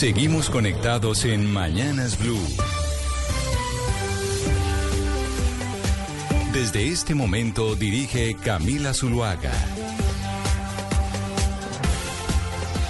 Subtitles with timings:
[0.00, 2.40] Seguimos conectados en Mañanas Blue.
[6.54, 9.52] Desde este momento dirige Camila Zuluaga.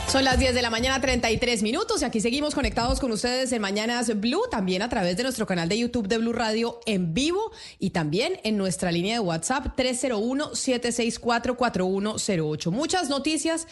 [0.06, 3.60] Son las 10 de la mañana, 33 minutos, y aquí seguimos conectados con ustedes en
[3.60, 7.50] Mañanas Blue, también a través de nuestro canal de YouTube de Blue Radio en vivo
[7.80, 12.70] y también en nuestra línea de WhatsApp 301-764-4108.
[12.70, 13.66] Muchas noticias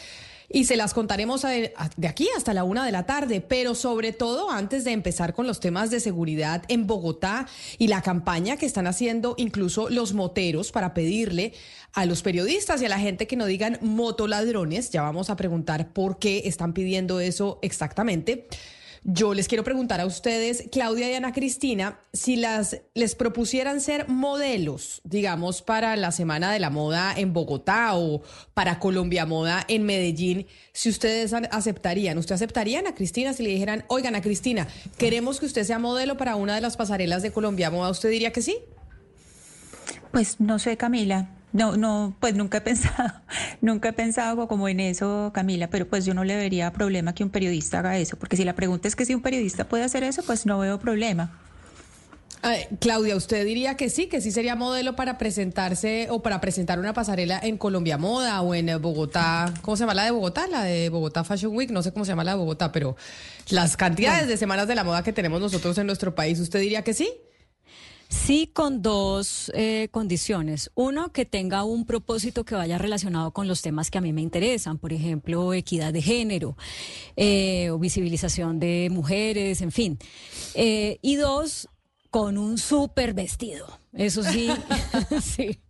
[0.50, 4.50] y se las contaremos de aquí hasta la una de la tarde, pero sobre todo
[4.50, 8.86] antes de empezar con los temas de seguridad en Bogotá y la campaña que están
[8.86, 11.52] haciendo incluso los moteros para pedirle
[11.92, 15.92] a los periodistas y a la gente que no digan motoladrones, ya vamos a preguntar
[15.92, 18.46] por qué están pidiendo eso exactamente.
[19.04, 24.08] Yo les quiero preguntar a ustedes, Claudia y Ana Cristina, si las les propusieran ser
[24.08, 28.22] modelos, digamos, para la Semana de la Moda en Bogotá o
[28.54, 33.84] para Colombia Moda en Medellín, si ustedes aceptarían, ¿usted aceptaría, Ana Cristina, si le dijeran,
[33.88, 37.70] oigan, Ana Cristina, queremos que usted sea modelo para una de las pasarelas de Colombia
[37.70, 38.58] Moda, ¿usted diría que sí?
[40.12, 41.37] Pues no sé, Camila.
[41.52, 43.12] No, no, pues nunca he pensado,
[43.60, 47.24] nunca he pensado como en eso, Camila, pero pues yo no le vería problema que
[47.24, 50.04] un periodista haga eso, porque si la pregunta es que si un periodista puede hacer
[50.04, 51.30] eso, pues no veo problema.
[52.80, 56.92] Claudia, ¿usted diría que sí, que sí sería modelo para presentarse o para presentar una
[56.92, 59.52] pasarela en Colombia Moda o en Bogotá?
[59.62, 60.46] ¿Cómo se llama la de Bogotá?
[60.46, 62.96] La de Bogotá Fashion Week, no sé cómo se llama la de Bogotá, pero
[63.50, 66.82] las cantidades de semanas de la moda que tenemos nosotros en nuestro país, ¿usted diría
[66.82, 67.10] que sí?
[68.08, 70.70] Sí, con dos eh, condiciones.
[70.74, 74.22] Uno, que tenga un propósito que vaya relacionado con los temas que a mí me
[74.22, 76.56] interesan, por ejemplo, equidad de género
[77.16, 79.98] eh, o visibilización de mujeres, en fin.
[80.54, 81.68] Eh, y dos,
[82.10, 83.66] con un súper vestido.
[83.92, 84.48] Eso sí,
[85.22, 85.60] sí.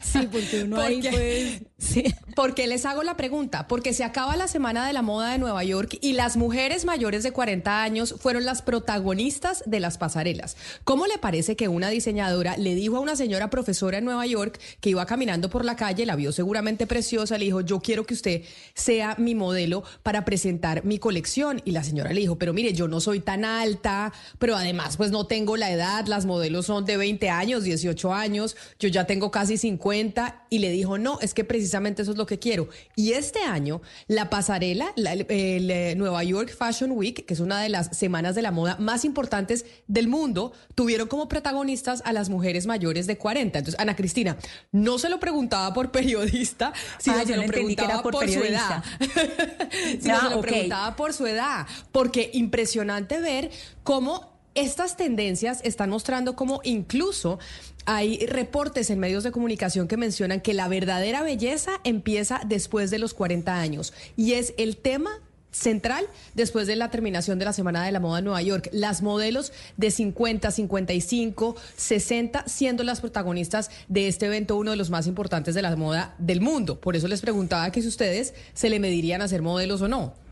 [0.00, 1.62] Sí, porque uno ahí pues...
[1.78, 2.04] Sí.
[2.34, 5.62] Porque les hago la pregunta, porque se acaba la Semana de la Moda de Nueva
[5.64, 10.56] York y las mujeres mayores de 40 años fueron las protagonistas de las pasarelas.
[10.84, 14.58] ¿Cómo le parece que una diseñadora le dijo a una señora profesora en Nueva York
[14.80, 18.14] que iba caminando por la calle, la vio seguramente preciosa, le dijo, yo quiero que
[18.14, 18.42] usted
[18.74, 21.60] sea mi modelo para presentar mi colección?
[21.64, 25.10] Y la señora le dijo, pero mire, yo no soy tan alta, pero además pues
[25.10, 29.30] no tengo la edad, las modelos son de 20 años, 18 años, yo ya tengo
[29.30, 32.68] casi 50 y le dijo, no, es que precisamente eso es lo que quiero.
[32.94, 37.68] Y este año, la pasarela, el, eh, Nueva York Fashion Week, que es una de
[37.68, 42.66] las semanas de la moda más importantes del mundo, tuvieron como protagonistas a las mujeres
[42.66, 43.58] mayores de 40.
[43.58, 44.36] Entonces, Ana Cristina,
[44.70, 48.84] no se lo preguntaba por periodista, sino se lo preguntaba por, su edad.
[50.00, 51.66] sino se lo preguntaba por su edad.
[51.90, 53.50] Porque impresionante ver
[53.82, 57.38] cómo estas tendencias están mostrando cómo incluso
[57.86, 62.98] hay reportes en medios de comunicación que mencionan que la verdadera belleza empieza después de
[62.98, 65.20] los 40 años y es el tema
[65.52, 66.04] central
[66.34, 68.68] después de la terminación de la Semana de la Moda en Nueva York.
[68.72, 74.90] Las modelos de 50, 55, 60 siendo las protagonistas de este evento, uno de los
[74.90, 76.80] más importantes de la moda del mundo.
[76.80, 80.25] Por eso les preguntaba que si ustedes se le medirían a ser modelos o no.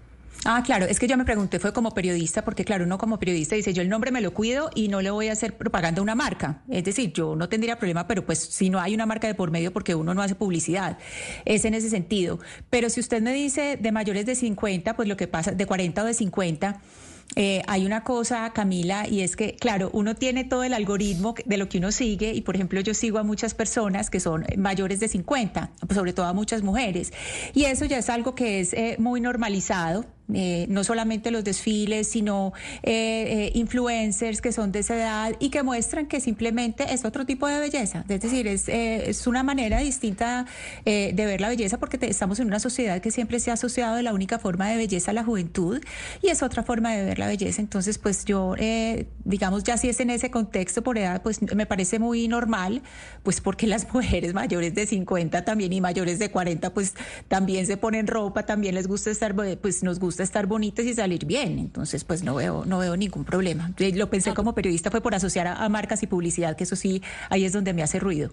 [0.47, 3.57] Ah, claro, es que yo me pregunté, fue como periodista, porque claro, uno como periodista
[3.57, 6.03] dice, yo el nombre me lo cuido y no le voy a hacer propaganda a
[6.03, 6.63] una marca.
[6.69, 9.51] Es decir, yo no tendría problema, pero pues si no hay una marca de por
[9.51, 10.99] medio, porque uno no hace publicidad.
[11.47, 12.41] Es en ese sentido.
[12.69, 16.03] Pero si usted me dice de mayores de 50, pues lo que pasa, de 40
[16.03, 16.81] o de 50,
[17.37, 21.57] eh, hay una cosa, Camila, y es que, claro, uno tiene todo el algoritmo de
[21.57, 25.01] lo que uno sigue, y por ejemplo, yo sigo a muchas personas que son mayores
[25.01, 27.13] de 50, sobre todo a muchas mujeres,
[27.53, 30.05] y eso ya es algo que es eh, muy normalizado.
[30.33, 35.51] Eh, no solamente los desfiles, sino eh, eh, influencers que son de esa edad y
[35.51, 38.07] que muestran que simplemente es otro tipo de belleza.
[38.09, 40.47] Es decir, es, es una manera distinta
[40.85, 44.03] de ver la belleza porque estamos en una sociedad que siempre se ha asociado de
[44.03, 45.83] la única forma de belleza a la juventud
[46.23, 47.61] y es otra forma de ver la belleza.
[47.61, 48.55] Entonces, pues yo,
[49.25, 52.83] digamos, ya si es en ese contexto por edad, pues me parece muy normal,
[53.23, 56.95] pues porque las mujeres mayores de 50 también y mayores de 40, pues
[57.29, 61.27] también se ponen ropa, también les gusta estar, pues nos gusta estar bonitas y salir
[61.27, 61.59] bien.
[61.59, 63.73] Entonces, pues no veo, no veo ningún problema.
[63.79, 64.35] Lo pensé ah.
[64.35, 67.75] como periodista fue por asociar a marcas y publicidad, que eso sí, ahí es donde
[67.75, 68.31] me hace ruido.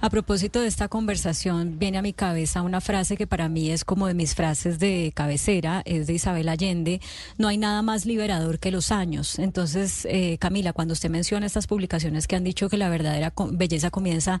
[0.00, 3.84] A propósito de esta conversación, viene a mi cabeza una frase que para mí es
[3.84, 7.00] como de mis frases de cabecera, es de Isabel Allende,
[7.36, 9.38] no hay nada más liberador que los años.
[9.38, 13.90] Entonces, eh, Camila, cuando usted menciona estas publicaciones que han dicho que la verdadera belleza
[13.90, 14.40] comienza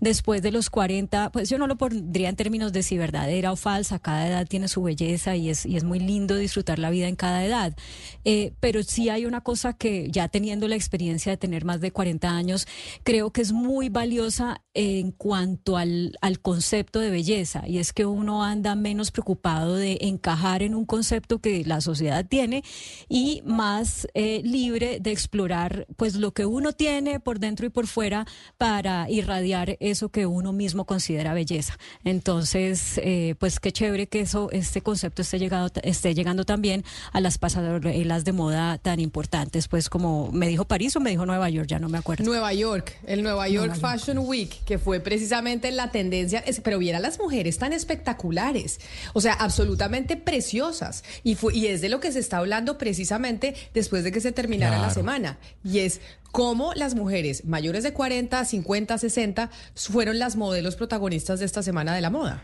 [0.00, 3.56] después de los 40, pues yo no lo pondría en términos de si verdadera o
[3.56, 7.08] falsa, cada edad tiene su belleza y es, y es muy lindo disfrutar la vida
[7.08, 7.76] en cada edad.
[8.24, 11.92] Eh, pero sí hay una cosa que ya teniendo la experiencia de tener más de
[11.92, 12.66] 40 años,
[13.02, 14.62] creo que es muy valiosa.
[14.74, 19.98] En cuanto al, al concepto de belleza, y es que uno anda menos preocupado de
[20.00, 22.64] encajar en un concepto que la sociedad tiene
[23.08, 27.86] y más eh, libre de explorar pues lo que uno tiene por dentro y por
[27.86, 28.26] fuera
[28.58, 31.78] para irradiar eso que uno mismo considera belleza.
[32.04, 37.20] Entonces, eh, pues qué chévere que eso, este concepto esté, llegado, esté llegando también a
[37.20, 41.48] las pasarelas de moda tan importantes, pues como me dijo París o me dijo Nueva
[41.50, 42.24] York, ya no me acuerdo.
[42.24, 47.18] Nueva York, el Nueva York Fashion Week, que fue precisamente la tendencia, pero viera las
[47.18, 48.80] mujeres tan espectaculares,
[49.12, 51.04] o sea, absolutamente preciosas.
[51.22, 54.32] Y, fue, y es de lo que se está hablando precisamente después de que se
[54.32, 55.38] terminara la semana.
[55.62, 56.00] Y es
[56.32, 61.94] cómo las mujeres mayores de 40, 50, 60 fueron las modelos protagonistas de esta semana
[61.94, 62.42] de la moda.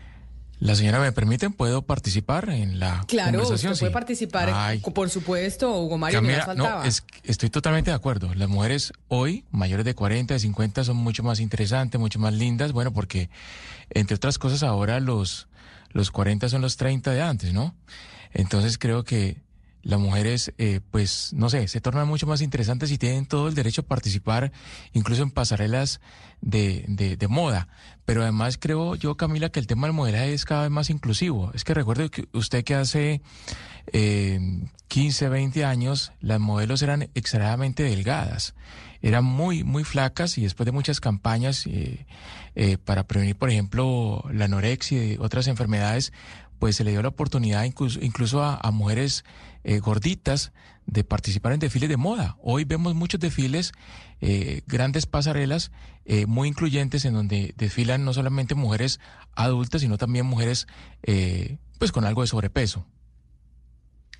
[0.61, 1.53] La señora, ¿me permiten?
[1.53, 3.71] ¿Puedo participar en la claro, conversación?
[3.71, 6.21] Claro, puede participar, por supuesto, Hugo Mario,
[6.55, 6.83] No,
[7.23, 8.35] estoy totalmente de acuerdo.
[8.35, 12.73] Las mujeres hoy, mayores de 40, de 50, son mucho más interesantes, mucho más lindas,
[12.73, 13.31] bueno, porque,
[13.89, 15.47] entre otras cosas, ahora los,
[15.93, 17.73] los 40 son los 30 de antes, ¿no?
[18.31, 19.37] Entonces creo que
[19.83, 23.55] las mujeres, eh, pues, no sé, se tornan mucho más interesantes y tienen todo el
[23.55, 24.51] derecho a participar,
[24.93, 26.01] incluso en pasarelas
[26.41, 27.67] de, de, moda.
[28.05, 31.51] Pero además creo yo, Camila, que el tema del modelaje es cada vez más inclusivo.
[31.53, 33.21] Es que recuerde usted que hace
[33.93, 34.39] eh,
[34.87, 38.55] 15, 20 años, las modelos eran exageradamente delgadas.
[39.01, 42.05] Eran muy, muy flacas y después de muchas campañas eh,
[42.55, 46.11] eh, para prevenir, por ejemplo, la anorexia y otras enfermedades,
[46.59, 49.23] pues se le dio la oportunidad incluso, incluso a, mujeres
[49.63, 50.51] eh, gorditas
[50.85, 52.37] de participar en desfiles de moda.
[52.41, 53.71] Hoy vemos muchos desfiles,
[54.19, 55.71] eh, grandes pasarelas
[56.05, 58.99] eh, muy incluyentes en donde desfilan no solamente mujeres
[59.35, 60.67] adultas, sino también mujeres
[61.79, 62.85] pues con algo de sobrepeso.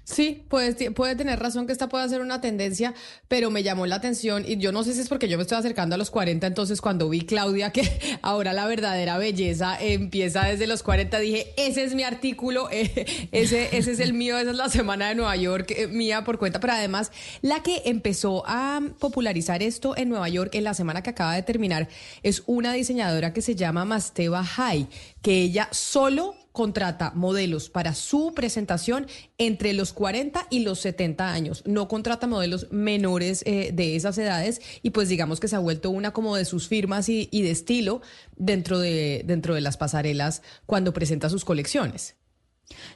[0.04, 2.96] Sí, puede, puede tener razón que esta pueda ser una tendencia,
[3.28, 5.60] pero me llamó la atención y yo no sé si es porque yo me estoy
[5.60, 10.66] acercando a los 40, entonces cuando vi Claudia que ahora la verdadera belleza empieza desde
[10.66, 14.58] los 40, dije, ese es mi artículo, eh, ese, ese es el mío, esa es
[14.58, 17.12] la semana de Nueva York eh, mía por cuenta, pero además
[17.42, 21.44] la que empezó a popularizar esto en Nueva York en la semana que acaba de
[21.44, 21.88] terminar
[22.24, 24.88] es una diseñadora que se llama Masteva High,
[25.22, 29.08] que ella solo contrata modelos para su presentación
[29.38, 31.64] entre los 40 y los 70 años.
[31.66, 35.90] No contrata modelos menores eh, de esas edades y pues digamos que se ha vuelto
[35.90, 38.02] una como de sus firmas y, y de estilo
[38.36, 42.16] dentro de, dentro de las pasarelas cuando presenta sus colecciones.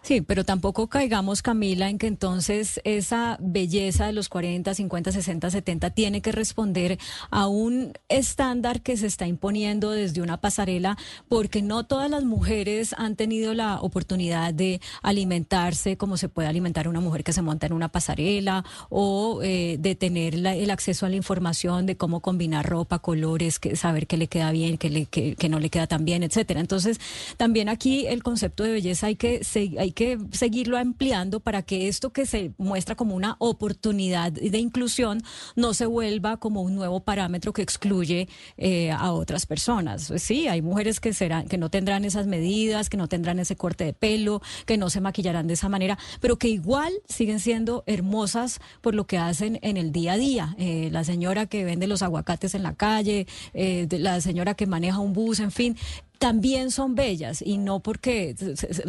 [0.01, 5.49] Sí, pero tampoco caigamos, Camila, en que entonces esa belleza de los 40, 50, 60,
[5.49, 6.97] 70 tiene que responder
[7.31, 12.93] a un estándar que se está imponiendo desde una pasarela, porque no todas las mujeres
[12.97, 17.67] han tenido la oportunidad de alimentarse como se puede alimentar una mujer que se monta
[17.67, 22.65] en una pasarela o eh, de tener el acceso a la información de cómo combinar
[22.67, 26.59] ropa, colores, que, saber qué le queda bien, qué, no le queda tan bien, etcétera.
[26.59, 26.99] Entonces,
[27.37, 31.87] también aquí el concepto de belleza hay que seguir hay que seguirlo ampliando para que
[31.87, 35.21] esto que se muestra como una oportunidad de inclusión
[35.55, 38.27] no se vuelva como un nuevo parámetro que excluye
[38.57, 40.11] eh, a otras personas.
[40.17, 43.83] Sí, hay mujeres que serán, que no tendrán esas medidas, que no tendrán ese corte
[43.83, 48.59] de pelo, que no se maquillarán de esa manera, pero que igual siguen siendo hermosas
[48.81, 50.55] por lo que hacen en el día a día.
[50.57, 54.99] Eh, la señora que vende los aguacates en la calle, eh, la señora que maneja
[54.99, 55.77] un bus, en fin,
[56.17, 58.35] también son bellas y no porque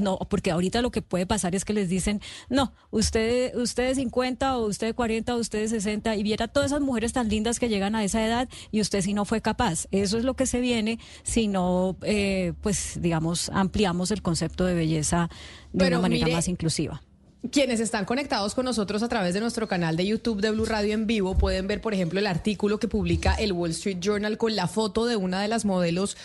[0.01, 3.95] no porque ahorita lo que puede pasar es que les dicen no usted usted de
[3.95, 7.29] 50 o usted de 40 o usted de 60 y viera todas esas mujeres tan
[7.29, 10.35] lindas que llegan a esa edad y usted si no fue capaz eso es lo
[10.35, 15.29] que se viene si no eh, pues digamos ampliamos el concepto de belleza
[15.73, 17.03] de una manera más inclusiva.
[17.51, 20.95] quienes están conectados con nosotros a través de nuestro canal de YouTube de Blue Radio
[20.95, 24.57] en vivo pueden ver, por ejemplo, el artículo que publica el Wall Street Journal con
[24.57, 26.17] la foto de una de las modelos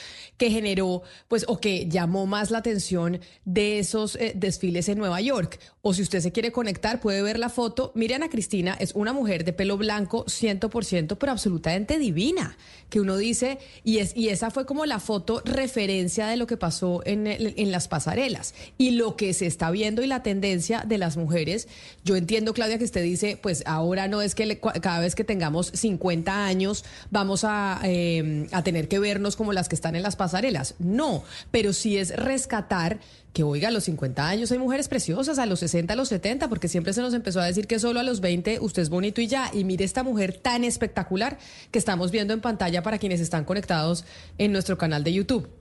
[0.41, 5.21] que generó, pues, o que llamó más la atención de esos eh, desfiles en Nueva
[5.21, 5.59] York.
[5.83, 7.91] O si usted se quiere conectar, puede ver la foto.
[7.93, 12.57] Miren a Cristina, es una mujer de pelo blanco, 100%, pero absolutamente divina,
[12.89, 16.57] que uno dice, y, es, y esa fue como la foto referencia de lo que
[16.57, 18.55] pasó en, en las pasarelas.
[18.79, 21.67] Y lo que se está viendo y la tendencia de las mujeres,
[22.03, 25.67] yo entiendo, Claudia, que usted dice, pues ahora no es que cada vez que tengamos
[25.67, 30.15] 50 años vamos a, eh, a tener que vernos como las que están en las
[30.15, 30.30] pasarelas.
[30.79, 32.99] No, pero sí es rescatar
[33.33, 36.49] que oiga, a los 50 años hay mujeres preciosas, a los 60, a los 70,
[36.49, 39.21] porque siempre se nos empezó a decir que solo a los 20 usted es bonito
[39.21, 39.49] y ya.
[39.53, 41.37] Y mire esta mujer tan espectacular
[41.71, 44.03] que estamos viendo en pantalla para quienes están conectados
[44.37, 45.60] en nuestro canal de YouTube.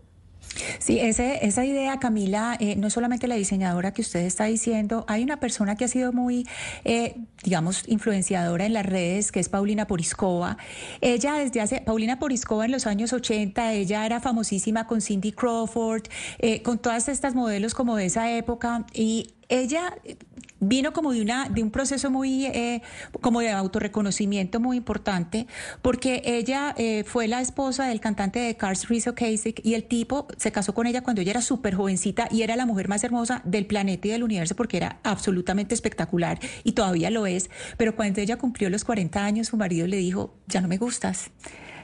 [0.78, 5.04] Sí, ese, esa idea, Camila, eh, no es solamente la diseñadora que usted está diciendo,
[5.08, 6.46] hay una persona que ha sido muy,
[6.84, 10.58] eh, digamos, influenciadora en las redes, que es Paulina Poriskova.
[11.00, 16.04] Ella desde hace, Paulina Poriskova en los años 80, ella era famosísima con Cindy Crawford,
[16.38, 19.94] eh, con todas estas modelos como de esa época, y ella
[20.60, 22.82] vino como de una un proceso muy eh,
[23.20, 25.46] como de autorreconocimiento muy importante
[25.82, 30.28] porque ella eh, fue la esposa del cantante de Cars Rizzo Kasich y el tipo
[30.36, 33.42] se casó con ella cuando ella era súper jovencita y era la mujer más hermosa
[33.44, 37.50] del planeta y del universo porque era absolutamente espectacular y todavía lo es.
[37.76, 41.30] Pero cuando ella cumplió los 40 años su marido le dijo ya no me gustas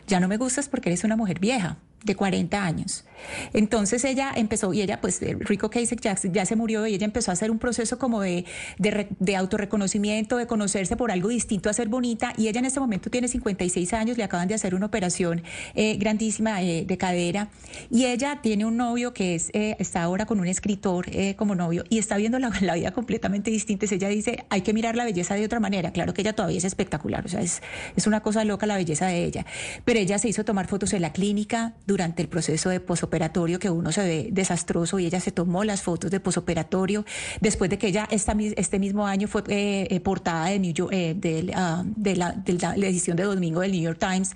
[0.07, 3.05] ya no me gustas porque eres una mujer vieja de 40 años.
[3.53, 7.31] Entonces ella empezó, y ella, pues Rico Kasich ya, ya, se murió y ella empezó
[7.31, 8.45] a hacer un proceso como de,
[8.79, 12.33] de, de, autorreconocimiento, de conocerse por algo distinto a ser bonita.
[12.37, 15.43] Y ella en este momento tiene 56 años, le acaban de hacer una operación
[15.75, 17.49] eh, grandísima eh, de cadera.
[17.91, 21.55] Y ella tiene un novio que es, eh, está ahora con un escritor eh, como
[21.55, 23.87] novio y está viendo la, la, vida completamente distinta.
[23.91, 25.93] Ella dice, hay que mirar la belleza de otra manera.
[25.93, 27.63] Claro que ella todavía es espectacular, o sea, es,
[27.97, 29.47] es una cosa loca la belleza de ella.
[29.85, 33.71] Pero ella se hizo tomar fotos en la clínica durante el proceso de posoperatorio que
[33.71, 37.05] uno se ve desastroso y ella se tomó las fotos de posoperatorio
[37.41, 40.93] después de que ella esta, este mismo año fue eh, eh, portada de, New York,
[40.93, 44.33] eh, de, uh, de, la, de, la, edición de domingo del New York Times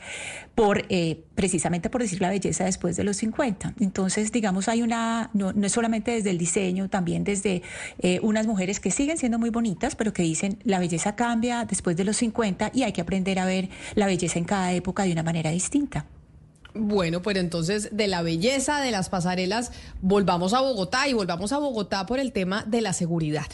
[0.54, 3.74] por eh, precisamente por decir la belleza después de los 50.
[3.80, 7.62] Entonces, digamos, hay una, no, no es solamente desde el diseño, también desde
[8.22, 12.04] unas mujeres que siguen siendo muy bonitas, pero que dicen la belleza cambia después de
[12.04, 15.22] los 50 y hay que aprender a ver la belleza en cada época de una
[15.22, 16.06] manera distinta.
[16.74, 19.72] Bueno, pues entonces de la belleza de las pasarelas
[20.02, 23.46] volvamos a Bogotá y volvamos a Bogotá por el tema de la seguridad.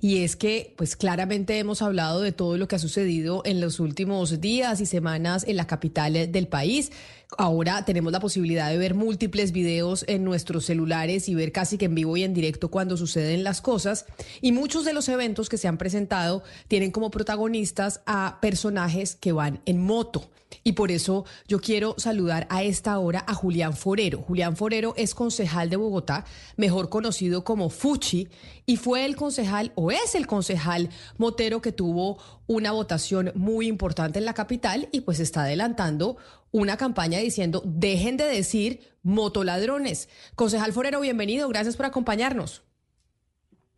[0.00, 3.78] Y es que pues claramente hemos hablado de todo lo que ha sucedido en los
[3.78, 6.90] últimos días y semanas en la capital del país.
[7.38, 11.84] Ahora tenemos la posibilidad de ver múltiples videos en nuestros celulares y ver casi que
[11.84, 14.04] en vivo y en directo cuando suceden las cosas.
[14.40, 19.32] Y muchos de los eventos que se han presentado tienen como protagonistas a personajes que
[19.32, 20.28] van en moto.
[20.62, 24.22] Y por eso yo quiero saludar a esta hora a Julián Forero.
[24.22, 26.24] Julián Forero es concejal de Bogotá,
[26.56, 28.28] mejor conocido como Fuchi,
[28.66, 34.18] y fue el concejal o es el concejal motero que tuvo una votación muy importante
[34.18, 36.16] en la capital y pues está adelantando
[36.50, 40.08] una campaña diciendo dejen de decir motoladrones.
[40.34, 42.62] Concejal Forero, bienvenido, gracias por acompañarnos.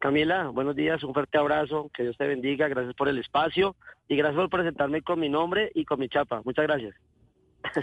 [0.07, 3.75] Camila, buenos días, un fuerte abrazo, que Dios te bendiga, gracias por el espacio
[4.07, 6.43] y gracias por presentarme con mi nombre y con mi chapa.
[6.45, 6.95] Muchas gracias.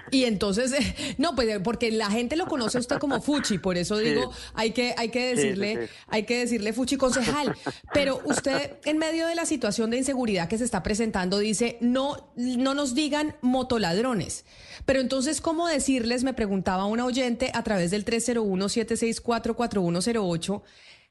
[0.10, 0.72] Y entonces,
[1.18, 4.40] no, pues porque la gente lo conoce a usted como Fuchi, por eso digo, sí.
[4.54, 7.54] hay que, hay que decirle, sí, sí, hay que decirle Fuchi concejal.
[7.94, 12.32] Pero usted, en medio de la situación de inseguridad que se está presentando, dice, no,
[12.38, 14.46] no nos digan motoladrones.
[14.86, 16.24] Pero entonces, ¿cómo decirles?
[16.24, 20.62] Me preguntaba una oyente a través del 301-764-4108,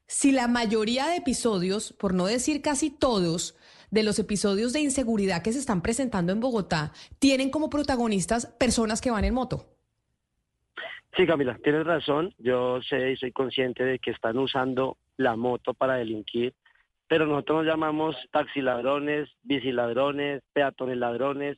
[0.07, 3.55] si la mayoría de episodios, por no decir casi todos,
[3.93, 9.01] de los episodios de inseguridad que se están presentando en Bogotá tienen como protagonistas personas
[9.01, 9.67] que van en moto.
[11.15, 12.33] Sí, Camila, tienes razón.
[12.39, 16.55] Yo sé y soy consciente de que están usando la moto para delinquir,
[17.07, 21.57] pero nosotros nos llamamos taxiladrones, biciladrones, peatones ladrones.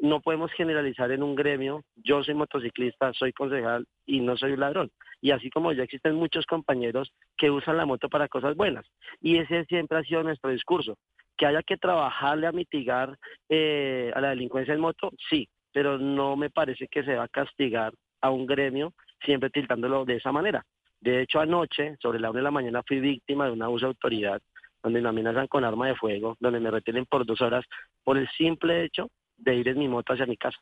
[0.00, 1.82] No podemos generalizar en un gremio.
[1.96, 4.90] Yo soy motociclista, soy concejal y no soy un ladrón.
[5.20, 8.86] Y así como ya existen muchos compañeros que usan la moto para cosas buenas.
[9.20, 10.96] Y ese siempre ha sido nuestro discurso
[11.36, 13.16] que haya que trabajarle a mitigar
[13.48, 17.28] eh, a la delincuencia en moto, sí, pero no me parece que se va a
[17.28, 18.92] castigar a un gremio
[19.24, 20.64] siempre tiltándolo de esa manera.
[21.00, 23.90] De hecho, anoche, sobre la una de la mañana, fui víctima de un abuso de
[23.90, 24.42] autoridad,
[24.82, 27.64] donde me amenazan con arma de fuego, donde me retienen por dos horas
[28.02, 30.58] por el simple hecho de ir en mi moto hacia mi casa.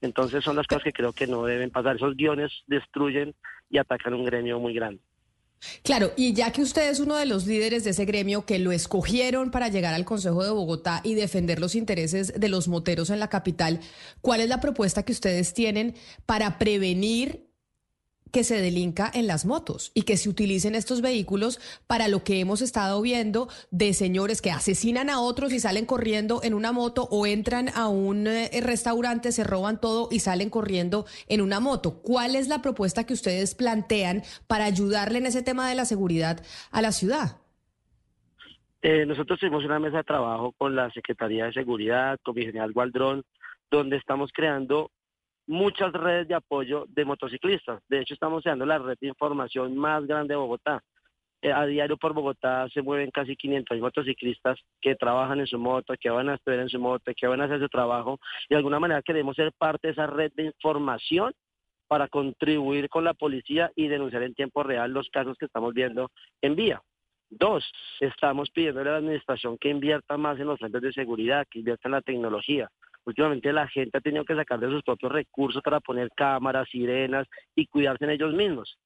[0.00, 1.96] Entonces son las cosas que creo que no deben pasar.
[1.96, 3.34] Esos guiones destruyen
[3.70, 5.00] y atacan un gremio muy grande.
[5.82, 8.72] Claro, y ya que usted es uno de los líderes de ese gremio que lo
[8.72, 13.20] escogieron para llegar al Consejo de Bogotá y defender los intereses de los moteros en
[13.20, 13.80] la capital,
[14.20, 15.94] ¿cuál es la propuesta que ustedes tienen
[16.26, 17.46] para prevenir
[18.36, 22.38] que se delinca en las motos y que se utilicen estos vehículos para lo que
[22.38, 27.08] hemos estado viendo de señores que asesinan a otros y salen corriendo en una moto
[27.10, 32.02] o entran a un eh, restaurante, se roban todo y salen corriendo en una moto.
[32.02, 36.44] ¿Cuál es la propuesta que ustedes plantean para ayudarle en ese tema de la seguridad
[36.70, 37.38] a la ciudad?
[38.82, 42.74] Eh, nosotros tuvimos una mesa de trabajo con la Secretaría de Seguridad, con mi general
[42.74, 43.24] Gualdrón,
[43.70, 44.90] donde estamos creando
[45.46, 47.82] muchas redes de apoyo de motociclistas.
[47.88, 50.82] De hecho, estamos creando la red de información más grande de Bogotá.
[51.42, 55.94] Eh, a diario por Bogotá se mueven casi 500 motociclistas que trabajan en su moto,
[56.00, 58.18] que van a estudiar en su moto, que van a hacer su trabajo.
[58.48, 61.32] Y de alguna manera queremos ser parte de esa red de información
[61.88, 66.10] para contribuir con la policía y denunciar en tiempo real los casos que estamos viendo
[66.42, 66.82] en vía.
[67.28, 67.64] Dos,
[68.00, 71.88] estamos pidiendo a la administración que invierta más en los centros de seguridad, que invierta
[71.88, 72.70] en la tecnología.
[73.06, 77.26] Últimamente la gente ha tenido que sacar de sus propios recursos para poner cámaras, sirenas
[77.54, 78.76] y cuidarse en ellos mismos.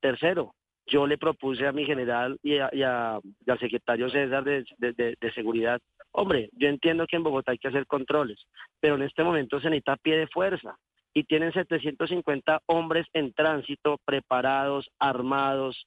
[0.00, 0.54] Tercero,
[0.86, 5.80] yo le propuse a mi general y, al secretario César de, de, seguridad,
[6.12, 8.46] hombre, yo entiendo que en Bogotá hay que hacer controles,
[8.80, 10.76] pero en este momento se necesita pie de fuerza
[11.12, 15.86] y tienen 750 hombres en tránsito, preparados, armados,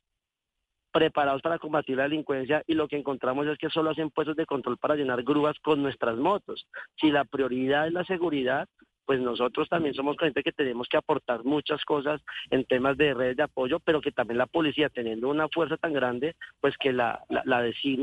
[0.91, 4.46] preparados para combatir la delincuencia y lo que encontramos es que solo hacen puestos de
[4.46, 6.67] control para llenar grúas con nuestras motos.
[7.00, 8.67] Si la prioridad es la seguridad,
[9.08, 13.38] pues nosotros también somos conscientes que tenemos que aportar muchas cosas en temas de redes
[13.38, 17.24] de apoyo, pero que también la policía, teniendo una fuerza tan grande, pues que la,
[17.29, 17.60] la, la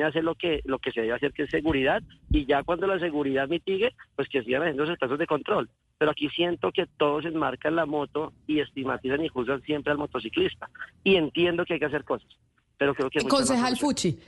[0.06, 2.98] hacer lo que, lo que se debe hacer, que es seguridad, y ya cuando la
[2.98, 5.68] seguridad mitigue, pues que sigan haciendo esos casos de control.
[5.98, 10.70] Pero aquí siento que todos enmarcan la moto y estigmatizan y juzgan siempre al motociclista.
[11.04, 12.28] Y entiendo que hay que hacer cosas.
[12.78, 13.20] Pero creo que...
[13.26, 14.18] Concejal Fuchi.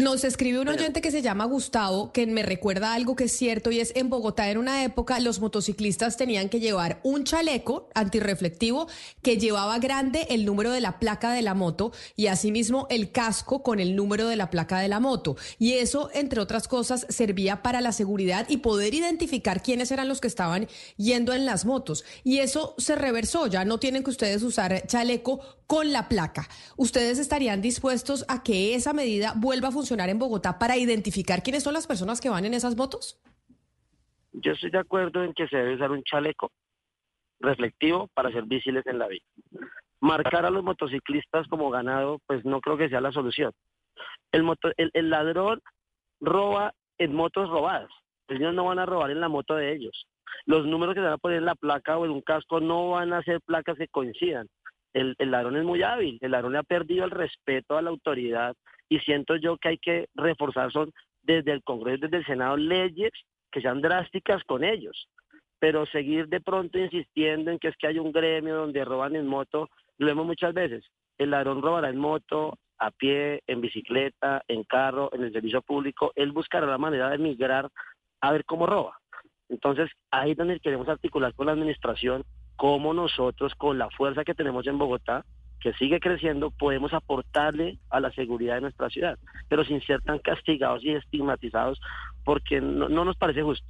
[0.00, 3.70] Nos escribe un oyente que se llama Gustavo, que me recuerda algo que es cierto
[3.70, 8.88] y es en Bogotá en una época los motociclistas tenían que llevar un chaleco antirreflectivo
[9.22, 13.62] que llevaba grande el número de la placa de la moto y asimismo el casco
[13.62, 15.36] con el número de la placa de la moto.
[15.58, 20.20] Y eso, entre otras cosas, servía para la seguridad y poder identificar quiénes eran los
[20.20, 22.04] que estaban yendo en las motos.
[22.24, 26.48] Y eso se reversó, ya no tienen que ustedes usar chaleco con la placa.
[26.76, 31.62] ¿Ustedes estarían dispuestos a que esa medida vuelva a funcionar en Bogotá para identificar quiénes
[31.62, 33.18] son las personas que van en esas motos?
[34.32, 36.50] Yo estoy de acuerdo en que se debe usar un chaleco
[37.40, 39.22] reflectivo para ser visibles en la vía.
[40.00, 43.52] Marcar a los motociclistas como ganado, pues no creo que sea la solución.
[44.32, 44.44] El,
[44.76, 45.62] el, ladrón
[46.20, 47.90] roba en motos robadas.
[48.28, 50.06] Ellos no van a robar en la moto de ellos.
[50.44, 52.90] Los números que se van a poner en la placa o en un casco no
[52.90, 54.48] van a ser placas que coincidan
[54.96, 58.56] el, ladrón es muy hábil, el ladrón ha perdido el respeto a la autoridad
[58.88, 63.12] y siento yo que hay que reforzar son desde el Congreso, desde el Senado, leyes
[63.52, 65.08] que sean drásticas con ellos.
[65.58, 69.26] Pero seguir de pronto insistiendo en que es que hay un gremio donde roban en
[69.26, 70.84] moto, lo vemos muchas veces.
[71.18, 76.12] El ladrón robará en moto, a pie, en bicicleta, en carro, en el servicio público.
[76.14, 77.70] Él buscará la manera de migrar
[78.20, 78.98] a ver cómo roba.
[79.48, 82.24] Entonces, ahí es donde queremos articular con la administración
[82.56, 85.24] cómo nosotros, con la fuerza que tenemos en Bogotá,
[85.60, 90.18] que sigue creciendo, podemos aportarle a la seguridad de nuestra ciudad, pero sin ser tan
[90.18, 91.80] castigados y estigmatizados,
[92.24, 93.66] porque no, nos parece justo.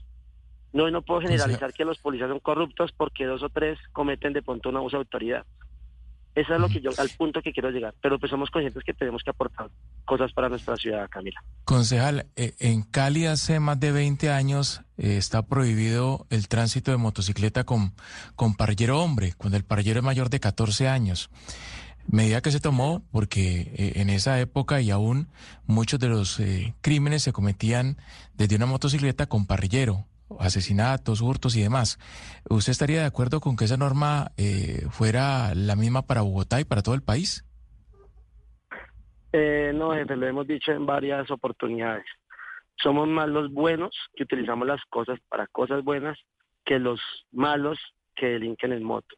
[0.72, 4.42] No, no puedo generalizar que los policías son corruptos porque dos o tres cometen de
[4.42, 5.46] pronto un abuso de autoridad.
[6.36, 7.94] Eso es lo que yo, al punto que quiero llegar.
[8.02, 9.70] Pero pues somos conscientes que tenemos que aportar
[10.04, 11.42] cosas para nuestra ciudad, Camila.
[11.64, 16.98] Concejal, eh, en Cali hace más de 20 años eh, está prohibido el tránsito de
[16.98, 17.94] motocicleta con,
[18.34, 21.30] con parrillero hombre, cuando el parrillero es mayor de 14 años.
[22.06, 25.28] Medida que se tomó porque eh, en esa época y aún
[25.64, 26.38] muchos de los
[26.82, 27.96] crímenes se cometían
[28.34, 30.04] desde una motocicleta con parrillero
[30.38, 31.98] asesinatos, hurtos y demás.
[32.48, 36.64] ¿Usted estaría de acuerdo con que esa norma eh, fuera la misma para Bogotá y
[36.64, 37.44] para todo el país?
[39.32, 42.06] Eh, no, jefe, lo hemos dicho en varias oportunidades.
[42.76, 46.18] Somos más los buenos que utilizamos las cosas para cosas buenas
[46.64, 47.00] que los
[47.32, 47.78] malos
[48.14, 49.14] que delinquen en moto.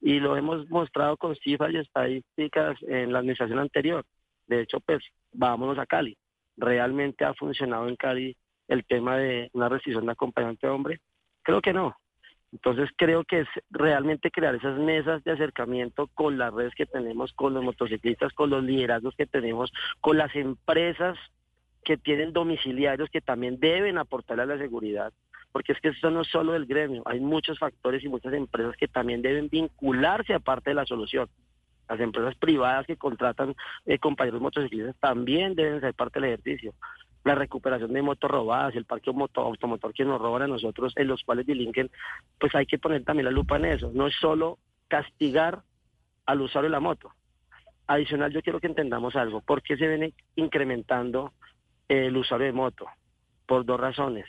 [0.00, 4.04] Y lo hemos mostrado con cifras y estadísticas en la administración anterior.
[4.46, 6.16] De hecho, pues vámonos a Cali.
[6.56, 8.36] Realmente ha funcionado en Cali
[8.68, 11.00] el tema de una restricción de acompañante hombre?
[11.42, 11.96] Creo que no.
[12.52, 17.32] Entonces creo que es realmente crear esas mesas de acercamiento con las redes que tenemos,
[17.32, 21.18] con los motociclistas, con los liderazgos que tenemos, con las empresas
[21.82, 25.12] que tienen domiciliarios que también deben aportar a la seguridad,
[25.50, 28.76] porque es que eso no es solo del gremio, hay muchos factores y muchas empresas
[28.76, 31.28] que también deben vincularse aparte de la solución.
[31.88, 33.54] Las empresas privadas que contratan
[33.86, 36.74] eh, compañeros motociclistas también deben ser parte del ejercicio
[37.24, 41.22] la recuperación de motos robadas, el parque automotor que nos roban a nosotros, en los
[41.22, 41.90] cuales delinquen,
[42.38, 43.90] pues hay que poner también la lupa en eso.
[43.94, 44.58] No es solo
[44.88, 45.62] castigar
[46.26, 47.12] al usuario de la moto.
[47.86, 49.40] Adicional, yo quiero que entendamos algo.
[49.40, 51.32] ¿Por qué se viene incrementando
[51.88, 52.86] el usuario de moto?
[53.46, 54.26] Por dos razones.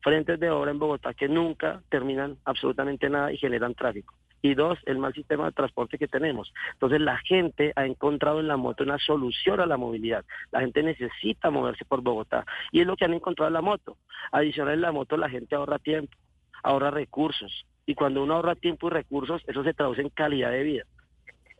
[0.00, 4.78] Frentes de obra en Bogotá que nunca terminan absolutamente nada y generan tráfico y dos,
[4.84, 6.52] el mal sistema de transporte que tenemos.
[6.74, 10.22] Entonces la gente ha encontrado en la moto una solución a la movilidad.
[10.52, 13.96] La gente necesita moverse por Bogotá y es lo que han encontrado en la moto.
[14.32, 16.14] Adicional en la moto la gente ahorra tiempo,
[16.62, 20.62] ahorra recursos y cuando uno ahorra tiempo y recursos eso se traduce en calidad de
[20.62, 20.84] vida.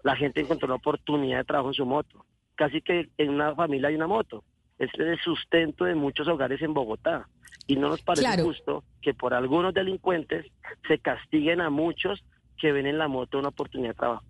[0.02, 2.26] La gente encontró una oportunidad de trabajo en su moto.
[2.54, 4.44] Casi que en una familia hay una moto.
[4.78, 7.28] Es el sustento de muchos hogares en Bogotá.
[7.66, 10.44] Y no nos parece justo que por algunos delincuentes
[10.86, 12.22] se castiguen a muchos
[12.60, 14.24] que ven en la moto una oportunidad de trabajo.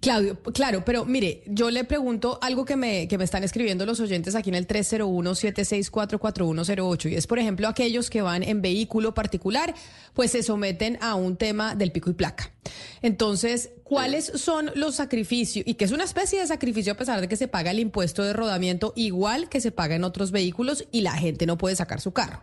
[0.00, 4.00] Claudio, claro, pero mire, yo le pregunto algo que me, que me están escribiendo los
[4.00, 9.74] oyentes aquí en el 301-764-4108 y es, por ejemplo, aquellos que van en vehículo particular,
[10.12, 12.52] pues se someten a un tema del pico y placa.
[13.00, 15.66] Entonces, ¿cuáles son los sacrificios?
[15.66, 18.22] Y que es una especie de sacrificio a pesar de que se paga el impuesto
[18.22, 22.02] de rodamiento igual que se paga en otros vehículos y la gente no puede sacar
[22.02, 22.42] su carro.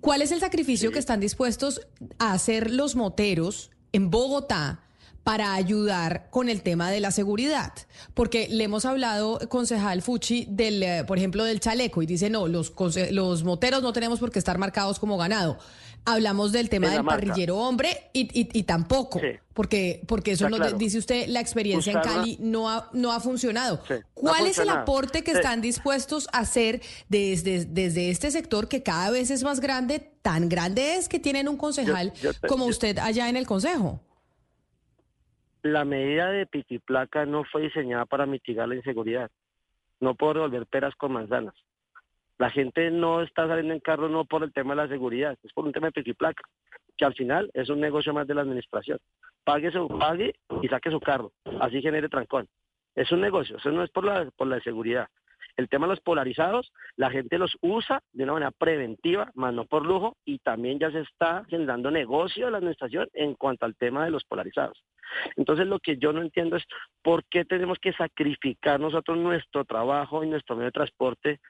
[0.00, 1.80] ¿Cuál es el sacrificio que están dispuestos
[2.18, 4.80] a hacer los moteros en Bogotá?
[5.24, 7.72] para ayudar con el tema de la seguridad.
[8.14, 12.48] Porque le hemos hablado, concejal Fuchi, del, eh, por ejemplo, del chaleco y dice, no,
[12.48, 12.72] los,
[13.10, 15.58] los moteros no tenemos por qué estar marcados como ganado.
[16.04, 19.20] Hablamos del tema del parrillero hombre y, y, tampoco,
[19.54, 23.80] porque, porque eso no, dice usted, la experiencia en Cali no ha, no ha funcionado.
[24.14, 29.10] ¿Cuál es el aporte que están dispuestos a hacer desde, desde este sector que cada
[29.10, 30.10] vez es más grande?
[30.22, 32.12] Tan grande es que tienen un concejal
[32.48, 34.00] como usted allá en el consejo
[35.62, 39.30] la medida de pico y placa no fue diseñada para mitigar la inseguridad.
[40.00, 41.54] No puedo revolver peras con manzanas.
[42.42, 45.52] La gente no está saliendo en carro no por el tema de la seguridad, es
[45.52, 46.42] por un tema de pico y placa,
[46.96, 48.98] que al final es un negocio más de la administración.
[49.44, 52.48] Pague, su, pague y saque su carro, así genere trancón.
[52.96, 55.06] Es un negocio, eso no es por la, por la seguridad.
[55.56, 59.64] El tema de los polarizados, la gente los usa de una manera preventiva, más no
[59.64, 63.76] por lujo, y también ya se está generando negocio de la administración en cuanto al
[63.76, 64.82] tema de los polarizados.
[65.36, 66.64] Entonces lo que yo no entiendo es
[67.02, 71.40] por qué tenemos que sacrificar nosotros nuestro trabajo y nuestro medio de transporte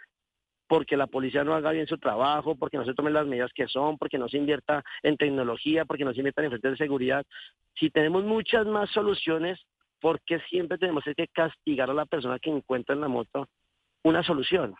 [0.73, 3.69] porque la policía no haga bien su trabajo, porque no se tomen las medidas que
[3.69, 7.27] son, porque no se invierta en tecnología, porque no se invierta en frentes de seguridad.
[7.75, 9.61] Si tenemos muchas más soluciones,
[10.01, 13.49] ¿por qué siempre tenemos que castigar a la persona que encuentra en la moto
[14.03, 14.75] una solución?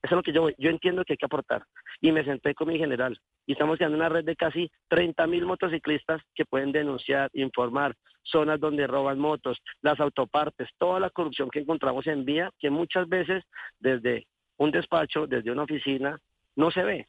[0.00, 1.64] Eso es lo que yo, yo entiendo que hay que aportar.
[2.00, 3.18] Y me senté con mi general.
[3.44, 8.60] Y estamos creando una red de casi 30 mil motociclistas que pueden denunciar, informar zonas
[8.60, 13.42] donde roban motos, las autopartes, toda la corrupción que encontramos en vía, que muchas veces
[13.80, 16.18] desde un despacho, desde una oficina,
[16.56, 17.08] no se ve.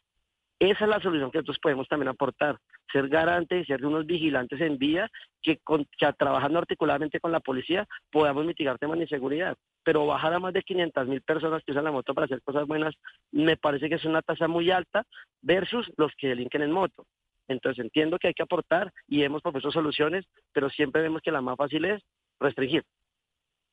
[0.60, 2.58] Esa es la solución que nosotros podemos también aportar,
[2.92, 5.10] ser garantes y ser unos vigilantes en vía
[5.42, 9.58] que, con, que trabajando articuladamente con la policía podamos mitigar temas de inseguridad.
[9.84, 12.66] Pero bajar a más de 500 mil personas que usan la moto para hacer cosas
[12.66, 12.96] buenas
[13.32, 15.04] me parece que es una tasa muy alta
[15.42, 17.06] versus los que delinquen en moto.
[17.50, 21.42] Entonces entiendo que hay que aportar y hemos propuesto soluciones, pero siempre vemos que la
[21.42, 22.02] más fácil es
[22.40, 22.84] restringir.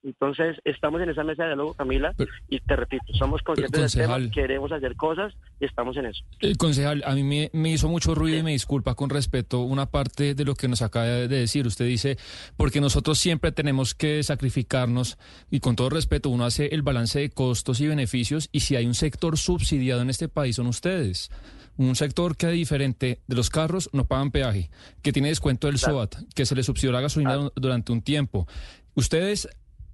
[0.02, 2.14] Entonces, estamos en esa mesa de diálogo, Camila,
[2.48, 6.24] y te repito, somos conscientes del tema, queremos hacer cosas y estamos en eso.
[6.40, 10.34] El concejal, a mí me, hizo mucho ruido y me disculpa con respeto una parte
[10.34, 11.66] de lo que nos acaba de decir.
[11.66, 12.16] Usted dice,
[12.56, 15.18] porque nosotros siempre tenemos que sacrificarnos,
[15.50, 18.86] y con todo respeto, uno hace el balance de costos y beneficios, y si hay
[18.86, 21.30] un sector subsidiado en este país son ustedes
[21.76, 26.14] un sector que, diferente de los carros, no pagan peaje, que tiene descuento del SOAT,
[26.34, 28.46] que se le subsidió la gasolina durante un tiempo.
[28.94, 29.48] Ustedes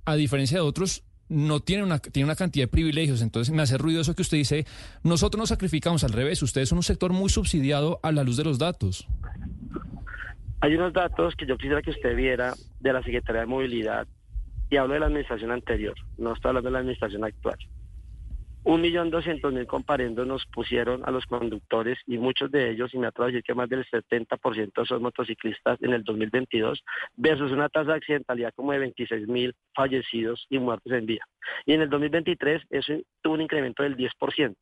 [0.06, 3.20] a diferencia de otros, no tiene una, tiene una cantidad de privilegios.
[3.20, 4.64] Entonces me hace ruido eso que usted dice,
[5.02, 8.44] nosotros nos sacrificamos al revés, ustedes son un sector muy subsidiado a la luz de
[8.44, 9.06] los datos.
[10.60, 14.06] Hay unos datos que yo quisiera que usted viera de la Secretaría de Movilidad
[14.70, 17.58] y hablo de la administración anterior, no estoy hablando de la administración actual.
[18.68, 22.98] Un millón doscientos mil comparendos nos pusieron a los conductores y muchos de ellos, y
[22.98, 26.82] me atrevo a decir que más del 70% son motociclistas en el 2022,
[27.14, 31.24] versus una tasa de accidentalidad como de 26 mil fallecidos y muertos en vía.
[31.64, 34.56] Y en el 2023 eso tuvo un incremento del 10%.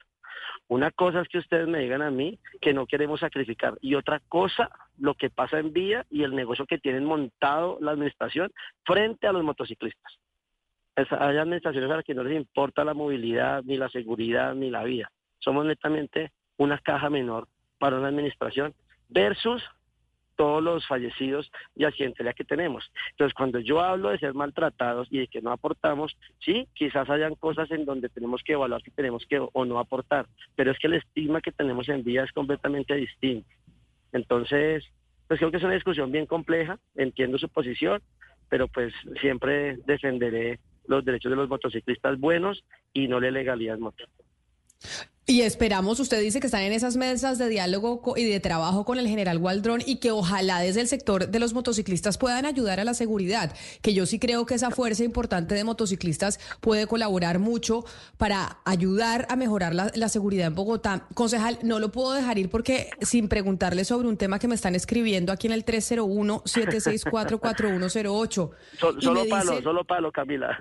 [0.69, 4.21] Una cosa es que ustedes me digan a mí que no queremos sacrificar y otra
[4.29, 8.53] cosa lo que pasa en vía y el negocio que tienen montado la administración
[8.85, 10.19] frente a los motociclistas
[10.96, 14.85] hay administraciones a las que no les importa la movilidad, ni la seguridad, ni la
[14.85, 15.11] vida.
[15.38, 18.74] Somos netamente una caja menor para una administración
[19.09, 19.62] versus
[20.37, 22.90] todos los fallecidos y accidentes que tenemos.
[23.11, 27.35] Entonces, cuando yo hablo de ser maltratados y de que no aportamos, sí, quizás hayan
[27.35, 30.26] cosas en donde tenemos que evaluar si tenemos que o no aportar,
[30.57, 33.48] pero es que el estigma que tenemos en vía es completamente distinto.
[34.12, 34.85] Entonces,
[35.28, 38.00] pues creo que es una discusión bien compleja, entiendo su posición,
[38.48, 44.09] pero pues siempre defenderé los derechos de los motociclistas buenos y no la legalidad motor.
[45.27, 48.99] Y esperamos, usted dice que están en esas mesas de diálogo y de trabajo con
[48.99, 52.85] el general Waldrón y que ojalá desde el sector de los motociclistas puedan ayudar a
[52.85, 57.87] la seguridad, que yo sí creo que esa fuerza importante de motociclistas puede colaborar mucho
[58.19, 61.07] para ayudar a mejorar la, seguridad en Bogotá.
[61.15, 64.75] Concejal, no lo puedo dejar ir porque sin preguntarle sobre un tema que me están
[64.75, 68.51] escribiendo aquí en el 301-764-4108.
[69.01, 70.59] solo palo, solo palo, Camila.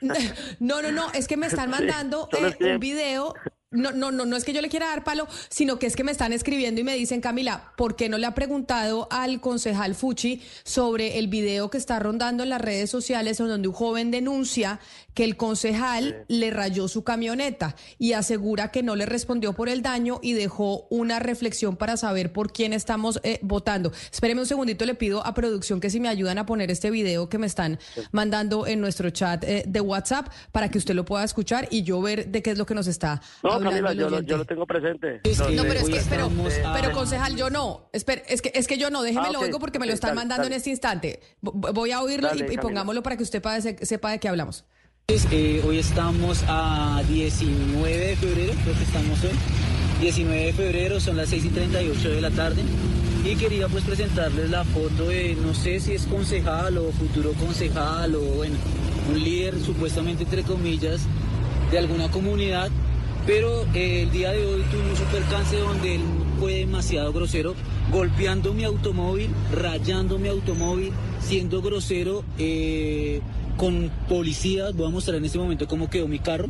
[0.60, 3.34] no, no, no, es que me están mandando eh, un video
[3.74, 6.04] no, no, no, no es que yo le quiera dar palo, sino que es que
[6.04, 9.94] me están escribiendo y me dicen, Camila, ¿por qué no le ha preguntado al concejal
[9.94, 14.10] Fuchi sobre el video que está rondando en las redes sociales en donde un joven
[14.10, 14.80] denuncia
[15.14, 19.82] que el concejal le rayó su camioneta y asegura que no le respondió por el
[19.82, 23.92] daño y dejó una reflexión para saber por quién estamos eh, votando.
[24.12, 27.28] Espéreme un segundito, le pido a producción que si me ayudan a poner este video
[27.28, 27.78] que me están
[28.12, 32.00] mandando en nuestro chat eh, de WhatsApp para que usted lo pueda escuchar y yo
[32.00, 34.44] ver de qué es lo que nos está No, hablando Camila, yo lo, yo lo
[34.44, 35.20] tengo presente.
[35.54, 36.30] No, pero es que, pero,
[36.74, 37.88] pero concejal, yo no.
[37.92, 40.10] Espera, es que, es que yo no, déjeme Ah, lo oigo porque me lo están
[40.10, 40.54] dale, mandando dale.
[40.54, 41.20] en este instante.
[41.40, 42.62] Voy a oírlo Dale, y, y Camila.
[42.62, 44.64] pongámoslo para que usted pa- se- sepa de qué hablamos.
[45.08, 49.30] Eh, hoy estamos a 19 de febrero, creo que estamos hoy.
[50.00, 52.62] 19 de febrero, son las 6 y 38 de la tarde.
[53.24, 58.14] Y quería pues presentarles la foto de, no sé si es concejal o futuro concejal
[58.16, 58.56] o bueno,
[59.10, 61.02] un líder supuestamente entre comillas
[61.70, 62.70] de alguna comunidad.
[63.26, 66.02] Pero eh, el día de hoy tuvimos un percance donde él
[66.38, 67.54] fue demasiado grosero,
[67.90, 73.22] golpeando mi automóvil, rayando mi automóvil, siendo grosero eh,
[73.56, 74.74] con policías.
[74.74, 76.48] Voy a mostrar en este momento cómo quedó mi carro.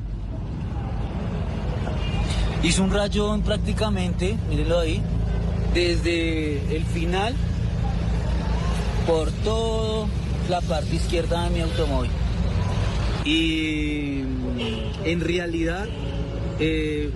[2.64, 5.00] Hizo un rayón prácticamente, mírenlo ahí,
[5.74, 7.34] desde el final
[9.06, 10.08] por toda
[10.48, 12.10] la parte izquierda de mi automóvil.
[13.24, 14.22] Y
[15.04, 15.86] en realidad
[16.58, 17.10] eh,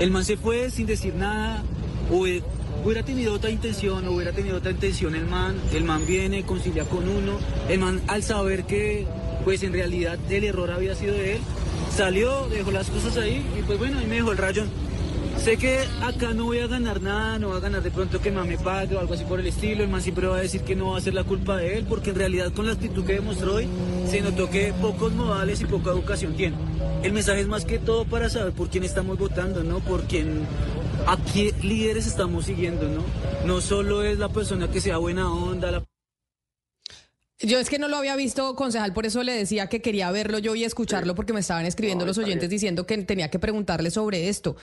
[0.00, 1.62] el man se fue sin decir nada.
[2.10, 2.42] Hubie-
[2.84, 5.56] Hubiera tenido otra intención, o hubiera tenido otra intención el man.
[5.74, 7.32] El man viene, concilia con uno.
[7.68, 9.04] El man al saber que
[9.44, 11.38] pues en realidad el error había sido de él,
[11.96, 14.68] salió, dejó las cosas ahí y pues bueno, ahí me dejó el rayón.
[15.44, 18.28] Sé que acá no voy a ganar nada, no va a ganar de pronto que
[18.28, 19.82] el man me pague o algo así por el estilo.
[19.82, 21.86] El man siempre va a decir que no va a ser la culpa de él,
[21.88, 23.68] porque en realidad con la actitud que demostró hoy,
[24.10, 26.56] se notó que pocos modales y poca educación tiene.
[27.02, 29.78] El mensaje es más que todo para saber por quién estamos votando, ¿no?
[29.80, 30.44] Por quién,
[31.06, 33.02] a qué líderes estamos siguiendo, ¿no?
[33.46, 35.84] No solo es la persona que sea buena onda, la
[37.40, 40.38] Yo es que no lo había visto, concejal, por eso le decía que quería verlo
[40.40, 42.50] yo y escucharlo porque me estaban escribiendo No, los oyentes bien.
[42.50, 44.56] diciendo que tenía que preguntarle sobre esto.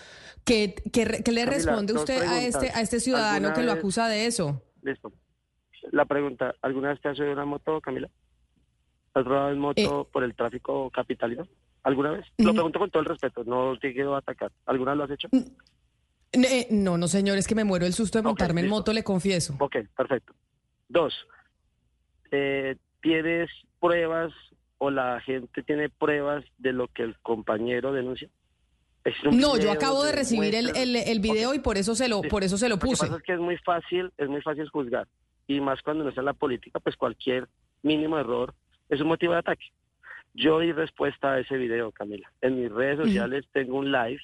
[0.46, 3.80] ¿Qué, qué le Camila, responde usted a este, a este ciudadano ¿Alguna que lo vez-
[3.80, 4.62] acusa de eso?
[4.84, 5.12] Listo.
[5.92, 8.10] La pregunta, ¿alguna vez te has subido una moto, Camila?
[9.16, 11.48] ¿Has rodado en moto por el tráfico capitalino?
[11.84, 12.26] ¿Alguna vez?
[12.38, 12.52] Lo Eh.
[12.52, 12.56] Mm.
[12.56, 14.52] pregunto con todo el respeto, no te quiero atacar.
[14.66, 15.30] ¿Alguna vez lo has hecho?
[16.32, 19.04] Eh, no, no, señor, es que me muero el susto de montarme en moto, le
[19.04, 19.56] confieso.
[19.60, 20.34] Ok, perfecto.
[20.90, 21.14] Dos,
[22.32, 24.34] eh, ¿tienes pruebas
[24.78, 28.30] o la gente tiene pruebas de lo que el compañero denuncia?
[29.06, 32.10] ¿Existe un No, yo acabo de recibir el, el, el video y por eso se
[32.10, 32.28] lo, Sí.
[32.28, 33.06] por eso se lo Lo que puse.
[33.06, 35.08] pasa es que es muy fácil, es muy fácil juzgar.
[35.48, 37.48] Y más cuando no está en la política, pues cualquier
[37.84, 38.54] mínimo error
[38.90, 39.66] es un motivo de ataque.
[40.34, 42.30] Yo di respuesta a ese video, Camila.
[42.42, 44.20] En mis redes sociales tengo un live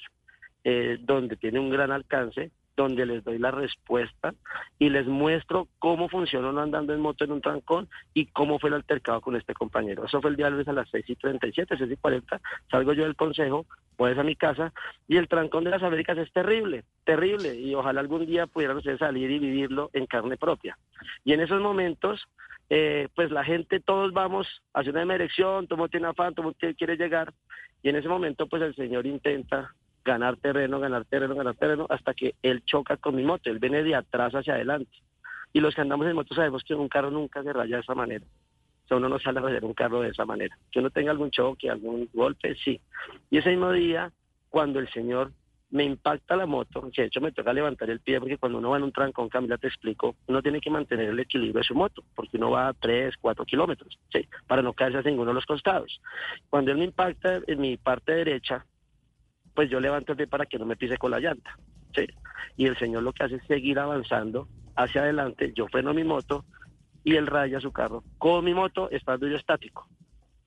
[0.64, 4.34] eh, donde tiene un gran alcance, donde les doy la respuesta
[4.78, 8.70] y les muestro cómo funciona uno andando en moto en un trancón y cómo fue
[8.70, 10.04] el altercado con este compañero.
[10.04, 12.40] Eso fue el día lunes a las 6 y 37, 6 y 40.
[12.70, 13.66] Salgo yo del consejo,
[13.98, 14.72] voy a mi casa
[15.06, 17.54] y el trancón de las Américas es terrible, terrible.
[17.54, 20.78] Y ojalá algún día pudieran ustedes salir y vivirlo en carne propia.
[21.24, 22.26] Y en esos momentos,
[22.70, 26.58] eh, pues la gente, todos vamos hacia una dirección, todo mundo tiene afán, todo mundo
[26.76, 27.32] quiere llegar.
[27.82, 32.14] Y en ese momento, pues el señor intenta ganar terreno, ganar terreno, ganar terreno, hasta
[32.14, 33.50] que él choca con mi moto.
[33.50, 34.92] Él viene de atrás hacia adelante.
[35.52, 37.94] Y los que andamos en moto sabemos que un carro nunca se raya de esa
[37.94, 38.24] manera.
[38.84, 40.56] O sea, uno no sale a rayar un carro de esa manera.
[40.70, 42.80] Que uno tenga algún choque, algún golpe, sí.
[43.30, 44.10] Y ese mismo día,
[44.48, 45.32] cuando el señor
[45.72, 48.70] me impacta la moto, que de hecho me toca levantar el pie, porque cuando uno
[48.70, 51.74] va en un trancón, Camila, te explico, uno tiene que mantener el equilibrio de su
[51.74, 54.28] moto, porque uno va a 3, 4 kilómetros, ¿sí?
[54.46, 56.00] para no caerse a ninguno de los costados.
[56.50, 58.66] Cuando él me impacta en mi parte derecha,
[59.54, 61.56] pues yo levanto el pie para que no me pise con la llanta.
[61.94, 62.06] ¿sí?
[62.56, 66.44] Y el señor lo que hace es seguir avanzando hacia adelante, yo freno mi moto
[67.04, 69.86] y él raya su carro con mi moto estando yo estático.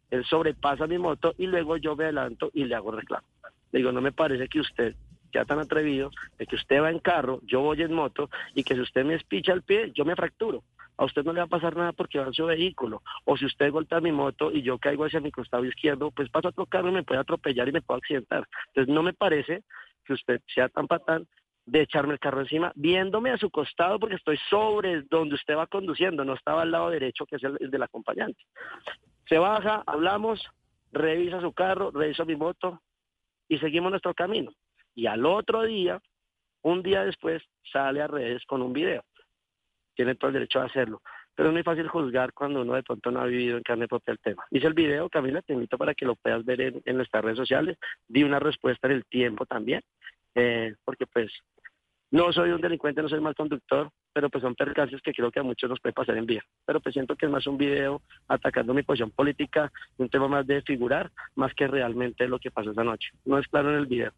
[0.09, 3.27] Él sobrepasa mi moto y luego yo me adelanto y le hago reclamo.
[3.71, 4.95] Le digo, no me parece que usted
[5.31, 8.75] sea tan atrevido de que usted va en carro, yo voy en moto y que
[8.75, 10.63] si usted me espicha el pie, yo me fracturo.
[10.97, 13.01] A usted no le va a pasar nada porque va en su vehículo.
[13.25, 16.49] O si usted golpea mi moto y yo caigo hacia mi costado izquierdo, pues pasa
[16.49, 18.47] otro carro y me puede atropellar y me puede accidentar.
[18.67, 19.63] Entonces no me parece
[20.05, 21.27] que usted sea tan patán
[21.65, 25.65] de echarme el carro encima, viéndome a su costado porque estoy sobre donde usted va
[25.65, 28.39] conduciendo, no estaba al lado derecho que es el, el del acompañante.
[29.27, 30.47] Se baja, hablamos,
[30.91, 32.81] revisa su carro, revisa mi moto
[33.47, 34.51] y seguimos nuestro camino.
[34.93, 35.99] Y al otro día,
[36.61, 39.03] un día después, sale a redes con un video.
[39.95, 41.01] Tiene todo el derecho a hacerlo.
[41.35, 44.11] pero es muy fácil juzgar cuando uno de pronto no ha vivido en carne propia
[44.13, 44.45] el tema.
[44.51, 47.77] Hice el video, Camila, te invito para que lo puedas ver en, nuestras redes sociales.
[48.07, 49.81] Di una respuesta en el tiempo también,
[50.35, 51.31] eh, porque pues
[52.11, 55.41] no soy un delincuente, no soy mal conductor, pero pues son percances que creo que
[55.41, 56.41] a muchos nos puede pasar en vía.
[56.65, 60.47] Pero pues siento que es más un video atacando mi posición política, un tema más
[60.47, 63.09] de figurar, más que realmente lo que pasó esa noche.
[63.25, 64.13] No es claro en el video,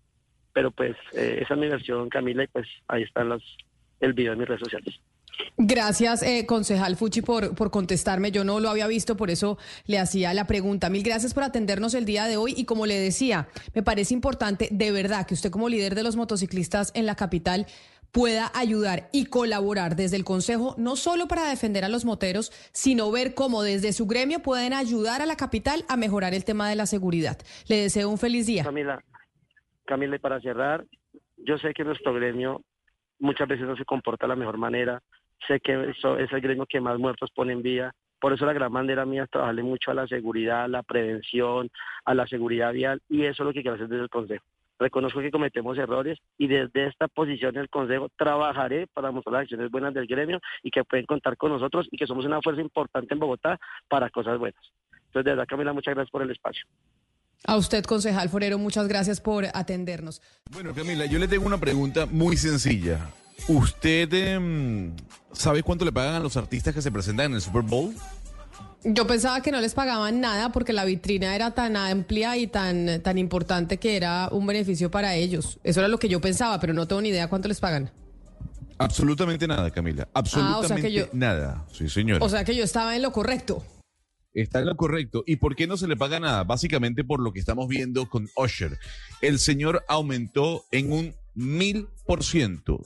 [0.53, 3.35] pero pues eh, esa es mi versión, Camila, y pues ahí están
[3.99, 5.01] el video en mis redes sociales.
[5.57, 8.31] Gracias, eh, concejal Fuchi, por, por contestarme.
[8.31, 10.89] Yo no lo había visto, por eso le hacía la pregunta.
[10.89, 12.53] Mil gracias por atendernos el día de hoy.
[12.55, 16.15] Y como le decía, me parece importante de verdad que usted como líder de los
[16.15, 17.65] motociclistas en la capital
[18.11, 23.11] pueda ayudar y colaborar desde el Consejo, no solo para defender a los moteros, sino
[23.11, 26.75] ver cómo desde su gremio pueden ayudar a la capital a mejorar el tema de
[26.75, 27.37] la seguridad.
[27.67, 28.63] Le deseo un feliz día.
[28.63, 29.03] Camila,
[29.85, 30.85] Camila, y para cerrar,
[31.37, 32.63] yo sé que nuestro gremio
[33.19, 35.01] muchas veces no se comporta de la mejor manera,
[35.47, 38.53] sé que eso es el gremio que más muertos pone en vía, por eso la
[38.53, 41.69] gran bandera mía es trabajarle mucho a la seguridad, a la prevención,
[42.05, 44.43] a la seguridad vial, y eso es lo que quiero hacer desde el Consejo.
[44.79, 49.71] Reconozco que cometemos errores y desde esta posición del Consejo trabajaré para mostrar las acciones
[49.71, 53.13] buenas del gremio y que pueden contar con nosotros y que somos una fuerza importante
[53.13, 54.63] en Bogotá para cosas buenas.
[55.07, 56.65] Entonces, de verdad, Camila, muchas gracias por el espacio.
[57.45, 60.21] A usted, concejal Forero, muchas gracias por atendernos.
[60.51, 63.11] Bueno, Camila, yo le tengo una pregunta muy sencilla.
[63.47, 64.93] ¿Usted em,
[65.31, 67.93] sabe cuánto le pagan a los artistas que se presentan en el Super Bowl?
[68.83, 73.01] Yo pensaba que no les pagaban nada porque la vitrina era tan amplia y tan,
[73.01, 75.59] tan importante que era un beneficio para ellos.
[75.63, 77.91] Eso era lo que yo pensaba, pero no tengo ni idea cuánto les pagan.
[78.77, 80.07] Absolutamente nada, Camila.
[80.13, 81.65] Absolutamente ah, nada.
[81.71, 82.21] Sí, señor.
[82.21, 83.65] O sea que yo estaba en lo correcto.
[84.33, 85.23] Está en lo correcto.
[85.25, 86.43] ¿Y por qué no se le paga nada?
[86.43, 88.77] Básicamente por lo que estamos viendo con Usher.
[89.21, 92.81] El señor aumentó en un mil por ciento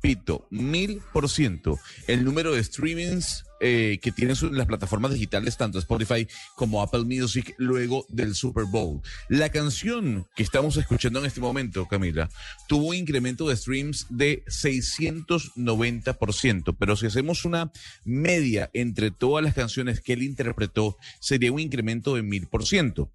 [0.00, 5.80] Pito, mil por ciento el número de streamings eh, que tienen las plataformas digitales, tanto
[5.80, 9.00] Spotify como Apple Music, luego del Super Bowl.
[9.28, 12.30] La canción que estamos escuchando en este momento, Camila,
[12.68, 17.72] tuvo un incremento de streams de 690%, pero si hacemos una
[18.04, 23.10] media entre todas las canciones que él interpretó, sería un incremento de mil por ciento.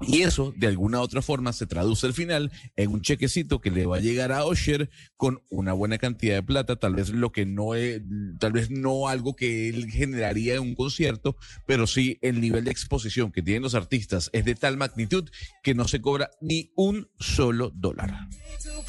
[0.00, 3.70] Y eso, de alguna u otra forma, se traduce al final en un chequecito que
[3.70, 7.32] le va a llegar a Osher con una buena cantidad de plata, tal vez lo
[7.32, 8.00] que no es,
[8.38, 12.70] tal vez no algo que él generaría en un concierto, pero sí el nivel de
[12.70, 15.28] exposición que tienen los artistas es de tal magnitud
[15.62, 18.28] que no se cobra ni un solo dólar.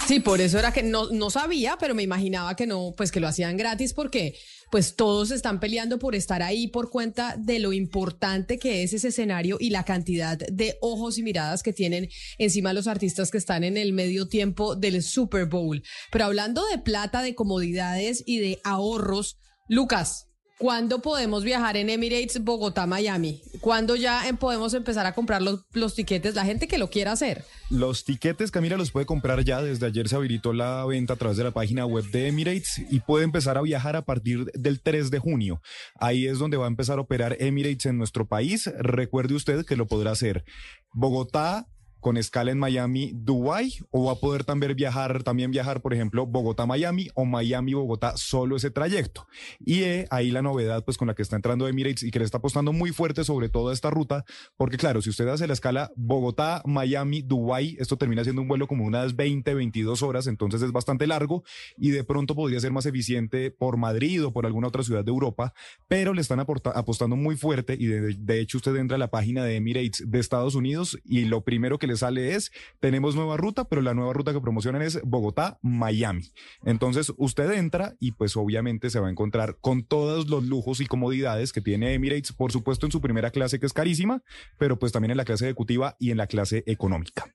[0.08, 3.20] Sí, por eso era que no, no sabía, pero me imaginaba que no, pues que
[3.20, 4.36] lo hacían gratis porque
[4.72, 9.08] pues todos están peleando por estar ahí por cuenta de lo importante que es ese
[9.08, 13.64] escenario y la cantidad de ojos y miradas que tienen encima los artistas que están
[13.64, 15.82] en el medio tiempo del Super Bowl.
[16.12, 20.29] Pero hablando de plata, de comodidades y de ahorros, Lucas,
[20.60, 23.42] ¿Cuándo podemos viajar en Emirates Bogotá, Miami?
[23.62, 26.36] ¿Cuándo ya em, podemos empezar a comprar los, los, tiquetes?
[26.36, 27.46] La gente que lo quiera hacer.
[27.70, 29.62] Los tiquetes, Camila, los puede comprar ya.
[29.62, 33.00] Desde ayer se habilitó la venta a través de la página web de Emirates y
[33.00, 35.62] puede empezar a viajar a partir del 3 de junio.
[35.96, 38.70] Ahí es donde va a empezar a operar Emirates en nuestro país.
[38.80, 40.44] Recuerde usted que lo podrá hacer
[40.92, 41.68] Bogotá,
[42.00, 46.26] con escala en Miami, Dubai, o va a poder también viajar, también viajar, por ejemplo,
[46.26, 49.28] Bogotá-Miami o Miami-Bogotá, solo ese trayecto.
[49.60, 52.26] Y eh, ahí la novedad, pues con la que está entrando Emirates y que le
[52.26, 54.26] está apostando muy fuerte sobre toda esta ruta,
[54.58, 58.86] porque claro, si usted hace la escala Bogotá-Miami, Dubai, esto termina siendo un vuelo como
[58.86, 61.44] unas 20, 22 horas, entonces es bastante largo
[61.78, 65.12] y de pronto podría ser más eficiente por Madrid o por alguna otra ciudad de
[65.12, 65.54] Europa,
[65.88, 69.44] pero le están apostando muy fuerte y de, de hecho usted entra a la página
[69.44, 73.66] de Emirates de Estados Unidos y lo primero que le sale es, tenemos nueva ruta,
[73.66, 76.32] pero la nueva ruta que promocionan es Bogotá-Miami.
[76.64, 80.86] Entonces usted entra y pues obviamente se va a encontrar con todos los lujos y
[80.86, 84.24] comodidades que tiene Emirates, por supuesto en su primera clase que es carísima,
[84.58, 87.34] pero pues también en la clase ejecutiva y en la clase económica.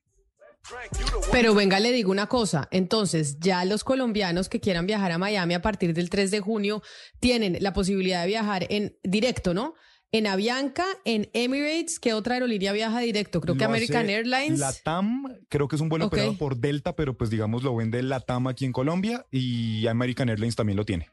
[1.31, 2.67] Pero venga, le digo una cosa.
[2.71, 6.81] Entonces, ya los colombianos que quieran viajar a Miami a partir del 3 de junio
[7.19, 9.75] tienen la posibilidad de viajar en directo, ¿no?
[10.17, 13.41] En Avianca, en Emirates, ¿qué otra aerolínea viaja directo?
[13.41, 14.59] Creo que American Airlines.
[14.59, 18.01] La TAM, creo que es un vuelo operado por Delta, pero pues digamos lo vende
[18.01, 21.09] la TAM aquí en Colombia y American Airlines también lo tiene.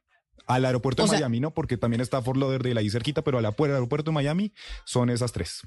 [0.46, 1.52] Al aeropuerto de Miami, ¿no?
[1.52, 4.52] Porque también está Fort Lauderdale ahí cerquita, pero al aeropuerto de Miami
[4.84, 5.62] son esas tres.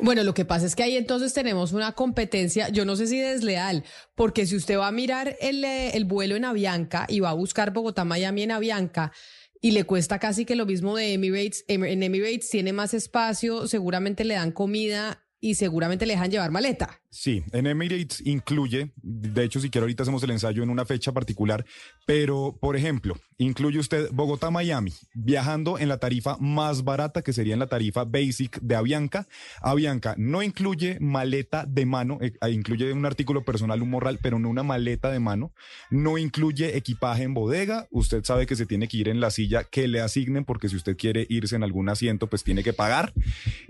[0.00, 3.18] Bueno, lo que pasa es que ahí entonces tenemos una competencia, yo no sé si
[3.18, 7.30] desleal, porque si usted va a mirar el, eh, el vuelo en Avianca y va
[7.30, 9.12] a buscar Bogotá-Miami en Avianca,
[9.60, 11.64] y le cuesta casi que lo mismo de Emirates.
[11.68, 17.00] En Emirates tiene más espacio, seguramente le dan comida y seguramente le dejan llevar maleta.
[17.10, 21.12] Sí, en Emirates incluye, de hecho si quiero ahorita hacemos el ensayo en una fecha
[21.12, 21.64] particular,
[22.06, 27.60] pero por ejemplo, incluye usted Bogotá-Miami, viajando en la tarifa más barata que sería en
[27.60, 29.26] la tarifa basic de Avianca.
[29.62, 34.48] Avianca no incluye maleta de mano, eh, incluye un artículo personal, un morral, pero no
[34.48, 35.52] una maleta de mano.
[35.90, 37.86] No incluye equipaje en bodega.
[37.90, 40.76] Usted sabe que se tiene que ir en la silla que le asignen porque si
[40.76, 43.12] usted quiere irse en algún asiento, pues tiene que pagar.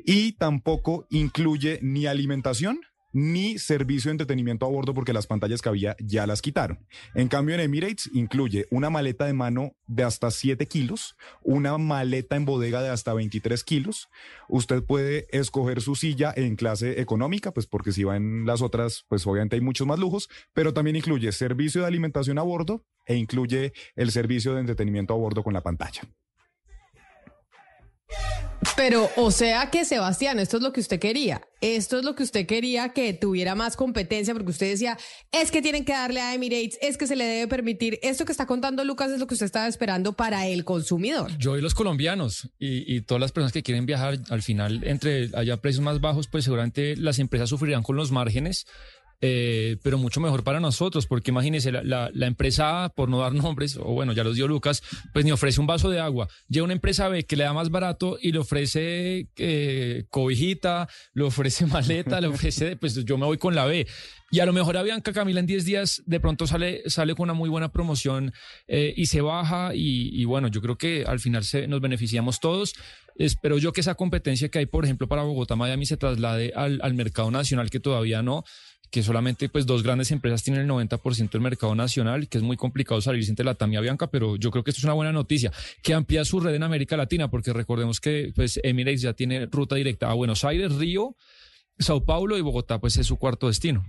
[0.04, 2.80] Y tampoco incluye ni alimentación
[3.12, 6.86] ni servicio de entretenimiento a bordo porque las pantallas que había ya las quitaron.
[7.14, 12.36] En cambio, en Emirates incluye una maleta de mano de hasta 7 kilos, una maleta
[12.36, 14.08] en bodega de hasta 23 kilos.
[14.48, 19.04] Usted puede escoger su silla en clase económica, pues porque si va en las otras,
[19.08, 23.16] pues obviamente hay muchos más lujos, pero también incluye servicio de alimentación a bordo e
[23.16, 26.02] incluye el servicio de entretenimiento a bordo con la pantalla.
[28.76, 31.42] Pero, o sea que, Sebastián, esto es lo que usted quería.
[31.60, 34.96] Esto es lo que usted quería que tuviera más competencia, porque usted decía,
[35.32, 37.98] es que tienen que darle a Emirates, es que se le debe permitir.
[38.02, 41.36] Esto que está contando Lucas es lo que usted estaba esperando para el consumidor.
[41.38, 45.56] Yo y los colombianos y, todas las personas que quieren viajar, al final, entre haya
[45.56, 48.66] precios más bajos, pues seguramente las empresas sufrirán con los márgenes
[49.20, 53.76] eh, pero mucho mejor para nosotros, porque imagínense, la, la, empresa por no dar nombres,
[53.76, 56.28] o bueno, ya los dio Lucas, pues ni ofrece un vaso de agua.
[56.48, 61.24] Llega una empresa B que le da más barato y le ofrece eh, cobijita, le
[61.24, 63.86] ofrece maleta, le ofrece, pues yo me voy con la B.
[64.30, 67.24] Y a lo mejor a Bianca Camila en 10 días de pronto sale, sale con
[67.24, 68.32] una muy buena promoción
[68.66, 72.74] eh, y se baja y, bueno, yo creo que al final se, nos beneficiamos todos.
[73.16, 76.94] Espero yo que esa competencia que hay, por ejemplo, para Bogotá, Miami se traslade al
[76.94, 78.44] mercado nacional que todavía no
[78.90, 82.56] que solamente pues dos grandes empresas tienen el 90% del mercado nacional, que es muy
[82.56, 85.52] complicado salirse entre la Tamia Bianca, pero yo creo que esto es una buena noticia,
[85.82, 89.76] que amplía su red en América Latina, porque recordemos que pues Emirates ya tiene ruta
[89.76, 91.16] directa a Buenos Aires, Río,
[91.78, 93.84] Sao Paulo y Bogotá, pues es su cuarto destino.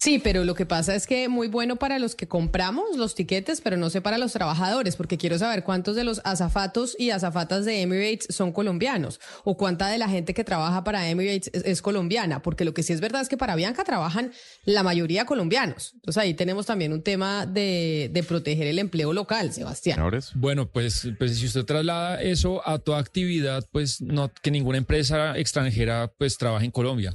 [0.00, 3.60] Sí, pero lo que pasa es que muy bueno para los que compramos los tiquetes,
[3.60, 7.66] pero no sé para los trabajadores, porque quiero saber cuántos de los azafatos y azafatas
[7.66, 12.40] de Emirates son colombianos o cuánta de la gente que trabaja para Emirates es, colombiana,
[12.40, 14.32] porque lo que sí es verdad es que para Bianca trabajan
[14.64, 15.92] la mayoría colombianos.
[15.96, 19.98] Entonces ahí tenemos también un tema de, de proteger el empleo local, Sebastián.
[20.34, 25.36] Bueno, pues, pues si usted traslada eso a toda actividad, pues no que ninguna empresa
[25.36, 27.14] extranjera pues trabaje en Colombia.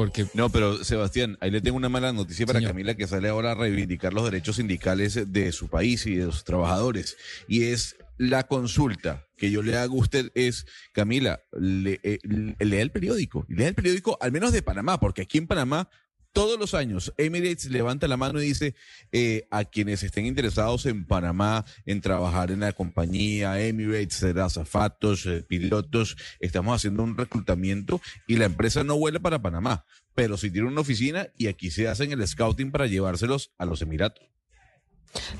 [0.00, 0.26] Porque...
[0.32, 3.54] No, pero Sebastián, ahí le tengo una mala noticia para Camila que sale ahora a
[3.54, 7.18] reivindicar los derechos sindicales de su país y de sus trabajadores.
[7.46, 12.80] Y es la consulta que yo le hago a usted es, Camila, le, eh, lea
[12.80, 15.90] el periódico, lea el periódico al menos de Panamá, porque aquí en Panamá
[16.32, 18.74] todos los años Emirates levanta la mano y dice
[19.12, 25.42] eh, a quienes estén interesados en Panamá, en trabajar en la compañía Emirates, azafatos, eh,
[25.42, 30.68] pilotos, estamos haciendo un reclutamiento y la empresa no vuela para Panamá, pero sí tiene
[30.68, 34.29] una oficina y aquí se hacen el scouting para llevárselos a los Emiratos.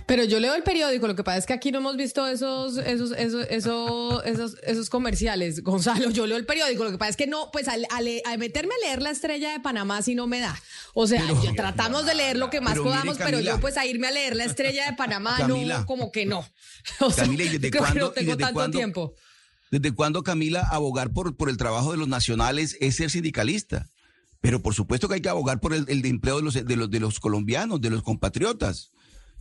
[0.07, 2.77] Pero yo leo el periódico, lo que pasa es que aquí no hemos visto esos,
[2.79, 6.11] esos, esos, esos, esos, comerciales, Gonzalo.
[6.11, 7.87] Yo leo el periódico, lo que pasa es que no, pues al,
[8.39, 10.61] meterme a leer la estrella de Panamá sí no me da.
[10.95, 11.23] O sea,
[11.55, 14.45] tratamos de leer lo que más podamos, pero yo pues a irme a leer la
[14.45, 16.45] estrella de Panamá, no, como que no.
[17.01, 19.15] O sea, Camila, ¿y desde cuándo, no tengo tanto tiempo.
[19.71, 23.89] ¿Desde cuándo, Camila, abogar por, por el trabajo de los nacionales es ser sindicalista?
[24.41, 26.91] Pero por supuesto que hay que abogar por el, el empleo de los, de, los,
[26.91, 28.91] de los colombianos, de los compatriotas.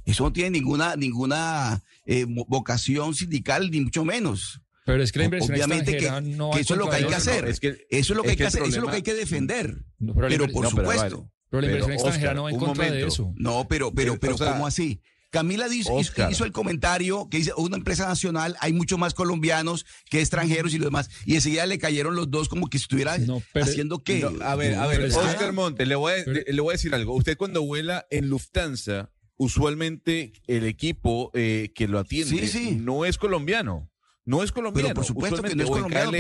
[0.06, 4.62] Eso no tiene ninguna, ninguna eh, vocación sindical, ni mucho menos.
[4.86, 7.46] Pero es que la inversión Obviamente que, no eso es lo que hay que hacer.
[7.48, 9.84] eso es lo que hay que, hacer, eso es lo que hay que defender.
[10.28, 11.30] pero, por supuesto.
[11.50, 13.34] Pero, la inversión extranjera no va en contra de eso.
[13.36, 15.02] No, pero, pero, pero, ¿cómo así?
[15.30, 20.22] Camila hizo, hizo, el comentario que dice, una empresa nacional, hay mucho más colombianos que
[20.22, 21.10] extranjeros y lo demás.
[21.26, 24.28] Y enseguida le cayeron los dos como que estuvieran haciendo que...
[24.42, 27.14] a ver, a ver, Oscar Monte, le voy, a, le voy a decir algo.
[27.14, 33.90] Usted cuando vuela en Lufthansa, usualmente el equipo eh, que lo atiende no es colombiano.
[34.26, 34.90] No es colombiano.
[34.90, 36.12] Pero por supuesto que no es colombiano.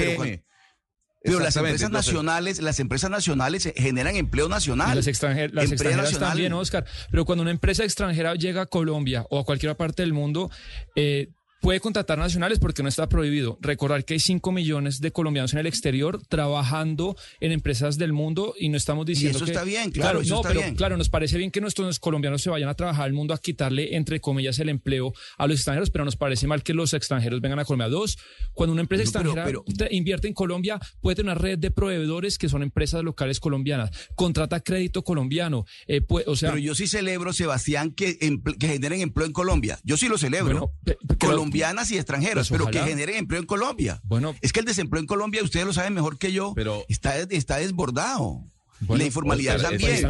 [1.21, 4.95] Pero, las empresas nacionales, las empresas nacionales generan empleo nacional.
[4.95, 6.85] Las, extranjeras, las extranjeras también, Oscar.
[7.11, 10.49] Pero cuando una empresa extranjera llega a Colombia o a cualquier parte del mundo,
[10.95, 11.27] eh,
[11.59, 13.57] puede contratar nacionales porque no está prohibido.
[13.61, 18.53] Recordar que hay 5 millones de colombianos en el exterior trabajando en empresas del mundo
[18.57, 21.51] y no estamos diciendo y eso está bien, claro, no, pero claro, nos parece bien
[21.51, 25.13] que nuestros colombianos se vayan a trabajar al mundo a quitarle entre comillas el empleo
[25.37, 27.89] a los extranjeros, pero nos parece mal que los extranjeros vengan a Colombia.
[27.89, 28.17] Dos,
[28.53, 29.51] cuando una empresa extranjera
[29.91, 34.59] invierte en Colombia, puede tener una red de proveedores que son empresas locales colombianas, contrata
[34.61, 39.33] crédito colombiano, eh, o sea, Pero yo sí celebro, Sebastián, que, que generen empleo en
[39.33, 39.79] Colombia.
[39.83, 40.73] Yo sí lo celebro.
[41.19, 43.99] Bueno, colombianas y extranjeras, pues pero que generen empleo en Colombia.
[44.03, 47.17] Bueno, es que el desempleo en Colombia, ustedes lo saben mejor que yo, pero está,
[47.17, 48.43] está desbordado.
[48.87, 50.05] la informalidad también.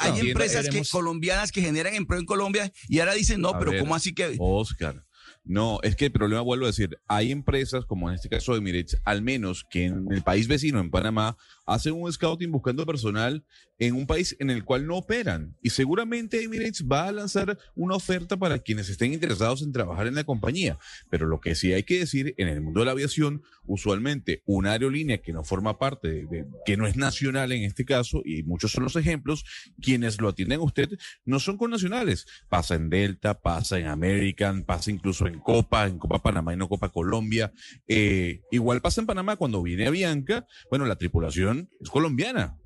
[0.00, 3.94] hay empresas que, colombianas que generan empleo en Colombia y ahora dicen, no, pero ¿cómo
[3.94, 4.36] así que...?
[4.38, 5.02] Oscar,
[5.44, 8.58] no, es que el problema, vuelvo a decir, hay empresas, como en este caso de
[8.58, 11.36] Emirates, al menos que en el país vecino, en Panamá,
[11.66, 13.44] hacen un scouting buscando personal
[13.78, 15.56] en un país en el cual no operan.
[15.60, 20.14] Y seguramente Emirates va a lanzar una oferta para quienes estén interesados en trabajar en
[20.14, 20.78] la compañía.
[21.10, 24.72] Pero lo que sí hay que decir, en el mundo de la aviación, usualmente una
[24.72, 28.72] aerolínea que no forma parte, de, que no es nacional en este caso, y muchos
[28.72, 29.44] son los ejemplos,
[29.80, 30.90] quienes lo atienden a usted
[31.24, 32.26] no son connacionales.
[32.48, 36.68] Pasa en Delta, pasa en American, pasa incluso en Copa, en Copa Panamá y no
[36.68, 37.52] Copa Colombia.
[37.88, 42.58] Eh, igual pasa en Panamá cuando viene a Bianca, bueno, la tripulación es colombiana.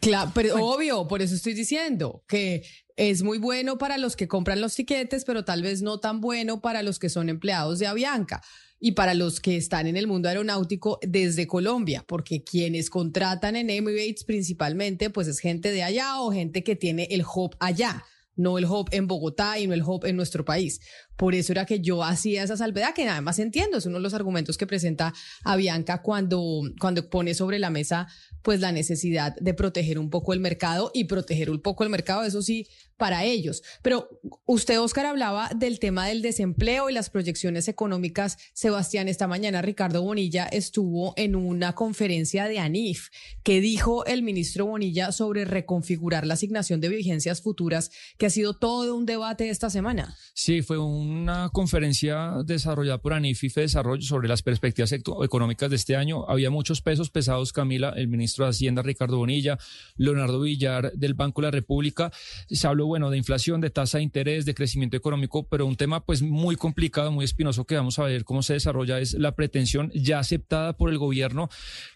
[0.00, 2.64] Claro, pero obvio, por eso estoy diciendo que
[2.96, 6.60] es muy bueno para los que compran los tiquetes, pero tal vez no tan bueno
[6.60, 8.42] para los que son empleados de Avianca
[8.80, 13.70] y para los que están en el mundo aeronáutico desde Colombia, porque quienes contratan en
[13.70, 18.04] Emirates principalmente, pues es gente de allá o gente que tiene el hub allá
[18.36, 20.80] no el hub en Bogotá y no el hub en nuestro país.
[21.16, 24.14] Por eso era que yo hacía esa salvedad, que además entiendo, es uno de los
[24.14, 28.08] argumentos que presenta Avianca cuando, cuando pone sobre la mesa
[28.42, 32.24] pues la necesidad de proteger un poco el mercado y proteger un poco el mercado,
[32.24, 33.62] eso sí, para ellos.
[33.82, 38.38] Pero usted, Oscar, hablaba del tema del desempleo y las proyecciones económicas.
[38.52, 43.08] Sebastián, esta mañana Ricardo Bonilla estuvo en una conferencia de ANIF.
[43.42, 48.54] que dijo el ministro Bonilla sobre reconfigurar la asignación de vigencias futuras, que ha sido
[48.54, 50.16] todo un debate esta semana?
[50.34, 55.76] Sí, fue una conferencia desarrollada por ANIF y FE Desarrollo sobre las perspectivas económicas de
[55.76, 56.24] este año.
[56.28, 59.58] Había muchos pesos pesados, Camila, el ministro de Hacienda, Ricardo Bonilla,
[59.96, 62.12] Leonardo Villar del Banco de la República.
[62.48, 66.04] Se habló bueno, de inflación, de tasa de interés, de crecimiento económico, pero un tema
[66.04, 69.90] pues muy complicado, muy espinoso que vamos a ver cómo se desarrolla es la pretensión
[69.94, 71.48] ya aceptada por el gobierno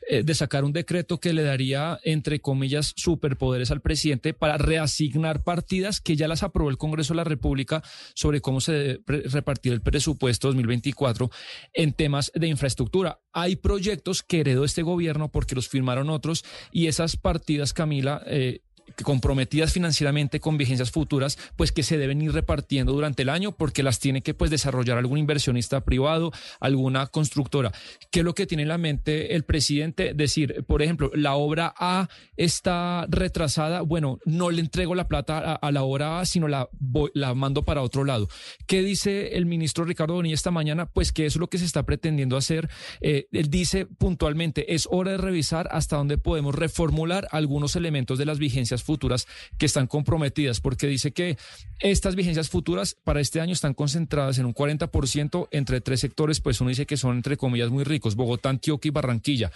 [0.08, 5.42] eh, de sacar un decreto que le daría, entre comillas, superpoderes al presidente para reasignar
[5.42, 7.82] partidas que ya las aprobó el Congreso de la República
[8.14, 11.30] sobre cómo se repartir el presupuesto 2024
[11.74, 13.20] en temas de infraestructura.
[13.32, 18.62] Hay proyectos que heredó este gobierno porque los firmaron otros y esas partidas, Camila, eh,
[19.02, 23.82] comprometidas financieramente con vigencias futuras, pues que se deben ir repartiendo durante el año porque
[23.82, 27.72] las tiene que pues desarrollar algún inversionista privado, alguna constructora.
[28.10, 30.14] ¿Qué es lo que tiene en la mente el presidente?
[30.14, 35.72] Decir, por ejemplo, la obra A está retrasada, bueno, no le entrego la plata a,
[35.72, 36.68] la obra A, sino la,
[37.14, 38.28] la mando para otro lado.
[38.66, 40.86] ¿Qué dice el ministro Ricardo Bonilla esta mañana?
[40.86, 42.68] Pues que eso es lo que se está pretendiendo hacer.
[43.00, 48.26] Eh, él dice puntualmente, es hora de revisar hasta dónde podemos reformular algunos elementos de
[48.26, 49.26] las vigencias futuras
[49.58, 51.36] que están comprometidas, porque dice que
[51.80, 56.60] estas vigencias futuras para este año están concentradas en un 40% entre tres sectores, pues
[56.60, 59.50] uno dice que son entre comillas muy ricos, Bogotá, Antioquia y Barranquilla.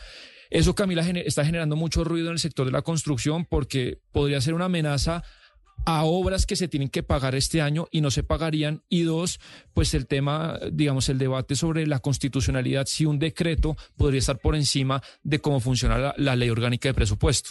[0.51, 4.55] Eso, Camila, está generando mucho ruido en el sector de la construcción porque podría ser
[4.55, 5.23] una amenaza
[5.87, 8.83] a obras que se tienen que pagar este año y no se pagarían.
[8.89, 9.41] Y dos,
[9.75, 14.57] pues el tema, digamos, el debate sobre la constitucionalidad, si un decreto podría estar por
[14.57, 17.51] encima de cómo funciona la ley orgánica de presupuesto.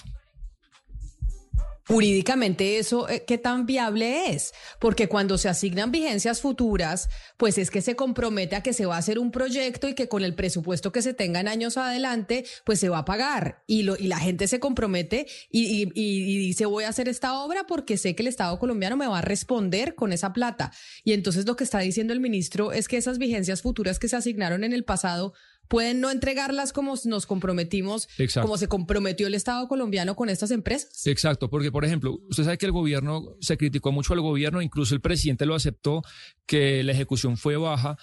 [1.89, 4.53] Jurídicamente eso, eh, ¿qué tan viable es?
[4.77, 8.93] Porque cuando se asignan vigencias futuras, pues es que se compromete a que se va
[8.93, 12.45] a hacer un proyecto y que con el presupuesto que se tenga en años adelante,
[12.63, 13.63] pues se va a pagar.
[13.65, 17.65] Y, lo, y la gente se compromete y, y dice, voy a hacer esta obra
[17.65, 20.71] porque sé que el Estado colombiano me va a responder con esa plata.
[21.03, 24.15] Y entonces lo que está diciendo el ministro es que esas vigencias futuras que se
[24.15, 25.33] asignaron en el pasado
[25.69, 28.09] pueden no entregarlas como nos comprometimos,
[28.41, 31.05] como se comprometió el Estado colombiano con estas empresas.
[31.07, 34.95] Exacto, porque por ejemplo, usted sabe que el gobierno se criticó mucho al gobierno, incluso
[34.95, 36.01] el presidente lo aceptó,
[36.47, 37.97] que la ejecución fue baja,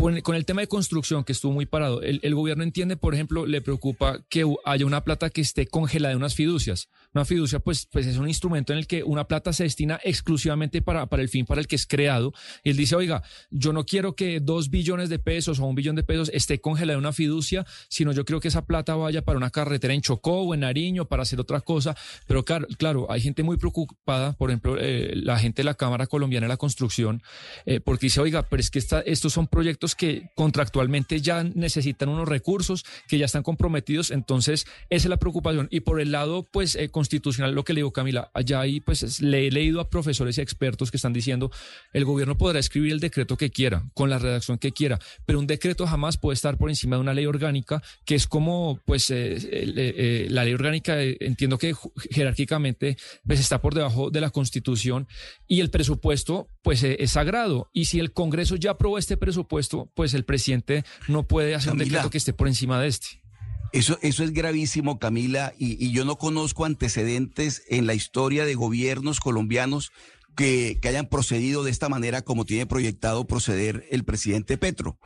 [0.00, 3.60] con el tema de construcción, que estuvo muy parado, el, gobierno entiende, por ejemplo, le
[3.60, 6.88] preocupa que haya una plata que esté congelada en unas fiducias.
[7.12, 10.80] Una fiducia, pues, pues es un instrumento en el que una plata se destina exclusivamente
[10.80, 12.32] para, para el fin para el que es creado.
[12.64, 15.96] Y él dice, oiga, yo no quiero que dos billones de pesos o un billón
[15.96, 19.36] de pesos esté congelada en una fiducia, sino yo creo que esa plata vaya para
[19.36, 21.94] una carretera en Chocó o en Nariño, para hacer otra cosa.
[22.26, 26.06] Pero claro, claro hay gente muy preocupada, por ejemplo, eh, la gente de la Cámara
[26.06, 27.22] Colombiana de la Construcción,
[27.66, 32.28] eh, porque dice, oiga, pero es que estos son proyectos que contractualmente ya necesitan unos
[32.28, 35.68] recursos, que ya están comprometidos, entonces esa es la preocupación.
[35.70, 39.20] Y por el lado, pues, eh, constitucional, lo que le digo, Camila, allá ahí, pues,
[39.20, 41.50] le he leído a profesores y expertos que están diciendo,
[41.92, 45.46] el gobierno podrá escribir el decreto que quiera, con la redacción que quiera, pero un
[45.46, 49.36] decreto jamás puede estar por encima de una ley orgánica, que es como, pues, eh,
[49.40, 51.74] eh, la ley orgánica, entiendo que
[52.10, 55.08] jerárquicamente, pues, está por debajo de la constitución
[55.46, 57.70] y el presupuesto, pues, es sagrado.
[57.72, 61.78] Y si el Congreso ya aprobó este presupuesto, pues el presidente no puede hacer un
[61.78, 63.20] decreto que esté por encima de este.
[63.72, 69.20] Eso, eso es gravísimo, Camila, y, yo no conozco antecedentes en la historia de gobiernos
[69.20, 69.92] colombianos
[70.36, 74.98] que, que hayan procedido de esta manera como tiene proyectado proceder el presidente Petro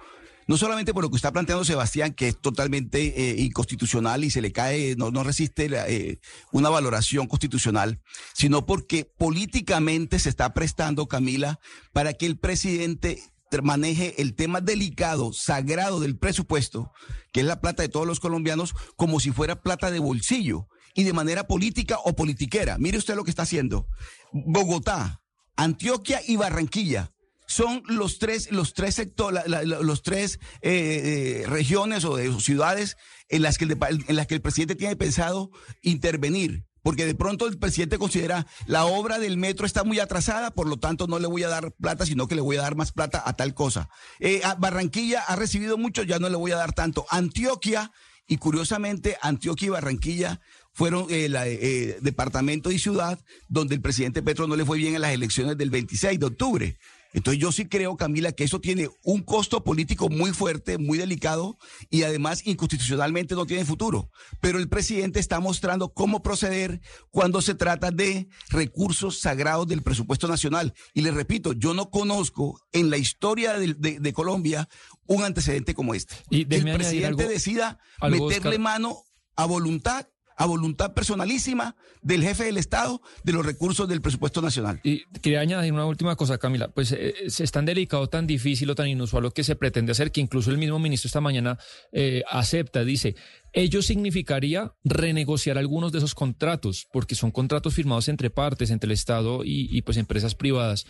[0.46, 4.42] no solamente por lo que está planteando Sebastián, que es totalmente eh, inconstitucional y se
[4.42, 6.18] le cae, no, no resiste eh,
[6.52, 8.00] una valoración constitucional,
[8.34, 11.60] sino porque políticamente se está prestando, Camila,
[11.92, 13.22] para que el presidente
[13.62, 16.92] maneje el tema delicado, sagrado del presupuesto,
[17.32, 21.04] que es la plata de todos los colombianos, como si fuera plata de bolsillo y
[21.04, 22.78] de manera política o politiquera.
[22.78, 23.86] Mire usted lo que está haciendo.
[24.32, 25.22] Bogotá,
[25.56, 27.12] Antioquia y Barranquilla
[27.46, 32.96] son los tres, los tres sectores, los tres eh, eh, regiones o de ciudades
[33.28, 33.78] en las, que el,
[34.08, 35.50] en las que el presidente tiene pensado
[35.82, 36.64] intervenir.
[36.84, 40.76] Porque de pronto el presidente considera la obra del metro está muy atrasada, por lo
[40.76, 43.22] tanto no le voy a dar plata, sino que le voy a dar más plata
[43.24, 43.88] a tal cosa.
[44.20, 47.06] Eh, Barranquilla ha recibido mucho, ya no le voy a dar tanto.
[47.08, 47.90] Antioquia,
[48.26, 50.40] y curiosamente, Antioquia y Barranquilla
[50.74, 53.18] fueron eh, departamento y ciudad
[53.48, 56.78] donde el presidente Petro no le fue bien en las elecciones del 26 de octubre.
[57.14, 61.56] Entonces yo sí creo, Camila, que eso tiene un costo político muy fuerte, muy delicado
[61.88, 64.10] y además inconstitucionalmente no tiene futuro.
[64.40, 70.26] Pero el presidente está mostrando cómo proceder cuando se trata de recursos sagrados del presupuesto
[70.26, 70.74] nacional.
[70.92, 74.68] Y le repito, yo no conozco en la historia de, Colombia
[75.06, 76.16] un antecedente como este.
[76.30, 79.04] Y el presidente decida meterle mano
[79.36, 84.80] a voluntad a voluntad personalísima del jefe del Estado de los recursos del presupuesto nacional.
[84.82, 86.68] Y quería añadir una última cosa, Camila.
[86.68, 90.12] Pues eh, es tan delicado, tan difícil o tan inusual lo que se pretende hacer
[90.12, 91.58] que incluso el mismo ministro esta mañana
[91.92, 93.14] eh, acepta, dice,
[93.52, 98.92] ello significaría renegociar algunos de esos contratos, porque son contratos firmados entre partes, entre el
[98.92, 100.86] Estado y, y pues empresas privadas.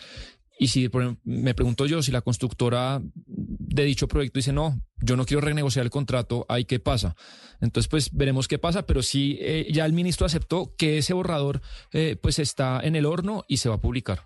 [0.57, 0.89] Y si
[1.23, 5.85] me pregunto yo si la constructora de dicho proyecto dice no, yo no quiero renegociar
[5.85, 7.15] el contrato, ahí qué pasa.
[7.59, 11.61] Entonces, pues veremos qué pasa, pero sí eh, ya el ministro aceptó que ese borrador
[11.91, 14.23] eh, pues está en el horno y se va a publicar.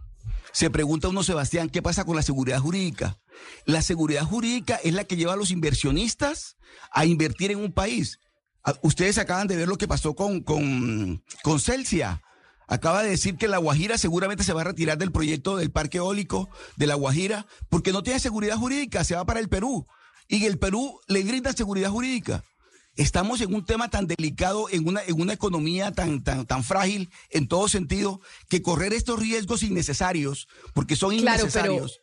[0.51, 3.19] Se pregunta uno, Sebastián, ¿qué pasa con la seguridad jurídica?
[3.65, 6.57] La seguridad jurídica es la que lleva a los inversionistas
[6.91, 8.19] a invertir en un país.
[8.63, 12.21] Ah, ustedes acaban de ver lo que pasó con, con, con Celsia
[12.69, 15.97] acaba de decir que La Guajira seguramente se va a retirar del proyecto del parque
[15.97, 19.85] eólico de La Guajira porque no tiene seguridad jurídica, se va para el Perú.
[20.27, 22.43] Y el Perú le grita seguridad jurídica.
[22.95, 27.09] Estamos en un tema tan delicado, en una, en una economía tan, tan, tan frágil
[27.29, 32.01] en todo sentido, que correr estos riesgos innecesarios, porque son innecesarios.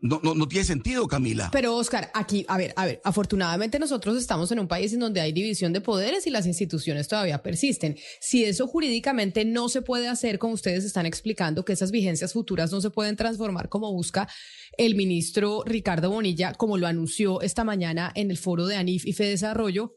[0.00, 1.48] No, no, no, tiene sentido, Camila.
[1.52, 5.20] Pero, Oscar, aquí, a ver, a ver, afortunadamente nosotros estamos en un país en donde
[5.20, 7.96] hay división de poderes y las instituciones todavía persisten.
[8.20, 12.70] Si eso jurídicamente no se puede hacer, como ustedes están explicando, que esas vigencias futuras
[12.70, 14.28] no se pueden transformar como busca
[14.76, 19.12] el ministro Ricardo Bonilla, como lo anunció esta mañana en el foro de ANIF y
[19.14, 19.96] Fede Desarrollo,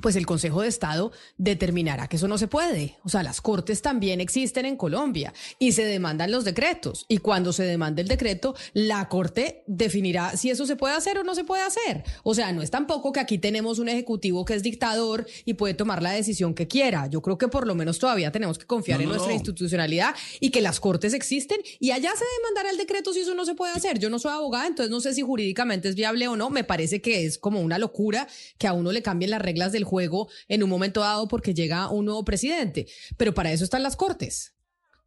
[0.00, 2.98] pues el Consejo de Estado determinará que eso no se puede.
[3.02, 7.06] O sea, las cortes también existen en Colombia y se demandan los decretos.
[7.08, 11.24] Y cuando se demande el decreto, la Corte definirá si eso se puede hacer o
[11.24, 12.04] no se puede hacer.
[12.22, 15.74] O sea, no es tampoco que aquí tenemos un Ejecutivo que es dictador y puede
[15.74, 17.06] tomar la decisión que quiera.
[17.06, 20.60] Yo creo que por lo menos todavía tenemos que confiar en nuestra institucionalidad y que
[20.60, 23.98] las Cortes existen y allá se demandará el decreto si eso no se puede hacer.
[23.98, 26.50] Yo no soy abogada, entonces no sé si jurídicamente es viable o no.
[26.50, 28.28] Me parece que es como una locura
[28.58, 31.88] que a uno le cambien las reglas del juego en un momento dado porque llega
[31.88, 32.86] un nuevo presidente.
[33.16, 34.52] Pero para eso están las cortes.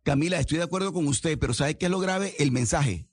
[0.04, 2.34] Camila, estoy de acuerdo con usted, pero ¿sabe qué es lo grave?
[2.40, 3.08] El mensaje.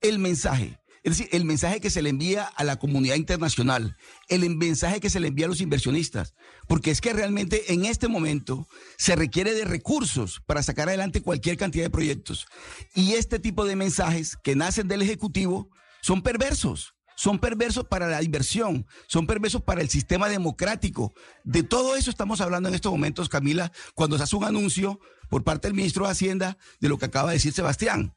[0.00, 0.80] El mensaje.
[1.04, 3.98] Es decir, el mensaje que se le envía a la comunidad internacional,
[4.28, 6.34] el mensaje que se le envía a los inversionistas,
[6.66, 11.58] porque es que realmente en este momento se requiere de recursos para sacar adelante cualquier
[11.58, 12.46] cantidad de proyectos.
[12.94, 15.68] Y este tipo de mensajes que nacen del Ejecutivo
[16.00, 16.93] son perversos
[17.24, 21.14] son perversos para la inversión, son perversos para el sistema democrático.
[21.42, 25.00] De todo eso estamos hablando en estos momentos, Camila, cuando se hace un anuncio
[25.30, 28.14] por parte del ministro de Hacienda de lo que acaba de decir Sebastián.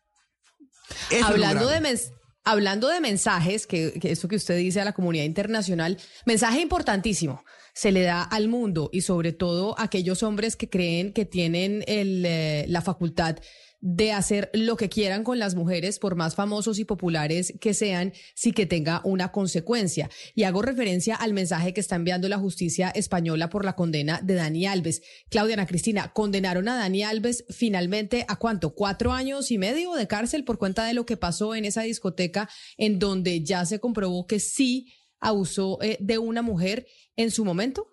[1.23, 1.99] hablando, de
[2.43, 7.93] hablando de mensajes, que, eso que usted dice a la comunidad internacional, mensaje importantísimo se
[7.93, 12.65] le da al mundo y sobre todo a aquellos hombres que creen que tienen eh,
[12.67, 13.37] la facultad
[13.79, 18.13] de hacer lo que quieran con las mujeres, por más famosos y populares que sean,
[18.33, 20.09] sí que tenga una consecuencia.
[20.33, 24.35] Y hago referencia al mensaje que está enviando la justicia española por la condena de
[24.35, 25.01] Dani Alves.
[25.29, 28.73] Claudia Ana Cristina, condenaron a Dani Alves finalmente a cuánto?
[28.73, 32.49] ¿Cuatro años y medio de cárcel por cuenta de lo que pasó en esa discoteca
[32.77, 37.87] en donde ya se comprobó que sí abusó eh, de una mujer en su momento?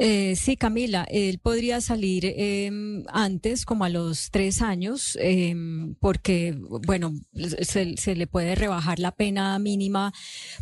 [0.00, 6.56] Eh, sí, Camila, él podría salir em, antes, como a los tres años, em, porque,
[6.86, 7.14] bueno,
[7.62, 10.12] se, le puede rebajar la pena mínima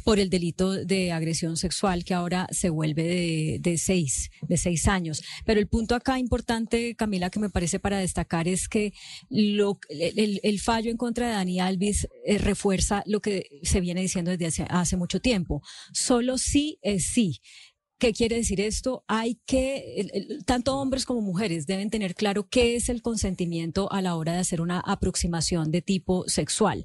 [0.04, 5.22] por el delito de agresión sexual, que ahora se vuelve de, seis, de seis años.
[5.44, 8.94] Pero el punto acá importante, Camila, que me parece para destacar es que
[9.28, 14.30] lo, el, fallo en contra de Dani Alvis eh, refuerza lo que se viene diciendo
[14.30, 15.60] desde hace, hace mucho tiempo.
[15.92, 17.42] Solo sí es sí.
[17.98, 19.04] ¿Qué quiere decir esto?
[19.08, 20.06] Hay que,
[20.44, 24.40] tanto hombres como mujeres deben tener claro qué es el consentimiento a la hora de
[24.40, 26.84] hacer una aproximación de tipo sexual.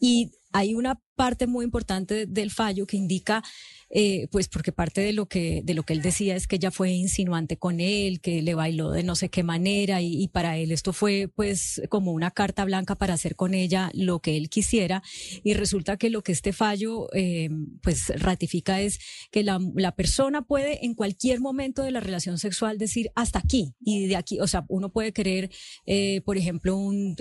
[0.00, 3.42] Y hay una parte muy importante del fallo que indica
[3.88, 6.72] eh, pues porque parte de lo que de lo que él decía es que ella
[6.72, 10.72] fue insinuante con él, que le bailó de no sé qué manera y, para él
[10.72, 15.04] esto fue pues como una carta blanca para hacer con ella lo que él quisiera.
[15.44, 17.48] Y resulta que lo que este fallo eh,
[17.80, 18.98] pues ratifica es
[19.30, 23.74] que la, la, persona puede en cualquier momento de la relación sexual decir hasta aquí
[23.80, 25.48] y de aquí, o sea, uno puede querer
[25.86, 27.14] eh, por ejemplo un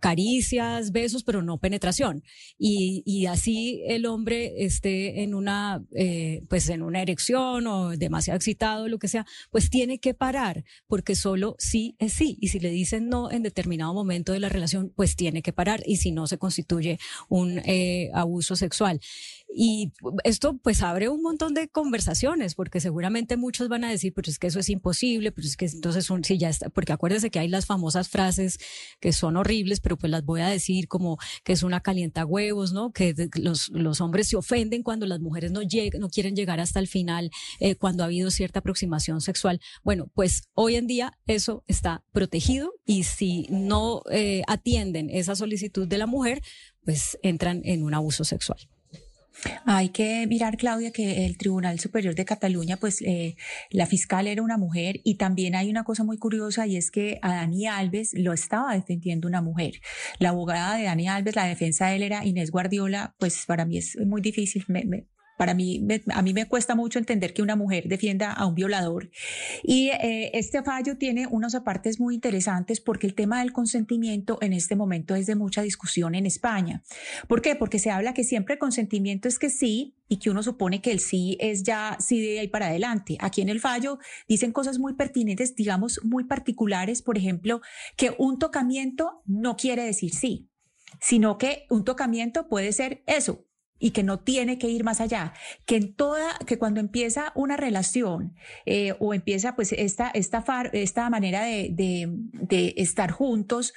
[0.00, 2.22] caricias, besos, pero no penetración.
[2.58, 8.36] Y, y así el hombre esté en una eh, pues en una erección o demasiado
[8.36, 12.36] excitado, lo que sea, pues tiene que parar, porque solo sí es sí.
[12.42, 15.82] Y si le dicen no en determinado momento de la relación, pues tiene que parar.
[15.86, 16.98] Y si no, se constituye
[17.28, 19.00] un eh, abuso sexual.
[19.48, 19.92] Y
[20.24, 24.38] esto pues abre un montón de conversaciones, porque seguramente muchos van a decir, pues es
[24.38, 27.38] que eso es imposible, pues es que entonces un, sí ya está, porque acuérdense que
[27.38, 28.58] hay las famosas frases
[29.00, 32.72] que son horribles, pero pues las voy a decir como que es una calienta huevos,
[32.72, 32.92] ¿no?
[32.92, 36.80] Que los, los hombres se ofenden cuando las mujeres no llegan, no quieren llegar hasta
[36.80, 37.30] el final,
[37.60, 39.60] eh, cuando ha habido cierta aproximación sexual.
[39.82, 45.86] Bueno, pues hoy en día eso está protegido y si no eh, atienden esa solicitud
[45.88, 46.42] de la mujer,
[46.84, 48.58] pues entran en un abuso sexual.
[49.64, 53.36] Hay que mirar, Claudia, que el Tribunal Superior de Cataluña, pues eh,
[53.70, 57.18] la fiscal era una mujer y también hay una cosa muy curiosa y es que
[57.22, 59.80] a Dani Alves lo estaba defendiendo una mujer.
[60.18, 63.78] La abogada de Dani Alves, la defensa de él era Inés Guardiola, pues para mí
[63.78, 64.64] es muy difícil,
[65.36, 69.10] para mí, a mí me cuesta mucho entender que una mujer defienda a un violador.
[69.62, 74.52] Y eh, este fallo tiene unas apartes muy interesantes porque el tema del consentimiento en
[74.52, 76.82] este momento es de mucha discusión en España.
[77.28, 77.54] ¿Por qué?
[77.54, 80.92] Porque se habla que siempre el consentimiento es que sí y que uno supone que
[80.92, 83.18] el sí es ya sí de ahí para adelante.
[83.20, 87.02] Aquí en el fallo dicen cosas muy pertinentes, digamos, muy particulares.
[87.02, 87.60] Por ejemplo,
[87.96, 90.48] que un tocamiento no quiere decir sí
[91.00, 93.44] sino que un tocamiento puede ser eso,
[93.78, 95.32] y que no tiene que ir más allá,
[95.64, 101.10] que en toda, que cuando empieza una relación eh, o empieza pues esta, esta, esta
[101.10, 103.74] manera de, de, de estar juntos,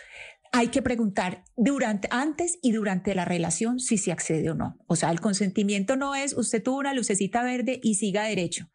[0.51, 4.77] hay que preguntar durante, antes y durante la relación si se accede o no.
[4.87, 8.69] O sea, el consentimiento no es usted tuvo una lucecita verde y siga derecho.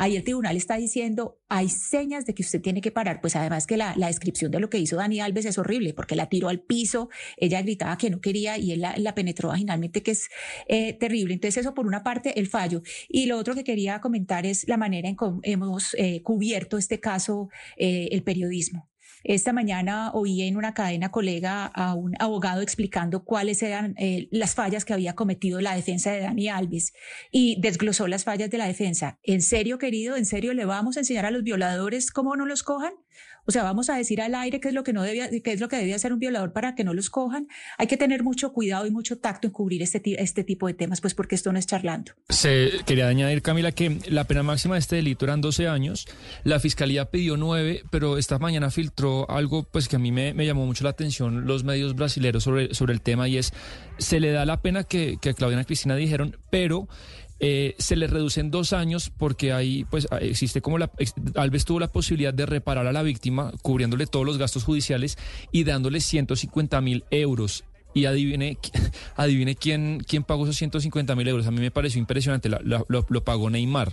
[0.00, 3.20] Ahí el tribunal está diciendo, hay señas de que usted tiene que parar.
[3.20, 6.28] Pues además que la, descripción de lo que hizo Dani Alves es horrible, porque la
[6.28, 10.28] tiró al piso, ella gritaba que no quería y él la, penetró vaginalmente, que es
[10.68, 11.34] eh, terrible.
[11.34, 12.82] Entonces eso por una parte, el fallo.
[13.08, 17.00] Y lo otro que quería comentar es la manera en cómo hemos eh, cubierto este
[17.00, 18.88] caso, eh, el periodismo.
[19.24, 24.54] Esta mañana oí en una cadena colega a un abogado explicando cuáles eran eh, las
[24.54, 26.92] fallas que había cometido la defensa de Dani Alves
[27.30, 29.18] y desglosó las fallas de la defensa.
[29.22, 30.16] ¿En serio, querido?
[30.16, 32.92] ¿En serio le vamos a enseñar a los violadores cómo no los cojan?
[33.48, 35.58] O sea, vamos a decir al aire qué es lo que no debía, qué es
[35.58, 37.48] lo que debía hacer un violador para que no los cojan.
[37.78, 41.00] Hay que tener mucho cuidado y mucho tacto en cubrir este, este tipo de temas,
[41.00, 42.12] pues porque esto no es charlando.
[42.28, 46.06] Se quería añadir, Camila, que la pena máxima de este delito eran 12 años.
[46.44, 50.66] La fiscalía pidió 9, pero esta mañana filtró algo pues que a mí me, llamó
[50.66, 53.54] mucho la atención los medios brasileños sobre, el tema y es,
[53.96, 56.86] se le da la pena que, que Claudia y Cristina dijeron, pero
[57.40, 60.90] eh, se le reducen dos años porque ahí pues ah, existe como la
[61.36, 65.16] Alves tuvo la posibilidad de reparar a la víctima cubriéndole todos los gastos judiciales
[65.52, 67.64] y dándole 150 mil euros
[67.94, 68.58] y adivine,
[69.16, 71.46] adivine quién, quién pagó esos 150 mil euros.
[71.46, 73.92] A mí me pareció impresionante, lo, lo, pagó Neymar.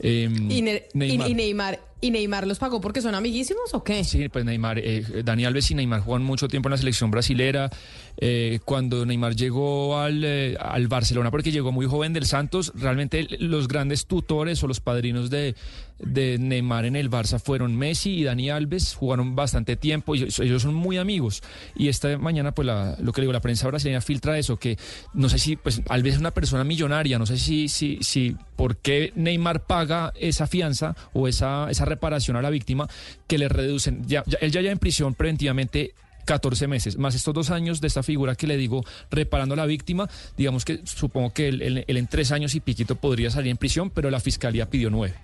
[0.00, 1.30] Em, y, Neymar.
[1.30, 4.04] ¿Y Neymar los pagó porque son amiguísimos o qué?
[4.04, 7.70] Sí, pues Neymar, eh, Dani Alves y Neymar jugaron mucho tiempo en la selección brasilera.
[8.16, 13.26] Eh, cuando Neymar llegó al, eh, al, Barcelona, porque llegó muy joven del Santos, realmente
[13.40, 15.56] los grandes tutores o los padrinos de,
[15.98, 20.62] de Neymar en el Barça fueron Messi y Dani Alves, jugaron bastante tiempo y ellos
[20.62, 21.42] son muy amigos.
[21.74, 22.68] Y esta mañana, pues
[23.00, 24.78] lo que digo, la prensa brasileña filtra eso, que
[25.12, 28.76] no sé si, pues Alves es una persona millonaria, no sé si, si, si, por
[28.76, 32.88] qué Neymar paga esa fianza o esa, esa reparación a la víctima
[33.26, 34.04] que le reducen.
[34.06, 38.02] Ya, él ya ya en prisión preventivamente 14 meses, más estos dos años de esta
[38.02, 42.32] figura que le digo reparando a la víctima, digamos que supongo que él, en tres
[42.32, 45.14] años y piquito podría salir en prisión, pero la fiscalía pidió nueve.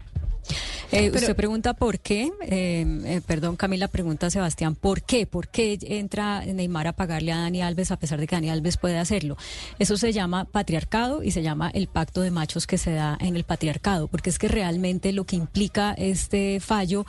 [0.92, 5.24] Eh, usted pregunta por qué, eh, eh, perdón Camila, pregunta Sebastián, ¿por qué?
[5.24, 8.76] ¿Por qué entra Neymar a pagarle a Dani Alves a pesar de que Dani Alves
[8.76, 9.36] puede hacerlo?
[9.78, 13.36] Eso se llama patriarcado y se llama el pacto de machos que se da en
[13.36, 17.06] el patriarcado, porque es que realmente lo que implica este fallo,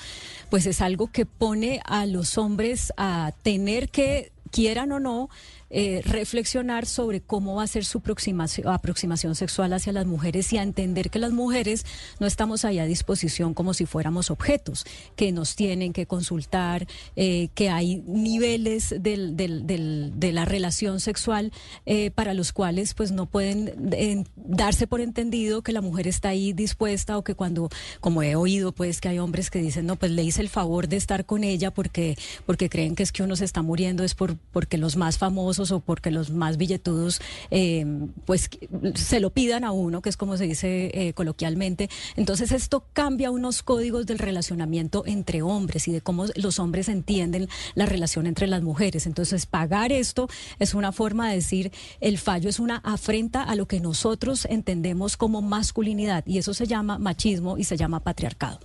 [0.52, 5.30] pues es algo que pone a los hombres a tener que, quieran o no,
[5.74, 10.58] eh, reflexionar sobre cómo va a ser su aproximación, aproximación sexual hacia las mujeres y
[10.58, 11.86] a entender que las mujeres
[12.20, 17.48] no estamos ahí a disposición como si fuéramos objetos, que nos tienen que consultar, eh,
[17.56, 21.54] que hay niveles de la relación sexual
[21.86, 26.52] eh, para los cuales pues no pueden darse por entendido que la mujer está ahí
[26.52, 27.70] dispuesta o que cuando,
[28.00, 30.90] como he oído pues que hay hombres que dicen, no, pues le hice el favor
[30.90, 34.16] de estar con ella porque, porque creen que es que uno se está muriendo, es
[34.16, 37.86] por, porque los más famosos o porque los más billetudos eh,
[38.26, 38.50] pues
[38.96, 41.90] se lo pidan a uno, que es como se dice eh, coloquialmente.
[42.16, 47.50] Entonces esto cambia unos códigos del relacionamiento entre hombres y de cómo los hombres entienden
[47.76, 49.06] la relación entre las mujeres.
[49.06, 53.68] Entonces pagar esto es una forma de decir el fallo es una afrenta a lo
[53.68, 58.60] que nosotros entendemos como masculinidad y eso se llama machismo y se llama patriarcado.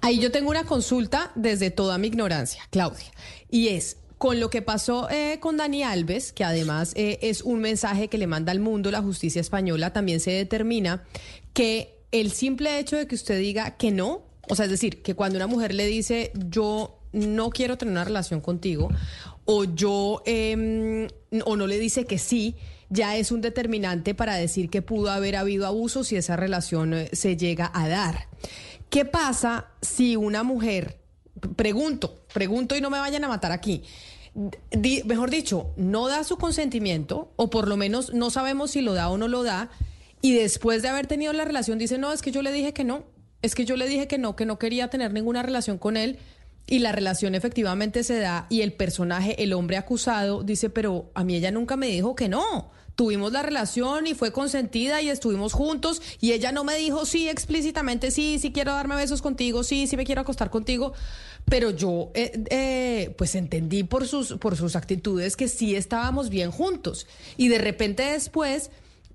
[0.00, 3.10] Ahí yo tengo una consulta desde toda mi ignorancia, Claudia,
[3.50, 7.60] y es, con lo que pasó eh, con Dani Alves, que además eh, es un
[7.60, 11.04] mensaje que le manda al mundo la justicia española, también se determina
[11.54, 15.14] que el simple hecho de que usted diga que no, o sea, es decir, que
[15.14, 18.88] cuando una mujer le dice yo no quiero tener una relación contigo,
[19.44, 21.08] o yo, eh,
[21.44, 22.56] o no le dice que sí,
[22.90, 27.10] ya es un determinante para decir que pudo haber habido abuso si esa relación eh,
[27.12, 28.28] se llega a dar.
[28.90, 30.98] ¿Qué pasa si una mujer
[31.56, 33.82] pregunto, pregunto y no me vayan a matar aquí.
[35.04, 39.08] mejor dicho, no da su consentimiento, o por lo menos no sabemos si lo da
[39.08, 39.70] o no lo da,
[40.20, 42.84] y después de haber tenido la relación dice, no, es que yo le dije que
[42.84, 43.04] no,
[43.42, 46.18] es que yo le dije que no, que no quería tener ninguna relación con él,
[46.66, 51.24] y la relación efectivamente se da, y el personaje, el hombre acusado, dice, pero a
[51.24, 55.52] mí ella nunca me dijo que no tuvimos la relación y fue consentida y estuvimos
[55.52, 59.86] juntos y ella no me dijo sí explícitamente, sí, sí quiero darme besos contigo, sí,
[59.86, 60.94] sí me quiero acostar contigo,
[61.44, 66.50] pero yo eh, eh, pues entendí por sus, por sus actitudes que sí estábamos bien
[66.50, 67.06] juntos.
[67.36, 68.70] Y de repente después...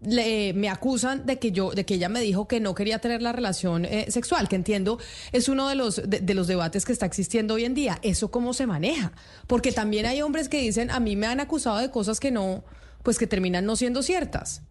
[0.05, 3.21] Le, me acusan de que yo de que ella me dijo que no quería tener
[3.21, 4.99] la relación eh, sexual que entiendo
[5.31, 7.99] es uno de los de, los debates que está existiendo hoy en día.
[8.01, 9.13] Eso cómo se maneja
[9.47, 12.65] porque también hay hombres que dicen a mí me han acusado de cosas que no
[13.03, 14.63] pues que terminan no siendo ciertas.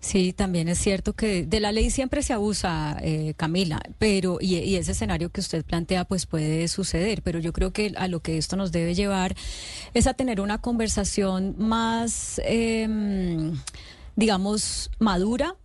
[0.00, 4.76] Sí, también es cierto que de la ley siempre se abusa, eh, Camila, pero y,
[4.76, 8.38] ese escenario que usted plantea pues puede suceder, pero yo creo que a lo que
[8.38, 9.34] esto nos debe llevar
[9.94, 13.58] es a tener una conversación más, em,
[14.14, 15.56] digamos, madura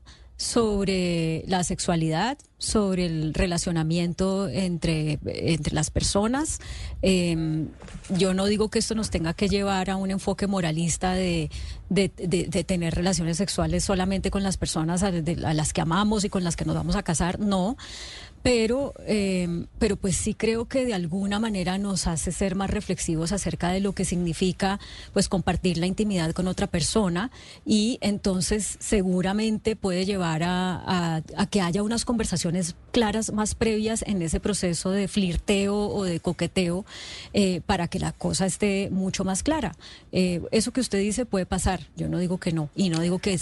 [0.44, 6.60] sobre la sexualidad, sobre el relacionamiento entre, entre las personas.
[7.02, 7.70] Em,
[8.10, 11.50] yo no digo que esto nos tenga que llevar a un enfoque moralista de,
[11.90, 12.10] de,
[12.66, 16.58] tener relaciones sexuales solamente con las personas a, a, las que amamos y con las
[16.58, 17.78] que nos vamos a casar, no,
[18.44, 23.32] pero, eh, pero pues sí creo que de alguna manera nos hace ser más reflexivos
[23.32, 24.82] acerca de lo que significa
[25.14, 27.32] pues compartir la intimidad con otra persona
[27.66, 34.40] y entonces seguramente puede llevar a, que haya unas conversaciones claras más previas en ese
[34.42, 36.86] proceso de flirteo o de coqueteo
[37.34, 39.76] eh, para que la cosa esté mucho más clara.
[40.12, 43.20] Eh, eso que usted dice puede pasar, yo no digo que no y no digo
[43.20, 43.38] que,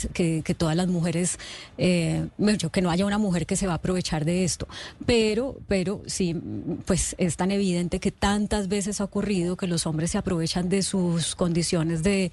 [0.57, 1.39] todas las mujeres,
[1.77, 4.67] que no haya una mujer que se va a aprovechar de esto
[5.05, 6.35] pero, pero sí,
[6.85, 10.83] pues es tan evidente que tantas veces ha ocurrido que los hombres se aprovechan de
[10.83, 12.31] sus condiciones de,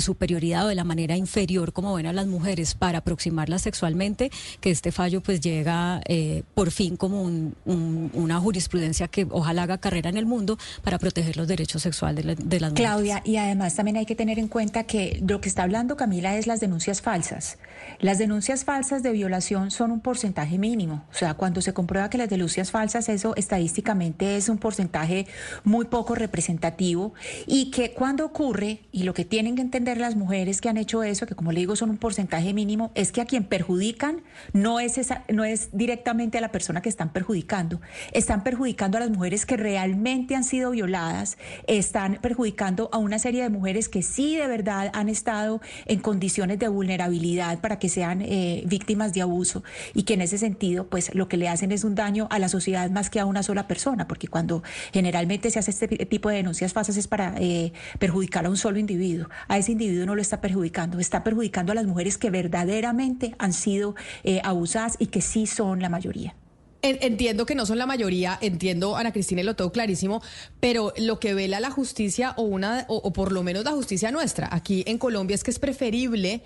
[0.00, 4.30] superioridad o de la manera inferior como ven a las mujeres para aproximarlas sexualmente,
[4.60, 7.22] que este fallo pues llega eh, por fin como
[7.64, 12.34] una jurisprudencia que ojalá haga carrera en el mundo para proteger los derechos sexuales de,
[12.34, 12.90] de las mujeres.
[12.90, 16.36] Claudia, y además también hay que tener en cuenta que lo que está hablando Camila
[16.36, 17.58] es las denuncias falsas.
[17.98, 22.18] Las denuncias falsas de violación son un porcentaje mínimo, o sea, cuando se comprueba que
[22.18, 25.26] las denuncias falsas, eso estadísticamente es un porcentaje
[25.64, 27.12] muy poco representativo
[27.46, 31.02] y que cuando ocurre, y lo que tienen que entender las mujeres que han hecho
[31.02, 34.22] eso, que como le digo son un porcentaje mínimo, es que a quien perjudican
[34.52, 37.80] no es, esa, no es directamente a la persona que están perjudicando,
[38.12, 41.36] están perjudicando a las mujeres que realmente han sido violadas,
[41.66, 46.58] están perjudicando a una serie de mujeres que sí de verdad han estado en condiciones
[46.58, 49.62] de vulnerabilidad para que sean eh, víctimas de abuso
[49.94, 52.48] y que en ese sentido pues lo que le hacen es un daño a la
[52.48, 54.62] sociedad más que a una sola persona, porque cuando
[54.92, 58.78] generalmente se hace este tipo de denuncias falsas es para eh, perjudicar a un solo
[58.78, 59.28] individuo.
[59.48, 63.52] A ese individuo no lo está perjudicando, está perjudicando a las mujeres que verdaderamente han
[63.52, 66.34] sido eh, abusadas y que sí son la mayoría.
[66.82, 70.22] entiendo que no son la mayoría, entiendo, Ana Cristina, y lo tengo clarísimo,
[70.60, 74.48] pero lo que vela la justicia o, una, o por lo menos la justicia nuestra
[74.50, 76.42] aquí en Colombia es que es preferible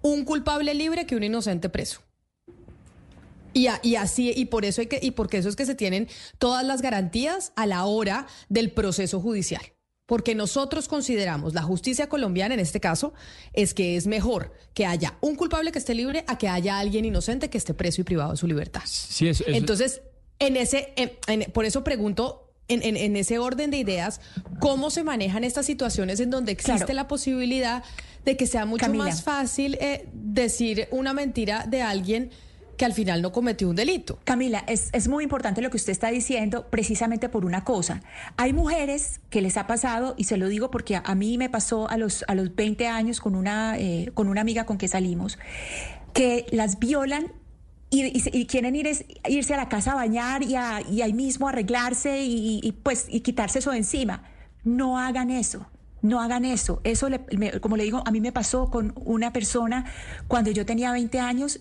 [0.00, 2.07] un culpable libre que un inocente preso.
[3.52, 6.64] Y, así, y por eso hay que, y porque eso es que se tienen todas
[6.64, 9.62] las garantías a la hora del proceso judicial.
[10.06, 13.12] Porque nosotros consideramos, la justicia colombiana en este caso,
[13.52, 17.04] es que es mejor que haya un culpable que esté libre a que haya alguien
[17.04, 18.82] inocente que esté preso y privado de su libertad.
[18.86, 20.00] Sí, Entonces,
[20.38, 20.94] en ese,
[21.52, 24.20] por eso pregunto en, ese orden de ideas,
[24.60, 27.82] ¿cómo se manejan estas situaciones en donde existe la posibilidad
[28.24, 32.30] de que sea mucho más fácil eh, decir una mentira de alguien?
[32.78, 34.20] Que al final no cometió un delito.
[34.24, 38.02] Camila, es, muy importante lo que usted está diciendo precisamente por una cosa.
[38.36, 41.90] Hay mujeres que les ha pasado, y se lo digo porque a, mí me pasó
[41.90, 45.38] a los, a los 20 años con una, eh, con una amiga con que salimos,
[46.14, 47.32] que las violan
[47.90, 48.88] y, quieren ir
[49.28, 53.72] irse a la casa a bañar y, ahí mismo arreglarse y, pues y quitarse eso
[53.72, 54.22] de encima.
[54.62, 55.66] No hagan eso.
[56.00, 56.80] No hagan eso.
[56.84, 57.08] Eso,
[57.60, 59.84] como le digo, a mí me pasó con una persona
[60.28, 61.58] cuando yo tenía 20 años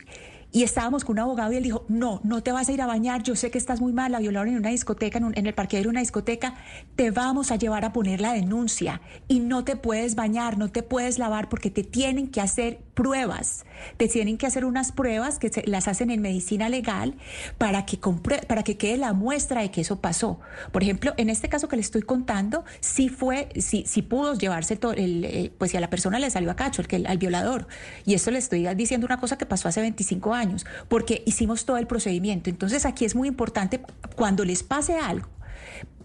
[0.52, 2.88] y estábamos con un abogado y él dijo, no, no te vas a ir a
[2.88, 5.90] bañar, yo sé que estás muy mal, la violaron en una discoteca, en, el parqueadero
[5.90, 6.56] de una discoteca,
[6.96, 10.84] te vamos a llevar a poner la denuncia y no te puedes bañar, no te
[10.84, 13.66] puedes lavar porque te tienen que hacer pruebas,
[13.98, 17.16] te tienen que hacer unas pruebas que se, las hacen en medicina legal
[17.58, 18.00] para que,
[18.48, 20.40] para que quede la muestra de que eso pasó.
[20.72, 24.78] Por ejemplo, en este caso que le estoy contando, sí fue, sí, sí pudo llevarse
[24.78, 27.68] todo, el, eh, pues si a la persona le salió a cacho, el, al violador.
[28.06, 31.66] Y esto le estoy diciendo una cosa que pasó hace 25 años años, porque hicimos
[31.66, 32.50] todo el procedimiento.
[32.50, 33.82] Entonces aquí es muy importante
[34.16, 35.28] cuando les pase algo,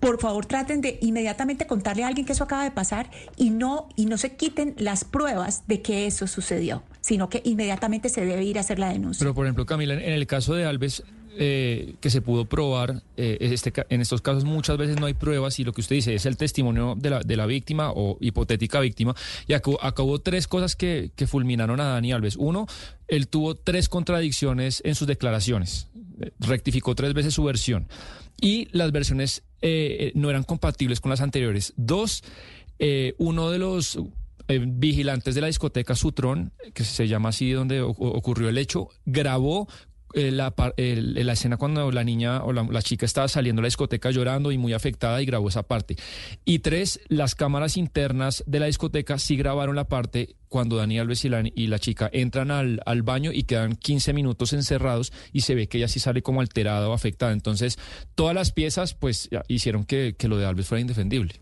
[0.02, 3.88] por favor traten de inmediatamente contarle a alguien que eso acaba de pasar y no,
[3.94, 8.42] y no se quiten las pruebas de que eso sucedió, sino que inmediatamente se debe
[8.42, 9.20] ir a hacer la denuncia.
[9.20, 11.04] Pero por ejemplo, Camila, en el caso de Alves,
[11.38, 15.58] eh, que se pudo probar, eh, este, en estos casos muchas veces no hay pruebas
[15.58, 18.80] y lo que usted dice es el testimonio de la, de la víctima o hipotética
[18.80, 19.14] víctima.
[19.46, 22.36] Y acabó, tres cosas que, que, fulminaron a Dani Alves.
[22.36, 22.66] Uno,
[23.08, 25.88] él tuvo tres contradicciones en sus declaraciones,
[26.38, 27.88] rectificó tres veces su versión
[28.38, 31.72] y las versiones eh, no eran compatibles con las anteriores.
[31.76, 32.22] Dos,
[33.18, 33.98] uno de los
[34.48, 39.68] vigilantes de la discoteca Sutron, que se llama así donde ocurrió el hecho, grabó
[40.14, 44.10] eh, la, la, escena cuando la niña o la, chica estaba saliendo a la discoteca
[44.10, 45.96] llorando y muy afectada y grabó esa parte.
[46.44, 51.24] Y tres, las cámaras internas de la discoteca sí grabaron la parte cuando Daniel Alves
[51.24, 55.78] y la, chica entran al, baño y quedan 15 minutos encerrados y se ve que
[55.78, 57.32] ella sí sale como alterada o afectada.
[57.32, 57.78] Entonces,
[58.14, 61.41] todas las piezas pues hicieron que lo de Alves fuera indefendible.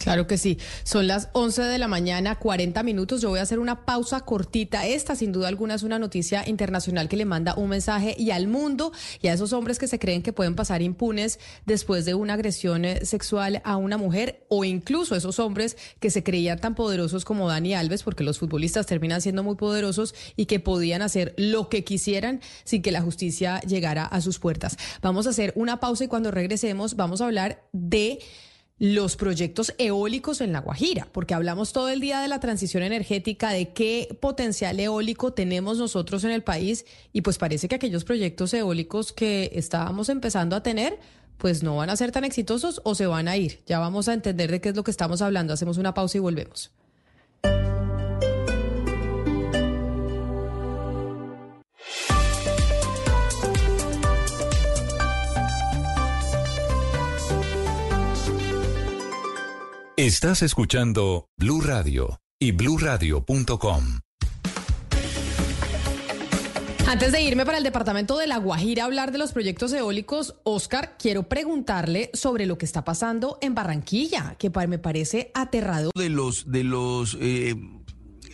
[0.00, 0.56] Claro que sí.
[0.82, 3.20] Son las 11 de la mañana, 40 minutos.
[3.20, 4.86] Yo voy a hacer una pausa cortita.
[4.86, 8.48] Esta, sin duda alguna, es una noticia internacional que le manda un mensaje y al
[8.48, 12.32] mundo y a esos hombres que se creen que pueden pasar impunes después de una
[12.32, 17.26] agresión eh, sexual a una mujer o incluso esos hombres que se creían tan poderosos
[17.26, 21.68] como Dani Alves, porque los futbolistas terminan siendo muy poderosos y que podían hacer lo
[21.68, 24.78] que quisieran sin que la justicia llegara a sus puertas.
[25.02, 28.20] Vamos a hacer una pausa y cuando regresemos vamos a hablar de
[28.80, 33.50] los proyectos eólicos en La Guajira, porque hablamos todo el día de la transición energética,
[33.50, 38.54] de qué potencial eólico tenemos nosotros en el país y pues parece que aquellos proyectos
[38.54, 40.98] eólicos que estábamos empezando a tener
[41.36, 43.60] pues no van a ser tan exitosos o se van a ir.
[43.66, 45.52] Ya vamos a entender de qué es lo que estamos hablando.
[45.52, 46.70] Hacemos una pausa y volvemos.
[60.00, 63.84] Estás escuchando Blue Radio y bluradio.com.
[66.88, 70.36] Antes de irme para el departamento de La Guajira a hablar de los proyectos eólicos,
[70.42, 75.92] Oscar, quiero preguntarle sobre lo que está pasando en Barranquilla, que me parece aterrador.
[75.94, 77.54] De los de los eh,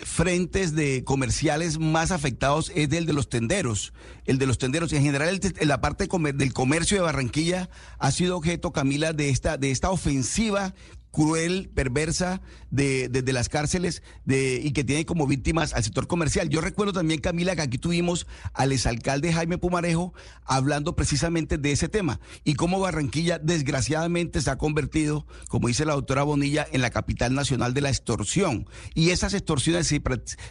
[0.05, 3.93] frentes de comerciales más afectados es el de los tenderos.
[4.25, 4.93] El de los tenderos.
[4.93, 9.73] En general, la parte del comercio de Barranquilla ha sido objeto, Camila, de esta, de
[9.73, 10.75] esta ofensiva
[11.17, 16.51] cruel, perversa de, de, las cárceles de, y que tiene como víctimas al sector comercial.
[16.51, 20.13] Yo recuerdo también, Camila, que aquí tuvimos al exalcalde Jaime Pumarejo
[20.45, 25.95] hablando precisamente de ese tema y cómo Barranquilla desgraciadamente se ha convertido, como dice la
[25.95, 28.69] doctora Bonilla, en la capital nacional de la extorsión.
[28.93, 30.03] Y esas extorsiones se,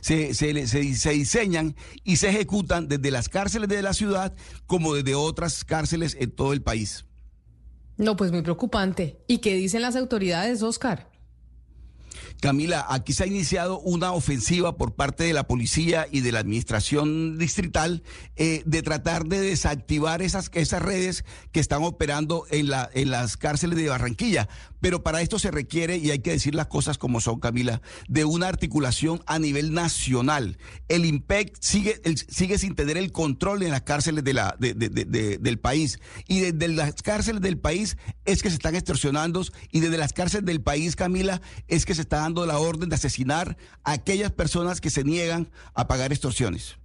[0.01, 4.33] se, se, se diseñan y se ejecutan desde las cárceles de la ciudad
[4.65, 7.05] como desde otras cárceles en todo el país.
[7.97, 9.23] No, pues muy preocupante.
[9.27, 11.14] ¿Y qué dicen las autoridades, Oscar?
[12.41, 16.39] Camila, aquí se ha iniciado una ofensiva por parte de la policía y de la
[16.39, 18.03] administración distrital
[18.35, 23.37] eh, de tratar de desactivar esas, esas redes que están operando en, la, en las
[23.37, 24.47] cárceles de Barranquilla.
[24.81, 28.25] Pero para esto se requiere, y hay que decir las cosas como son, Camila, de
[28.25, 30.59] una articulación a nivel nacional.
[30.87, 35.99] El IMPEC sigue, sigue sin tener el control en las cárceles del país.
[36.27, 39.25] Y desde las cárceles del país es que se están extorsionando
[39.71, 42.95] y desde las cárceles del país, Camila, es que se está dando la orden de
[42.95, 46.77] asesinar a aquellas personas que se niegan a pagar extorsiones.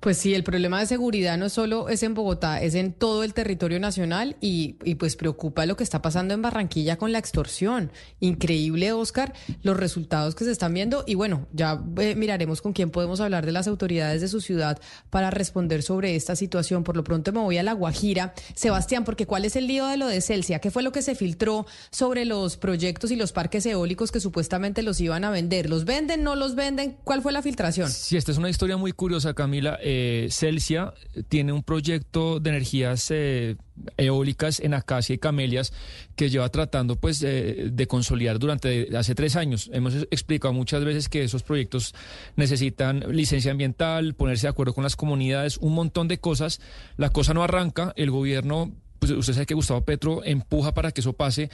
[0.00, 3.32] Pues sí, el problema de seguridad no solo es en Bogotá, es en todo el
[3.32, 7.90] territorio nacional y, pues preocupa lo que está pasando en Barranquilla con la extorsión.
[8.20, 12.90] Increíble, Oscar, los resultados que se están viendo y bueno, ya eh, miraremos con quién
[12.90, 16.84] podemos hablar de las autoridades de su ciudad para responder sobre esta situación.
[16.84, 18.34] Por lo pronto me voy a La Guajira.
[18.54, 20.58] Sebastián, porque ¿cuál es el lío de lo de Celsia?
[20.58, 24.82] ¿Qué fue lo que se filtró sobre los proyectos y los parques eólicos que supuestamente
[24.82, 25.70] los iban a vender?
[25.70, 26.98] ¿Los venden, no los venden?
[27.04, 27.90] ¿Cuál fue la filtración?
[27.90, 30.94] Sí, esta es una historia muy curiosa, Camila eh, Celsia
[31.28, 33.56] tiene un proyecto de energías eh,
[33.96, 35.72] eólicas en acacia y camelias
[36.16, 39.70] que lleva tratando pues de consolidar durante hace tres años.
[39.72, 41.94] Hemos explicado muchas veces que esos proyectos
[42.36, 46.60] necesitan licencia ambiental, ponerse de acuerdo con las comunidades, un montón de cosas.
[46.96, 48.72] La cosa no arranca, el gobierno
[49.06, 51.50] pues usted sabe que Gustavo Petro empuja para que eso pase,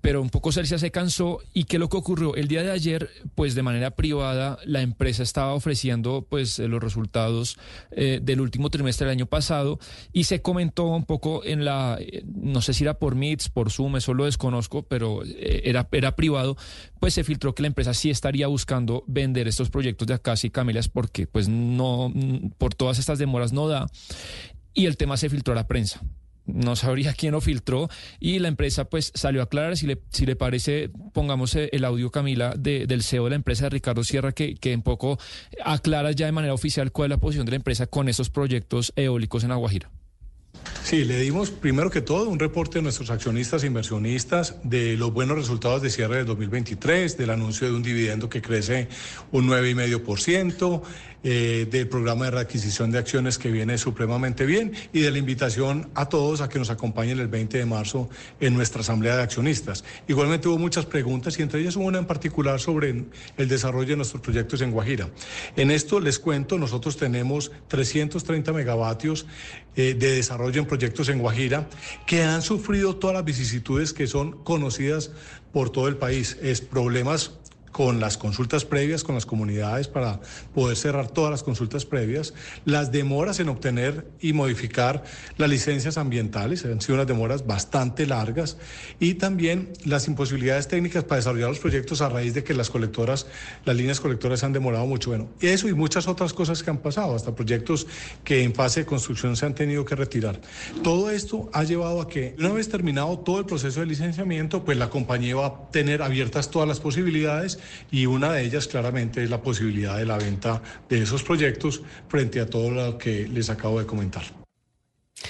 [0.00, 1.40] pero un poco Celsia se cansó.
[1.52, 5.22] Y qué lo que ocurrió el día de ayer pues de manera privada la empresa
[5.22, 7.58] estaba ofreciendo pues eh, los resultados
[7.90, 9.78] eh, del último trimestre del año pasado.
[10.12, 13.70] Y se comentó un poco en la eh, no sé si era por Meets por
[13.70, 16.56] Zoom eso lo desconozco pero era era privado.
[17.00, 20.50] Pues se filtró que la empresa sí estaría buscando vender estos proyectos de Acacia y
[20.50, 22.12] Camelias porque pues no
[22.58, 23.86] por todas estas demoras no da.
[24.74, 26.02] Y el tema se filtró a la prensa
[26.46, 27.88] no sabría quién lo filtró
[28.20, 31.84] y la empresa pues salió a aclarar, si le, si le parece, pongamos eh, el
[31.84, 35.18] audio Camila del CEO de la empresa, de Ricardo Sierra, que, que un poco
[35.64, 38.92] aclara ya de manera oficial cuál es la posición de la empresa con esos proyectos
[38.96, 39.90] eólicos en Aguajira.
[40.86, 45.12] Sí, le dimos primero que todo un reporte a nuestros accionistas e inversionistas de los
[45.12, 48.86] buenos resultados de cierre de 2023, del anuncio de un dividendo que crece
[49.32, 50.82] un 9,5%,
[51.28, 55.90] eh, del programa de readquisición de acciones que viene supremamente bien y de la invitación
[55.96, 58.08] a todos a que nos acompañen el 20 de marzo
[58.38, 59.82] en nuestra asamblea de accionistas.
[60.06, 63.06] Igualmente hubo muchas preguntas y entre ellas hubo una en particular sobre
[63.36, 65.08] el desarrollo de nuestros proyectos en Guajira.
[65.56, 69.26] En esto les cuento, nosotros tenemos 330 megavatios
[69.74, 70.75] eh, de desarrollo en proyectos
[71.08, 71.68] en Guajira
[72.06, 75.10] que han sufrido todas las vicisitudes que son conocidas
[75.52, 76.36] por todo el país.
[76.42, 77.32] Es problemas
[77.76, 80.18] con las consultas previas con las comunidades para
[80.54, 82.32] poder cerrar todas las consultas previas,
[82.64, 85.04] las demoras en obtener y modificar
[85.36, 88.56] las licencias ambientales, han sido unas demoras bastante largas,
[88.98, 93.26] y también las imposibilidades técnicas para desarrollar los proyectos a raíz de que las colectoras,
[93.66, 95.10] las líneas colectoras se han demorado mucho.
[95.10, 97.86] Bueno, eso y muchas otras cosas que han pasado, hasta proyectos
[98.24, 100.40] que en fase de construcción se han tenido que retirar.
[100.82, 104.78] Todo esto ha llevado a que, una vez terminado todo el proceso de licenciamiento, pues
[104.78, 107.58] la compañía va a tener abiertas todas las posibilidades
[107.90, 112.40] y una de ellas claramente es la posibilidad de la venta de esos proyectos frente
[112.40, 114.45] a todo lo que les acabo de comentar.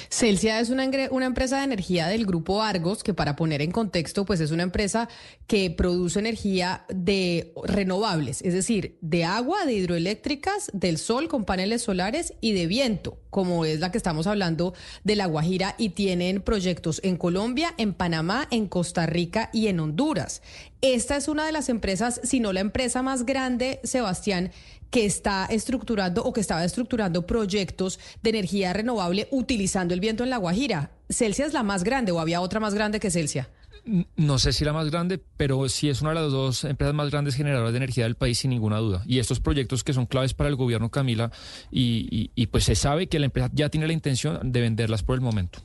[0.09, 4.25] Celsia es una, una, empresa de energía del grupo Argos, que para poner en contexto,
[4.25, 5.09] pues es una empresa
[5.47, 11.83] que produce energía de renovables, es decir, de agua, de hidroeléctricas, del sol con paneles
[11.83, 14.75] solares y de viento, como es la que estamos hablando
[15.05, 19.79] de La Guajira, y tienen proyectos en Colombia, en Panamá, en Costa Rica y en
[19.79, 20.43] Honduras.
[20.83, 24.51] Esta es una de las empresas, si no la empresa más grande, Sebastián,
[24.91, 30.31] que está estructurando o que estaba estructurando proyectos de energía renovable utilizando el viento en
[30.31, 30.91] La Guajira.
[31.09, 33.49] ¿Celsia es la más grande o había otra más grande que Celsia?
[34.17, 37.11] No sé si la más grande, pero sí es una de las dos empresas más
[37.11, 39.03] grandes generadoras de energía del país, sin ninguna duda.
[39.07, 41.31] Y estos proyectos que son claves para el gobierno, Camila,
[41.71, 45.15] y, y pues se sabe que la empresa ya tiene la intención de venderlas por
[45.15, 45.61] el momento.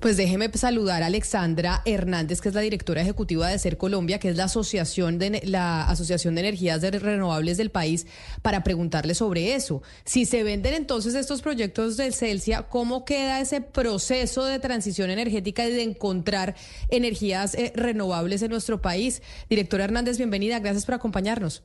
[0.00, 4.30] Pues déjeme saludar a Alexandra Hernández, que es la directora ejecutiva de Ser Colombia, que
[4.30, 8.06] es la asociación de la Asociación de Energías Renovables del país,
[8.40, 9.82] para preguntarle sobre eso.
[10.06, 15.66] Si se venden entonces estos proyectos del Celsia, ¿cómo queda ese proceso de transición energética
[15.66, 16.56] y de encontrar
[16.88, 19.20] energías eh, renovables en nuestro país?
[19.50, 20.60] Directora Hernández, bienvenida.
[20.60, 21.62] Gracias por acompañarnos.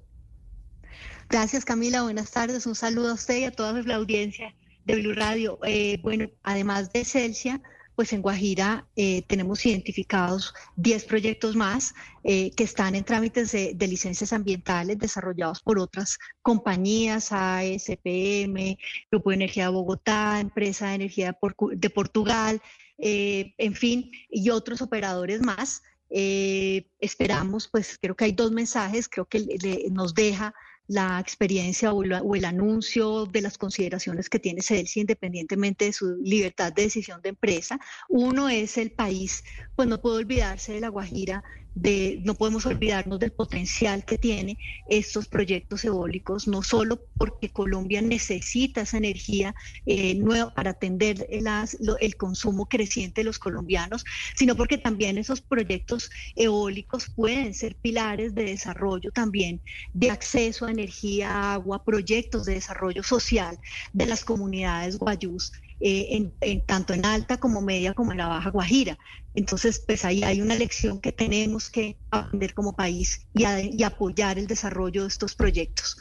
[1.29, 2.03] Gracias, Camila.
[2.03, 2.65] Buenas tardes.
[2.65, 4.53] Un saludo a usted y a toda la audiencia
[4.83, 5.57] de Blue Radio.
[5.65, 7.61] Eh, bueno, además de Celsia
[7.95, 13.87] pues en Guajira eh, tenemos identificados 10 proyectos más eh, que están en trámites de,
[13.87, 18.77] licencias ambientales desarrollados por otras compañías, ASPM,
[19.11, 21.37] Grupo de Energía de Bogotá, Empresa de Energía
[21.71, 22.61] de, Portugal,
[22.97, 25.83] eh, en fin, y otros operadores más.
[26.09, 30.53] Esperamos, pues creo que hay dos mensajes, creo que nos deja
[30.87, 32.03] la experiencia o,
[32.35, 37.29] el anuncio de las consideraciones que tiene Celsi independientemente de su libertad de decisión de
[37.29, 37.79] empresa.
[38.09, 39.43] Uno es el país,
[39.75, 41.43] pues no puedo olvidarse de La Guajira
[41.75, 44.57] no podemos olvidarnos del potencial que tiene
[44.87, 49.53] estos proyectos eólicos, no solo porque Colombia necesita esa energía
[49.85, 56.09] eh, nueva para atender el consumo creciente de los colombianos, sino porque también esos proyectos
[56.35, 59.61] eólicos pueden ser pilares de desarrollo también,
[59.93, 63.59] de acceso a energía, agua, proyectos de desarrollo social
[63.91, 68.49] de las comunidades guayús eh, en, tanto en alta como media como en la baja
[68.49, 68.97] Guajira.
[69.33, 74.47] Entonces, pues ahí hay una lección que tenemos que aprender como país y apoyar el
[74.47, 75.97] desarrollo de estos proyectos.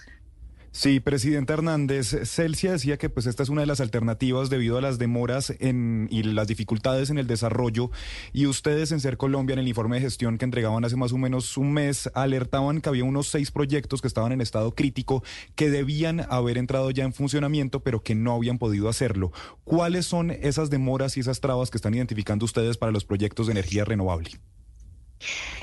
[0.77, 4.81] Sí, presidente Hernández, Celsia decía que pues esta es una de las alternativas debido a
[4.81, 7.93] las demoras en, y las dificultades en el desarrollo
[8.33, 11.17] y ustedes en Ser Colombia en el informe de gestión que entregaban hace más o
[11.17, 15.23] menos un mes alertaban que había unos seis proyectos que estaban en estado crítico
[15.55, 19.31] que debían haber entrado ya en funcionamiento pero que no habían podido hacerlo.
[19.63, 23.53] ¿Cuáles son esas demoras y esas trabas que están identificando ustedes para los proyectos de
[23.53, 24.41] energía renovable?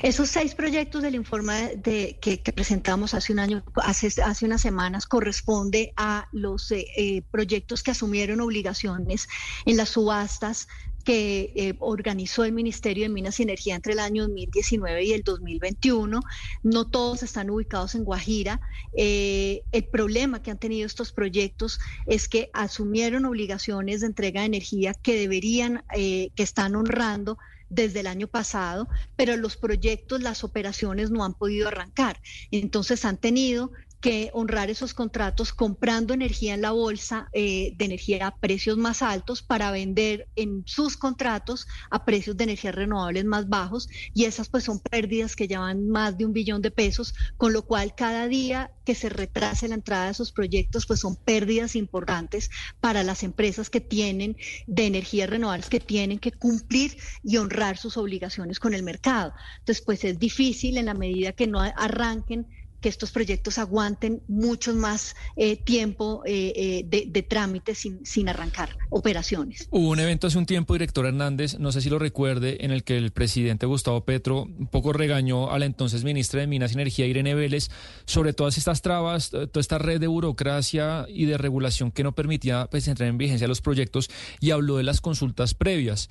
[0.02, 5.06] Esos seis proyectos del informe de, que, presentamos hace un año, hace, hace unas semanas,
[5.06, 9.28] corresponde a los eh, eh, proyectos que asumieron obligaciones
[9.64, 10.68] en las subastas
[11.04, 15.22] que eh, organizó el Ministerio de Minas y Energía entre el año 2019 y el
[15.22, 16.20] 2021.
[16.62, 18.60] No todos están ubicados en Guajira.
[18.92, 24.94] el problema que han tenido estos proyectos es que asumieron obligaciones de entrega de energía
[24.94, 27.36] que deberían, que están honrando
[27.72, 32.20] desde el año pasado, pero los proyectos, las operaciones no han podido arrancar.
[32.50, 33.72] Entonces han tenido
[34.02, 39.00] que honrar esos contratos comprando energía en la bolsa eh, de energía a precios más
[39.00, 44.48] altos para vender en sus contratos a precios de energía renovables más bajos y esas
[44.48, 48.26] pues son pérdidas que llevan más de un billón de pesos, con lo cual cada
[48.26, 52.50] día que se retrase la entrada de esos proyectos pues son pérdidas importantes
[52.80, 57.96] para las empresas que tienen de energías renovables que tienen que cumplir y honrar sus
[57.96, 59.32] obligaciones con el mercado.
[59.60, 62.48] Entonces pues es difícil en la medida que no arranquen
[62.82, 68.28] que estos proyectos aguanten mucho más eh, tiempo eh, eh, de, de, trámite sin, sin
[68.28, 69.68] arrancar operaciones.
[69.70, 72.82] Hubo un evento hace un tiempo, director Hernández, no sé si lo recuerde, en el
[72.84, 76.74] que el presidente Gustavo Petro un poco regañó a la entonces ministra de Minas y
[76.74, 77.70] Energía, Irene Vélez,
[78.04, 82.66] sobre todas estas trabas, toda esta red de burocracia y de regulación que no permitía
[82.68, 84.10] pues, entrar en vigencia los proyectos
[84.40, 86.10] y habló de las consultas previas.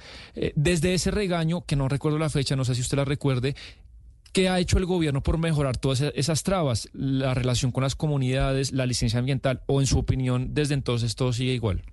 [0.55, 3.55] desde ese regaño, que no recuerdo la fecha, no sé si usted la recuerde,
[4.31, 6.89] ¿Qué ha hecho el gobierno por mejorar todas e-, esas trabas?
[6.93, 11.33] La relación con las comunidades, la licencia ambiental, o en su opinión, desde entonces todo
[11.33, 11.83] sigue igual.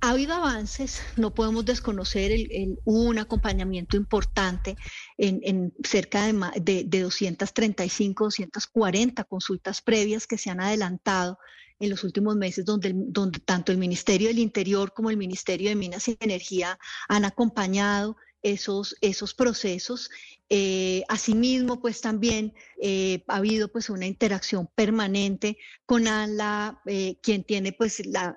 [0.00, 4.76] Ha habido avances, no podemos desconocer, el, un acompañamiento importante
[5.18, 11.38] en, cerca de, de, 235, 240 consultas previas que se han adelantado
[11.80, 15.74] en los últimos meses, donde, donde tanto el Ministerio del Interior como el Ministerio de
[15.74, 16.78] Minas y Energía
[17.08, 20.10] han acompañado esos, esos procesos
[20.48, 27.42] eh, asimismo, pues también eh, ha habido pues una interacción permanente con ANLA, eh, quien
[27.42, 28.36] tiene pues la,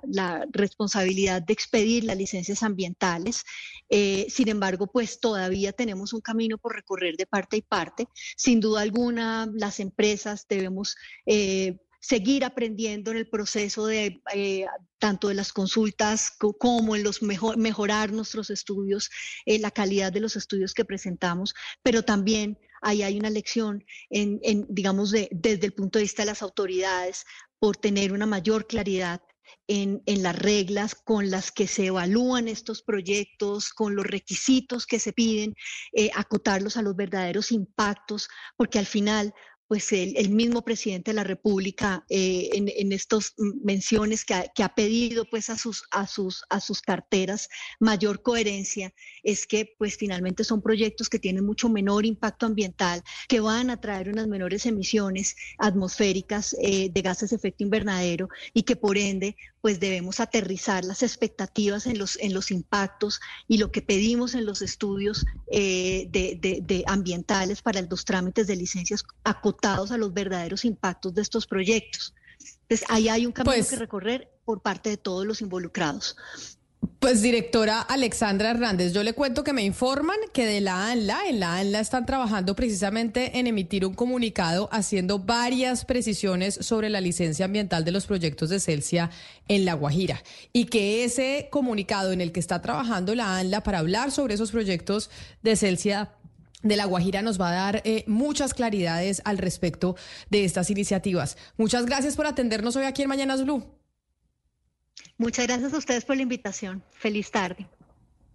[0.52, 3.44] responsabilidad de expedir las licencias ambientales.
[3.90, 8.08] sin embargo, pues todavía tenemos un camino por recorrer de parte y parte.
[8.36, 10.96] Sin duda alguna, las empresas debemos
[12.00, 14.66] seguir aprendiendo en el proceso de eh,
[14.98, 19.10] tanto de las consultas como en los mejor, mejorar nuestros estudios,
[19.46, 21.54] eh, la calidad de los estudios que presentamos,
[21.84, 27.26] pero también ahí hay una lección digamos, desde el punto de vista de las autoridades
[27.60, 29.22] por tener una mayor claridad
[29.68, 35.14] en, las reglas con las que se evalúan estos proyectos, con los requisitos que se
[35.14, 35.54] piden,
[35.94, 39.34] eh, acotarlos a los verdaderos impactos, porque al final
[39.70, 45.52] pues el, mismo presidente de la República eh, en, estas menciones que ha, pedido pues
[45.52, 48.92] a sus, a, sus, a sus carteras mayor coherencia,
[49.22, 53.80] es que pues finalmente son proyectos que tienen mucho menor impacto ambiental, que van a
[53.80, 59.36] traer unas menores emisiones atmosféricas eh, de gases de efecto invernadero y que por ende
[59.62, 64.46] pues debemos aterrizar las expectativas en los, en los impactos y lo que pedimos en
[64.46, 69.04] los estudios eh, de, ambientales para los trámites de licencias
[69.64, 72.14] a los verdaderos impactos de estos proyectos.
[72.62, 76.16] Entonces, ahí hay un camino pues que recorrer por parte de todos los involucrados.
[77.00, 81.40] Pues directora Alexandra Hernández, yo le cuento que me informan que de la ANLA, en
[81.40, 87.46] la ANLA están trabajando precisamente en emitir un comunicado haciendo varias precisiones sobre la licencia
[87.46, 89.12] ambiental de los proyectos de Celsia
[89.48, 93.80] en La Guajira y que ese comunicado en el que está trabajando la ANLA para
[93.80, 95.10] hablar sobre esos proyectos
[95.42, 96.12] de Celsia
[96.62, 99.96] de La Guajira nos va a dar eh, muchas claridades al respecto
[100.30, 101.38] de estas iniciativas.
[101.58, 103.64] Muchas gracias por atendernos hoy aquí en Mañanas Blue.
[105.18, 106.84] Muchas gracias a ustedes por la invitación.
[106.92, 107.68] Feliz tarde.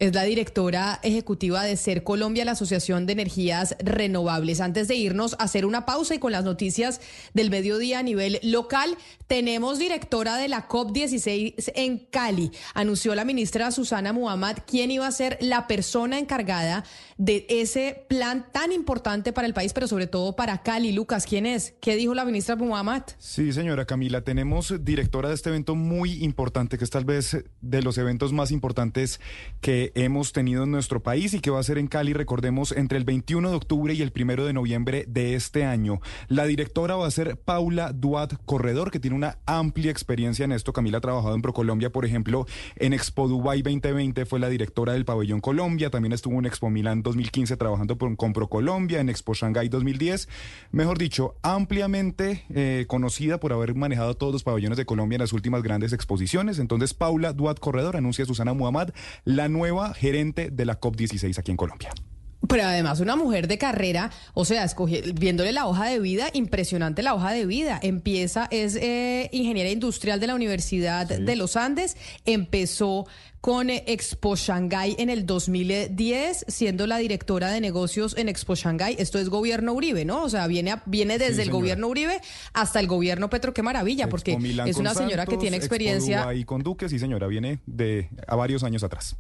[0.00, 4.60] Es la directora ejecutiva de Ser Colombia, la Asociación de Energías Renovables.
[4.60, 7.00] Antes de irnos a hacer una pausa y con las noticias
[7.32, 8.98] del mediodía a nivel local,
[9.28, 12.50] tenemos directora de la COP16 en Cali.
[12.74, 16.84] Anunció la ministra Susana Muhammad quién iba a ser la persona encargada
[17.16, 20.90] de ese plan tan importante para el país, pero sobre todo para Cali.
[20.90, 21.72] Lucas, ¿quién es?
[21.80, 23.04] ¿Qué dijo la ministra Muhammad?
[23.18, 27.82] Sí, señora Camila, tenemos directora de este evento muy importante, que es tal vez de
[27.82, 29.20] los eventos más importantes
[29.60, 32.98] que hemos tenido en nuestro país y que va a ser en Cali, recordemos, entre
[32.98, 36.00] el 21 de octubre y el 1 de noviembre de este año.
[36.28, 40.72] La directora va a ser Paula Duat Corredor, que tiene una amplia experiencia en esto.
[40.72, 42.46] Camila ha trabajado en ProColombia, por ejemplo,
[42.76, 47.02] en Expo Dubai 2020 fue la directora del pabellón Colombia, también estuvo en Expo Milán
[47.02, 50.28] 2015 trabajando con ProColombia, en Expo Shanghai 2010.
[50.72, 55.32] Mejor dicho, ampliamente eh, conocida por haber manejado todos los pabellones de Colombia en las
[55.32, 56.58] últimas grandes exposiciones.
[56.58, 58.90] Entonces, Paula Duat Corredor anuncia a Susana Muhammad
[59.24, 61.90] la nueva gerente de la COP16 aquí en Colombia.
[62.48, 64.66] Pero además una mujer de carrera, o sea,
[65.14, 67.78] viéndole la hoja de vida, impresionante la hoja de vida.
[67.82, 71.96] Empieza, es eh, ingeniera industrial de la Universidad de los Andes,
[72.26, 73.06] empezó
[73.40, 78.96] con Expo Shanghai en el 2010, siendo la directora de negocios en Expo Shanghai.
[78.98, 80.22] Esto es gobierno Uribe, ¿no?
[80.22, 82.20] O sea, viene, viene desde el gobierno Uribe
[82.54, 83.52] hasta el gobierno Petro.
[83.52, 86.32] Qué maravilla, porque es una señora que tiene experiencia.
[86.32, 89.16] y con Duque, sí, señora, viene de a varios años atrás.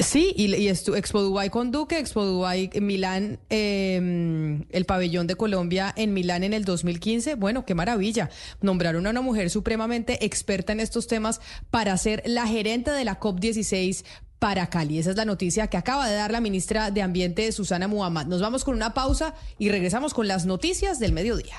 [0.00, 5.92] Sí, y, y Expo Dubai con Duque, Expo Dubai Milán, em, el pabellón de Colombia
[5.94, 7.34] en Milán en el 2015.
[7.34, 8.30] Bueno, qué maravilla.
[8.62, 11.40] Nombraron a una mujer supremamente experta en estos temas
[11.70, 14.04] para ser la gerente de la COP16
[14.38, 14.98] para Cali.
[14.98, 18.26] Esa es la noticia que acaba de dar la ministra de Ambiente, Susana Muhammad.
[18.26, 21.56] Nos vamos con una pausa y regresamos con las noticias del mediodía.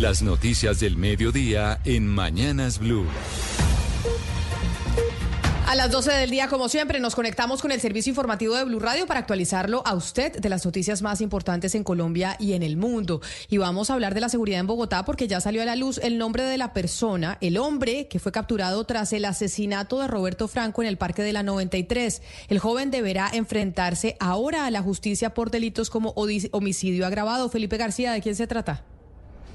[0.00, 3.04] Las noticias del mediodía en Mañanas Blue.
[5.66, 8.78] A las 12 del día, como siempre, nos conectamos con el servicio informativo de Blue
[8.78, 12.76] Radio para actualizarlo a usted de las noticias más importantes en Colombia y en el
[12.76, 13.20] mundo.
[13.50, 15.98] Y vamos a hablar de la seguridad en Bogotá porque ya salió a la luz
[15.98, 20.46] el nombre de la persona, el hombre que fue capturado tras el asesinato de Roberto
[20.46, 22.22] Franco en el Parque de la 93.
[22.46, 26.14] El joven deberá enfrentarse ahora a la justicia por delitos como
[26.52, 27.50] homicidio agravado.
[27.50, 28.84] Felipe García, ¿de quién se trata?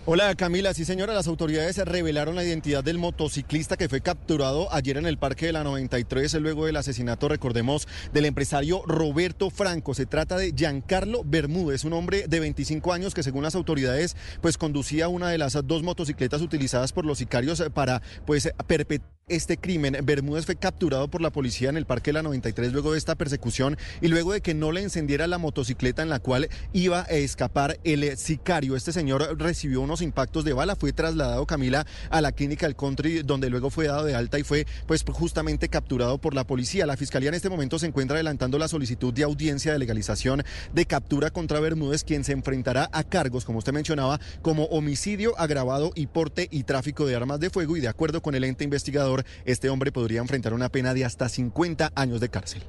[0.06, 4.98] Hola Camila, sí señora, las autoridades revelaron la identidad del motociclista que fue capturado ayer
[4.98, 9.94] en el Parque de la 93 luego del asesinato, recordemos, del empresario Roberto Franco.
[9.94, 14.58] Se trata de Giancarlo Bermúdez, un hombre de 25 años que según las autoridades pues
[14.58, 19.98] conducía una de las dos motocicletas utilizadas por los sicarios para pues perpetrar este crimen.
[20.04, 23.16] Bermúdez fue capturado por la policía en el Parque de la 93 luego de esta
[23.16, 27.12] persecución y luego de que no le encendiera la motocicleta en la cual iba a
[27.12, 28.76] escapar el sicario.
[28.76, 33.24] Este señor recibió unos impactos de bala, fue trasladado Camila a la clínica del country
[33.24, 36.86] donde luego fue dado de alta y fue pues justamente capturado por la policía.
[36.86, 40.44] La fiscalía en este momento se encuentra adelantando la solicitud de audiencia de legalización
[40.74, 45.92] de captura contra Bermúdez, quien se enfrentará a cargos, como usted mencionaba, como homicidio agravado
[45.96, 49.14] y porte y tráfico de armas de fuego y de acuerdo con el ente investigador
[49.46, 52.64] este hombre podría enfrentar una pena de hasta 50 años de cárcel.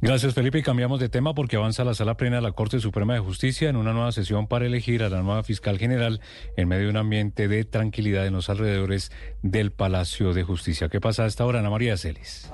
[0.00, 3.14] Gracias Felipe y cambiamos de tema porque avanza la sala plena de la Corte Suprema
[3.14, 6.20] de Justicia en una nueva sesión para elegir a la nueva fiscal general
[6.56, 10.88] en medio de un ambiente de tranquilidad en los alrededores del Palacio de Justicia.
[10.88, 12.50] ¿Qué pasa a esta hora, Ana María Celis?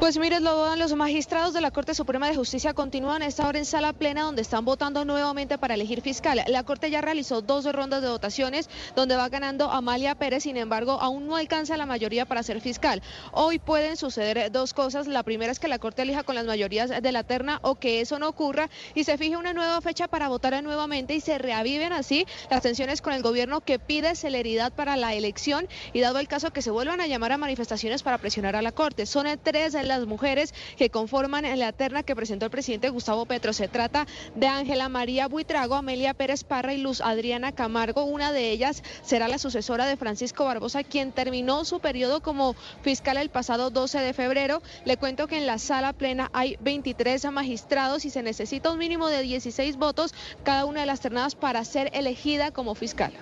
[0.00, 3.64] Pues mire, lo los magistrados de la Corte Suprema de Justicia continúan esta hora en
[3.64, 6.40] sala plena donde están votando nuevamente para elegir fiscal.
[6.46, 10.98] La Corte ya realizó dos rondas de votaciones donde va ganando Amalia Pérez, sin embargo,
[11.00, 13.02] aún no alcanza la mayoría para ser fiscal.
[13.32, 15.08] Hoy pueden suceder dos cosas.
[15.08, 18.00] La primera es que la Corte elija con las mayorías de la terna o que
[18.00, 21.92] eso no ocurra y se fije una nueva fecha para votar nuevamente y se reaviven
[21.92, 26.28] así las tensiones con el gobierno que pide celeridad para la elección y dado el
[26.28, 29.04] caso que se vuelvan a llamar a manifestaciones para presionar a la Corte.
[29.04, 33.52] Son tres las mujeres que conforman la terna que presentó el presidente Gustavo Petro.
[33.52, 38.04] Se trata de Ángela María Buitrago, Amelia Pérez Parra y Luz Adriana Camargo.
[38.04, 43.16] Una de ellas será la sucesora de Francisco Barbosa, quien terminó su periodo como fiscal
[43.16, 44.62] el pasado 12 de febrero.
[44.84, 49.08] Le cuento que en la sala plena hay 23 magistrados y se necesita un mínimo
[49.08, 53.12] de 16 votos cada una de las ternadas para ser elegida como fiscal.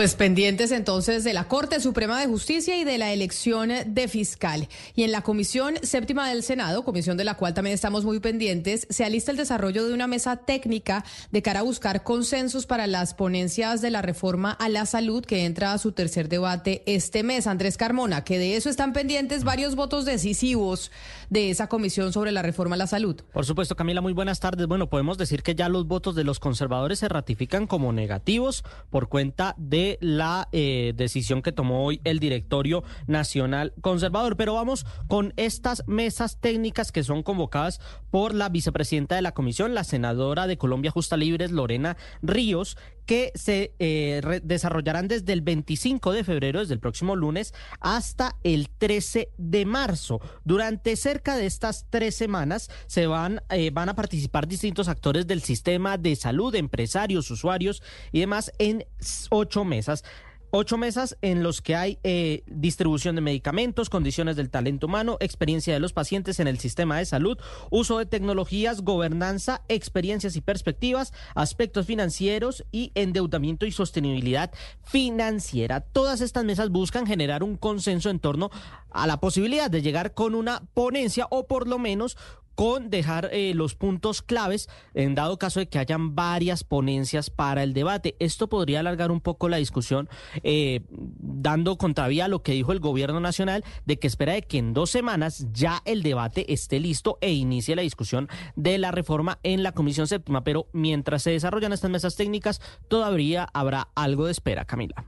[0.00, 4.66] Pues pendientes entonces de la Corte Suprema de Justicia y de la elección de fiscal.
[4.94, 8.86] Y en la Comisión Séptima del Senado, comisión de la cual también estamos muy pendientes,
[8.88, 13.12] se alista el desarrollo de una mesa técnica de cara a buscar consensos para las
[13.12, 17.46] ponencias de la reforma a la salud que entra a su tercer debate este mes.
[17.46, 20.90] Andrés Carmona, que de eso están pendientes varios votos decisivos
[21.28, 23.20] de esa comisión sobre la reforma a la salud.
[23.34, 24.66] Por supuesto, Camila, muy buenas tardes.
[24.66, 29.10] Bueno, podemos decir que ya los votos de los conservadores se ratifican como negativos por
[29.10, 34.36] cuenta de la eh, decisión que tomó hoy el directorio nacional conservador.
[34.36, 37.80] Pero vamos con estas mesas técnicas que son convocadas
[38.10, 42.76] por la vicepresidenta de la comisión, la senadora de Colombia Justa Libres, Lorena Ríos,
[43.10, 48.68] que se eh, desarrollarán desde el 25 de febrero, desde el próximo lunes, hasta el
[48.68, 50.20] 13 de marzo.
[50.44, 55.42] Durante cerca de estas tres semanas se van, eh, van a participar distintos actores del
[55.42, 57.82] sistema de salud, empresarios, usuarios
[58.12, 58.84] y demás en
[59.30, 60.04] ocho mesas.
[60.52, 65.72] Ocho mesas en los que hay eh, distribución de medicamentos, condiciones del talento humano, experiencia
[65.72, 67.38] de los pacientes en el sistema de salud,
[67.70, 74.50] uso de tecnologías, gobernanza, experiencias y perspectivas, aspectos financieros y endeudamiento y sostenibilidad
[74.82, 75.82] financiera.
[75.82, 78.50] Todas estas mesas buscan generar un consenso en torno
[78.90, 82.16] a la posibilidad de llegar con una ponencia o por lo menos
[82.60, 87.62] con dejar eh, los puntos claves en dado caso de que hayan varias ponencias para
[87.62, 88.16] el debate.
[88.18, 90.10] Esto podría alargar un poco la discusión,
[90.42, 94.58] eh, dando contravía a lo que dijo el gobierno nacional de que espera de que
[94.58, 99.38] en dos semanas ya el debate esté listo e inicie la discusión de la reforma
[99.42, 100.44] en la Comisión Séptima.
[100.44, 105.06] Pero mientras se desarrollan estas mesas técnicas, todavía habrá algo de espera, Camila.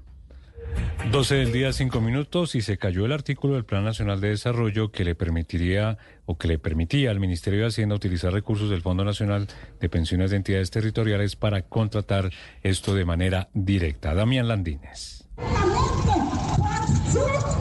[1.11, 4.91] 12 del día, 5 minutos, y se cayó el artículo del Plan Nacional de Desarrollo
[4.91, 9.05] que le permitiría o que le permitía al Ministerio de Hacienda utilizar recursos del Fondo
[9.05, 9.49] Nacional
[9.81, 12.31] de Pensiones de Entidades Territoriales para contratar
[12.63, 14.15] esto de manera directa.
[14.15, 15.29] Damián Landines.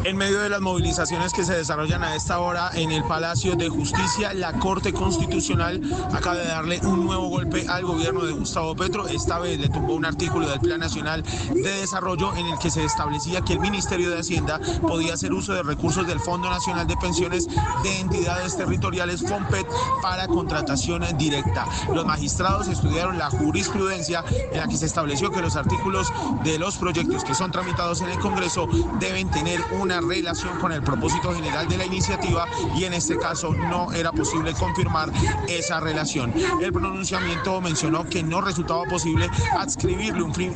[0.04, 3.70] En medio de las movilizaciones que se desarrollan a esta hora en el Palacio de
[3.70, 5.80] Justicia, la Corte Constitucional
[6.12, 9.08] acaba de darle un nuevo golpe al gobierno de Gustavo Petro.
[9.08, 11.22] Esta vez le tumbó un artículo del Plan Nacional
[11.54, 15.54] de Desarrollo en el que se establecía que el Ministerio de Hacienda podía hacer uso
[15.54, 17.48] de recursos del Fondo Nacional de Pensiones
[17.84, 19.68] de entidades territoriales FOMPET
[20.02, 21.68] para contratación directa.
[21.94, 26.12] Los magistrados estudiaron la jurisprudencia en la que se estableció que los artículos
[26.44, 28.68] de los proyectos que son tramitados en el Congreso
[29.00, 32.46] deben tener una relación con el propósito general de la iniciativa
[32.78, 35.12] y en este caso no era posible confirmar
[35.48, 36.34] esa relación.
[36.62, 40.54] El pronunciamiento mencionó que no resultaba posible adscribirle un fin,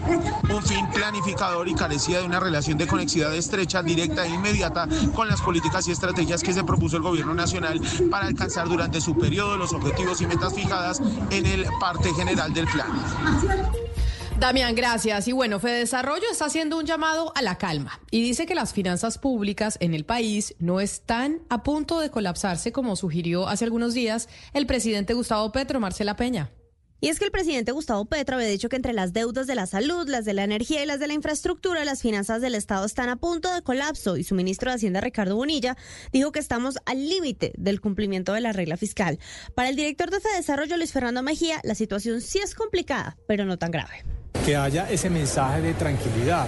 [0.50, 5.28] un fin planificador y carecía de una relación de conexidad estrecha, directa e inmediata con
[5.28, 9.58] las políticas y estrategias que se propuso el gobierno nacional para alcanzar durante su periodo
[9.58, 11.02] los objetivos y metas fijadas
[11.32, 13.95] en el parte general del plan.
[14.40, 15.30] Damián, gracias.
[15.30, 19.18] Y bueno, Desarrollo está haciendo un llamado a la calma y dice que las finanzas
[19.18, 24.28] públicas en el país no están a punto de colapsarse como sugirió hace algunos días
[24.54, 26.52] el presidente Gustavo Petro, Marcela Peña.
[27.00, 29.68] Y es que el presidente Gustavo Petro había dicho que entre las deudas de la
[29.68, 33.10] salud, las de la energía y las de la infraestructura, las finanzas del Estado están
[33.10, 34.18] a punto de colapso.
[34.18, 35.78] Y su ministro de Hacienda, Ricardo Bonilla,
[36.12, 39.20] dijo que estamos al límite del cumplimiento de la regla fiscal.
[39.56, 43.46] Para el director de Fede Desarrollo, Luis Fernando Mejía, la situación sí es complicada, pero
[43.46, 44.04] no tan grave
[44.44, 46.48] que haya ese mensaje de tranquilidad.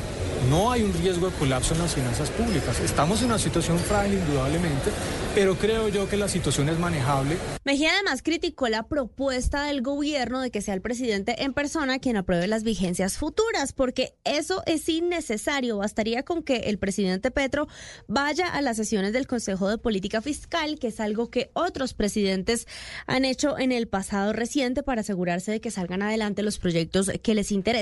[0.49, 2.79] No hay un riesgo de colapso en las finanzas públicas.
[2.79, 4.91] Estamos en una situación frágil, indudablemente,
[5.35, 7.37] pero creo yo que la situación es manejable.
[7.65, 12.15] Mejía además criticó la propuesta del gobierno de que sea el presidente en persona quien
[12.15, 15.77] apruebe las vigencias futuras, porque eso es innecesario.
[15.77, 17.67] Bastaría con que el presidente Petro
[18.07, 22.67] vaya a las sesiones del Consejo de Política Fiscal, que es algo que otros presidentes
[23.05, 27.35] han hecho en el pasado reciente para asegurarse de que salgan adelante los proyectos que
[27.35, 27.76] les interesan.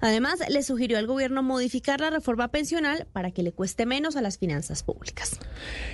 [0.00, 4.22] Además, le sugirió al gobierno modificar la reforma pensional para que le cueste menos a
[4.22, 5.38] las finanzas públicas.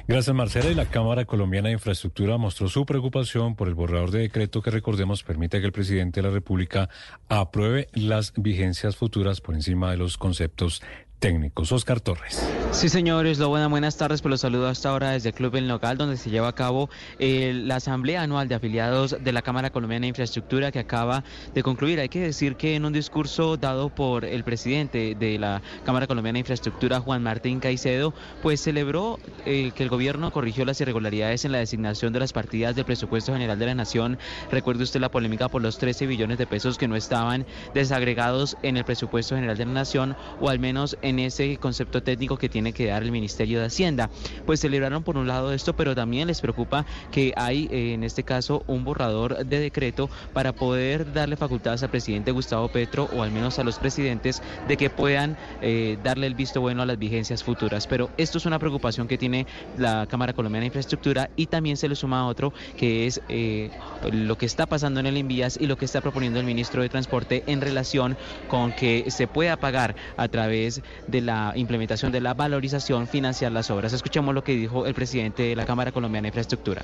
[0.09, 0.71] Gracias, Marcela.
[0.71, 4.71] Y la Cámara Colombiana de Infraestructura mostró su preocupación por el borrador de decreto que,
[4.71, 6.89] recordemos, permite que el presidente de la República
[7.29, 10.83] apruebe las vigencias futuras por encima de los conceptos
[11.23, 11.71] técnicos.
[11.71, 12.45] Oscar Torres.
[12.73, 14.21] Sí, señores, lo buena, buenas tardes.
[14.23, 16.91] Pues los saludo hasta ahora desde el Club El Local, donde se lleva a cabo
[17.21, 21.23] eh, la Asamblea Anual de Afiliados de la Cámara Colombiana de Infraestructura que acaba
[21.55, 22.01] de concluir.
[22.01, 26.37] Hay que decir que en un discurso dado por el presidente de la Cámara Colombiana
[26.37, 28.13] de Infraestructura, Juan Martín Caicedo,
[28.43, 32.75] pues celebró eh, que el gobierno corrigió las irregularidades en la designación de las partidas
[32.75, 34.19] del presupuesto general de la Nación.
[34.51, 38.77] Recuerde usted la polémica por los 13 billones de pesos que no estaban desagregados en
[38.77, 42.49] el presupuesto general de la Nación, o al menos en en ese concepto técnico que
[42.49, 44.11] tiene que dar el Ministerio de Hacienda.
[44.47, 48.25] Pues celebraron por un lado esto, pero también les preocupa que hay eh, en este
[48.25, 53.31] caso un borrador de decreto para poder darle facultades al presidente Gustavo Petro o al
[53.31, 57.45] menos a los presidentes de que puedan eh, darle el visto bueno a las vigencias
[57.45, 57.87] futuras.
[57.87, 61.89] Pero esto es una preocupación que tiene la Cámara Colombiana de Infraestructura y también se
[61.89, 63.71] le suma otro que es eh,
[64.11, 66.89] lo que está pasando en el Envías y lo que está proponiendo el ministro de
[66.89, 68.17] Transporte en relación
[68.49, 73.71] con que se pueda pagar a través de la implementación de la valorización financiar las
[73.71, 73.93] obras.
[73.93, 76.83] Escuchemos lo que dijo el presidente de la Cámara Colombiana de Infraestructura.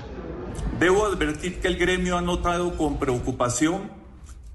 [0.79, 3.91] Debo advertir que el gremio ha notado con preocupación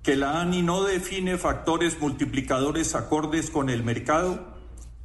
[0.03, 4.55] que la ANI no define factores multiplicadores acordes con el mercado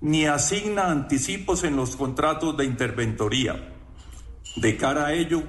[0.01, 3.73] ni asigna anticipos en los contratos de interventoría.
[4.55, 5.43] De cara a ello,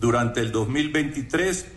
[0.00, 1.72] durante el 2023,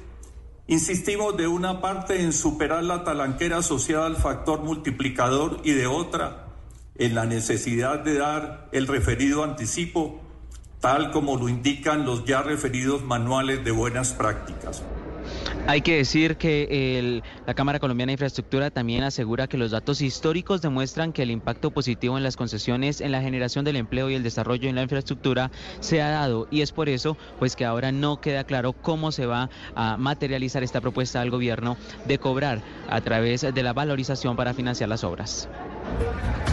[0.67, 6.47] insistimos de una parte en superar la talanquera asociada al factor multiplicador y de otra
[6.99, 10.22] en la necesidad de dar el referido anticipo
[10.80, 14.84] tal como lo indican los ya referidos manuales de buenas prácticas.
[15.65, 20.61] Hay que decir que la Cámara Colombiana de Infraestructura también asegura que los datos históricos
[20.61, 24.24] demuestran que el impacto positivo en las concesiones en la generación del empleo y el
[24.24, 25.52] desarrollo en la infraestructura
[25.82, 29.26] se ha dado y es por eso pues que ahora no queda claro cómo se
[29.26, 31.76] va a materializar esta propuesta del gobierno
[32.06, 35.49] de cobrar a través de la valorización para financiar las obras.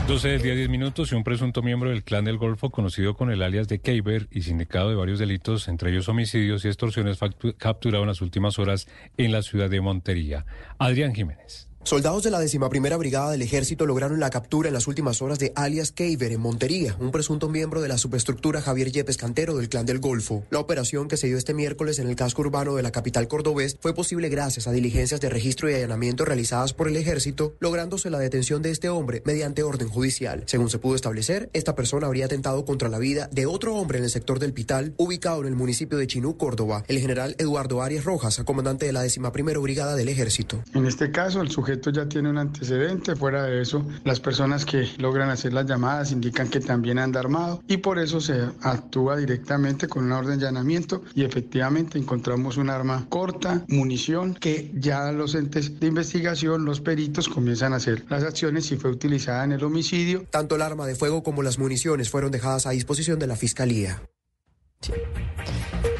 [0.06, 3.30] 12 del día 10 minutos y un presunto miembro del clan del Golfo conocido con
[3.30, 7.18] el alias de Keiber y sindicado de varios delitos, entre ellos homicidios y extorsiones,
[7.56, 8.86] capturado en las últimas horas
[9.16, 10.44] en la ciudad de Montería.
[10.78, 11.68] Adrián Jiménez.
[11.84, 15.52] Soldados de la decimaprimera brigada del ejército lograron la captura en las últimas horas de
[15.54, 19.84] alias Keiber en Montería, un presunto miembro de la superestructura Javier Yepes Cantero del Clan
[19.84, 20.44] del Golfo.
[20.48, 23.76] La operación que se dio este miércoles en el casco urbano de la capital cordobés
[23.78, 28.18] fue posible gracias a diligencias de registro y allanamiento realizadas por el ejército, lográndose la
[28.18, 30.44] detención de este hombre mediante orden judicial.
[30.46, 34.04] Según se pudo establecer, esta persona habría atentado contra la vida de otro hombre en
[34.04, 38.04] el sector del Pital, ubicado en el municipio de Chinú, Córdoba, el general Eduardo Arias
[38.04, 40.64] Rojas, comandante de la decimaprimera brigada del ejército.
[40.72, 43.14] En este caso, el sujeto esto ya tiene un antecedente.
[43.16, 47.62] Fuera de eso, las personas que logran hacer las llamadas indican que también anda armado
[47.68, 52.70] y por eso se actúa directamente con una orden de allanamiento y efectivamente encontramos un
[52.70, 58.24] arma corta, munición, que ya los entes de investigación, los peritos comienzan a hacer las
[58.24, 60.26] acciones si fue utilizada en el homicidio.
[60.30, 64.02] Tanto el arma de fuego como las municiones fueron dejadas a disposición de la Fiscalía.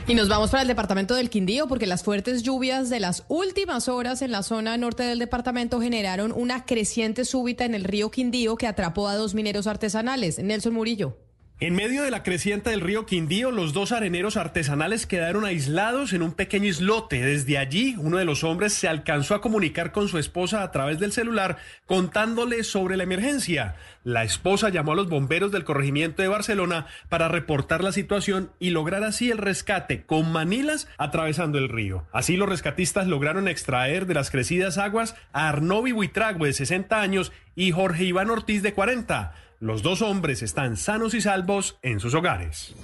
[0.06, 3.88] Y nos vamos para el departamento del Quindío porque las fuertes lluvias de las últimas
[3.88, 8.56] horas en la zona norte del departamento generaron una creciente súbita en el río Quindío
[8.56, 10.38] que atrapó a dos mineros artesanales.
[10.38, 11.16] Nelson Murillo.
[11.60, 16.22] En medio de la creciente del río Quindío, los dos areneros artesanales quedaron aislados en
[16.22, 17.24] un pequeño islote.
[17.24, 20.98] Desde allí, uno de los hombres se alcanzó a comunicar con su esposa a través
[20.98, 23.76] del celular contándole sobre la emergencia.
[24.02, 28.70] La esposa llamó a los bomberos del corregimiento de Barcelona para reportar la situación y
[28.70, 32.04] lograr así el rescate con manilas atravesando el río.
[32.10, 37.30] Así los rescatistas lograron extraer de las crecidas aguas a Arnovi Buitrago de 60 años
[37.54, 39.34] y Jorge Iván Ortiz de 40.
[39.64, 42.74] Los dos hombres están sanos y salvos en sus hogares.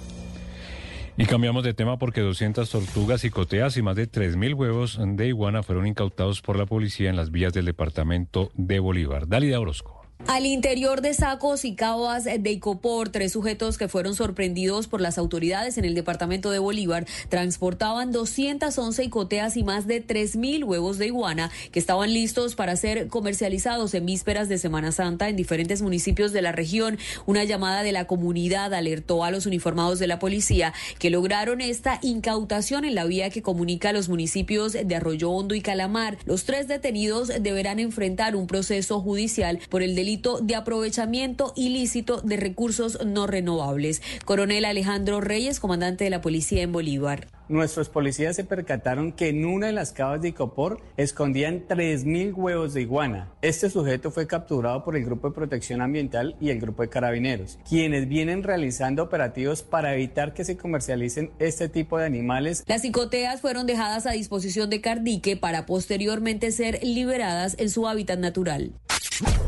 [1.15, 5.27] Y cambiamos de tema porque 200 tortugas y coteas y más de 3.000 huevos de
[5.27, 9.27] iguana fueron incautados por la policía en las vías del departamento de Bolívar.
[9.27, 10.00] Dalida Orozco.
[10.27, 15.17] Al interior de sacos y cabas de Icopor, tres sujetos que fueron sorprendidos por las
[15.17, 21.07] autoridades en el departamento de Bolívar transportaban 211 icoteas y más de 3.000 huevos de
[21.07, 26.31] iguana que estaban listos para ser comercializados en vísperas de Semana Santa en diferentes municipios
[26.31, 26.97] de la región.
[27.25, 31.99] Una llamada de la comunidad alertó a los uniformados de la policía que lograron esta
[32.01, 36.17] incautación en la vía que comunica a los municipios de Arroyo Hondo y Calamar.
[36.25, 42.37] Los tres detenidos deberán enfrentar un proceso judicial por el delito de aprovechamiento ilícito de
[42.37, 44.01] recursos no renovables.
[44.25, 49.45] Coronel Alejandro Reyes, comandante de la policía en Bolívar nuestros policías se percataron que en
[49.45, 53.31] una de las cavas de Icopor escondían 3.000 huevos de iguana.
[53.41, 57.59] Este sujeto fue capturado por el Grupo de Protección Ambiental y el Grupo de Carabineros,
[57.67, 62.63] quienes vienen realizando operativos para evitar que se comercialicen este tipo de animales.
[62.67, 68.19] Las icoteas fueron dejadas a disposición de Cardique para posteriormente ser liberadas en su hábitat
[68.19, 68.73] natural.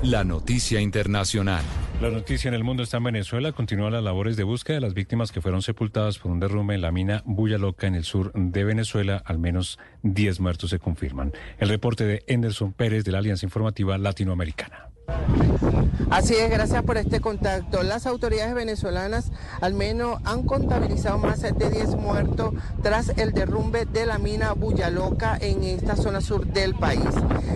[0.04, 1.64] La noticia internacional.
[2.02, 3.54] La noticia en el mundo está en Venezuela.
[3.54, 6.82] Continúan las labores de búsqueda de las víctimas que fueron sepultadas por un derrumbe en
[6.82, 9.22] la mina Bulla Loca en el sur de Venezuela.
[9.26, 11.34] Al menos 10 muertos se confirman.
[11.58, 14.90] El reporte de Anderson Pérez de la Alianza Informativa Latinoamericana.
[16.10, 17.82] Así es, gracias por este contacto.
[17.84, 19.32] Las autoridades venezolanas
[19.62, 25.38] al menos han contabilizado más de 10 muertos tras el derrumbe de la mina Buyaloca
[25.42, 27.02] en esta zona sur del país.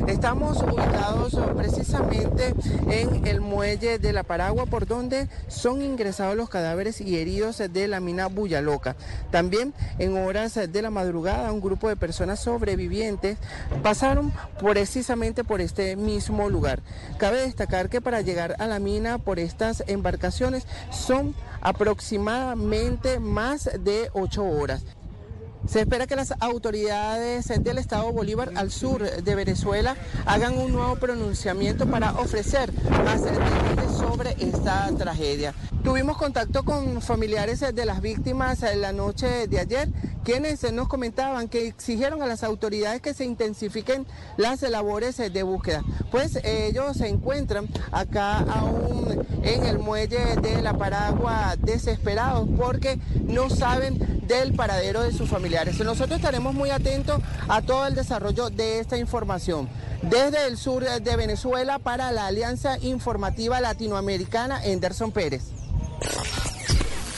[0.08, 2.54] Estamos ubicados precisamente
[2.90, 7.88] en el muelle de la Paragua por donde son ingresados los cadáveres y heridos de
[7.88, 8.96] la mina Buyaloca.
[9.32, 13.38] También en horas de la madrugada un grupo de personas sobrevivientes
[13.84, 16.82] pasaron precisamente por este mismo lugar.
[17.18, 24.10] Cabe destacar que para llegar a la mina por estas embarcaciones son aproximadamente más de
[24.14, 24.84] ocho horas.
[25.68, 30.96] Se espera que las autoridades del Estado Bolívar al sur de Venezuela hagan un nuevo
[30.96, 32.72] pronunciamiento para ofrecer
[33.04, 35.54] más detalles sobre esta tragedia.
[35.84, 39.90] Tuvimos contacto con familiares de las víctimas la noche de ayer,
[40.24, 44.06] quienes nos comentaban que exigieron a las autoridades que se intensifiquen
[44.38, 50.78] las labores de búsqueda, pues ellos se encuentran acá aún en el muelle de la
[50.78, 55.57] Paragua desesperados porque no saben del paradero de sus familiares.
[55.66, 59.68] Nosotros estaremos muy atentos a todo el desarrollo de esta información.
[60.04, 65.46] Desde el sur de Venezuela para la Alianza Informativa Latinoamericana, Anderson Pérez.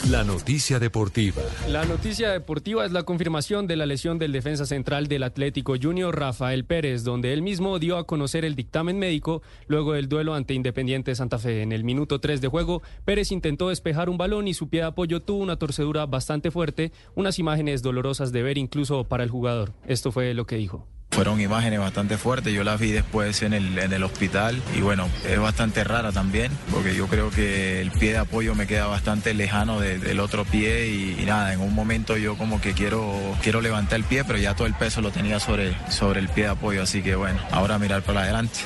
[0.09, 1.43] La noticia deportiva.
[1.67, 6.17] La noticia deportiva es la confirmación de la lesión del defensa central del Atlético Junior
[6.17, 10.55] Rafael Pérez, donde él mismo dio a conocer el dictamen médico luego del duelo ante
[10.55, 11.61] Independiente Santa Fe.
[11.61, 14.87] En el minuto 3 de juego, Pérez intentó despejar un balón y su pie de
[14.87, 19.73] apoyo tuvo una torcedura bastante fuerte, unas imágenes dolorosas de ver incluso para el jugador.
[19.85, 20.87] Esto fue lo que dijo.
[21.11, 25.09] Fueron imágenes bastante fuertes, yo las vi después en el, en el hospital y bueno,
[25.27, 29.33] es bastante rara también porque yo creo que el pie de apoyo me queda bastante
[29.33, 33.11] lejano del otro pie y, nada, en un momento yo como que quiero,
[33.41, 36.45] quiero levantar el pie, pero ya todo el peso lo tenía sobre, sobre el pie
[36.45, 38.59] de apoyo, así que bueno, ahora mirar para adelante.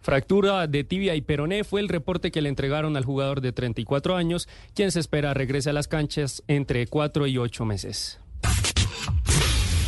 [0.00, 4.16] Fractura de tibia y peroné fue el reporte que le entregaron al jugador de 34
[4.16, 8.18] años, quien se espera regrese a las canchas entre 4 y 8 meses.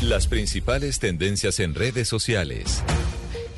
[0.03, 2.83] Las principales tendencias en redes sociales.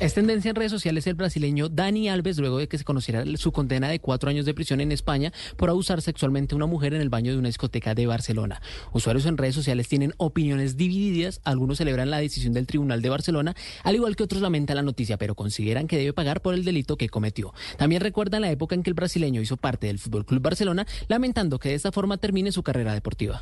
[0.01, 3.53] Es tendencia en redes sociales el brasileño Dani Alves luego de que se conociera su
[3.53, 6.99] condena de cuatro años de prisión en España por abusar sexualmente a una mujer en
[6.99, 8.61] el baño de una discoteca de Barcelona.
[8.91, 13.55] Usuarios en redes sociales tienen opiniones divididas, algunos celebran la decisión del Tribunal de Barcelona,
[13.83, 16.97] al igual que otros lamentan la noticia, pero consideran que debe pagar por el delito
[16.97, 17.53] que cometió.
[17.77, 21.57] También recuerdan la época en que el brasileño hizo parte del Fútbol Club Barcelona, lamentando
[21.57, 23.41] que de esta forma termine su carrera deportiva.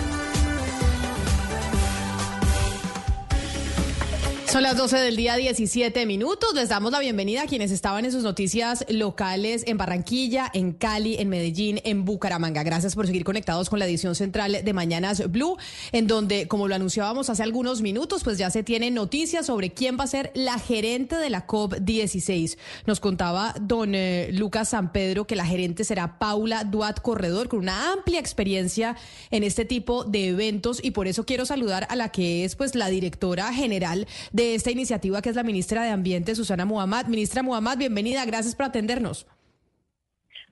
[4.51, 6.53] Son las 12 del día, 17 minutos.
[6.53, 11.15] Les damos la bienvenida a quienes estaban en sus noticias locales en Barranquilla, en Cali,
[11.19, 12.61] en Medellín, en Bucaramanga.
[12.61, 15.55] Gracias por seguir conectados con la edición central de Mañanas Blue,
[15.93, 19.97] en donde, como lo anunciábamos hace algunos minutos, pues ya se tienen noticias sobre quién
[19.97, 22.57] va a ser la gerente de la COP16.
[22.85, 27.59] Nos contaba don eh, Lucas San Pedro que la gerente será Paula Duat Corredor, con
[27.59, 28.97] una amplia experiencia
[29.29, 32.75] en este tipo de eventos y por eso quiero saludar a la que es pues
[32.75, 37.05] la directora general de de esta iniciativa, que es la ministra de Ambiente, Susana Muhammad.
[37.05, 39.27] Ministra Muhammad, bienvenida, gracias por atendernos.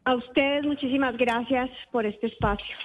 [0.05, 2.75] A ustedes muchísimas gracias por este espacio.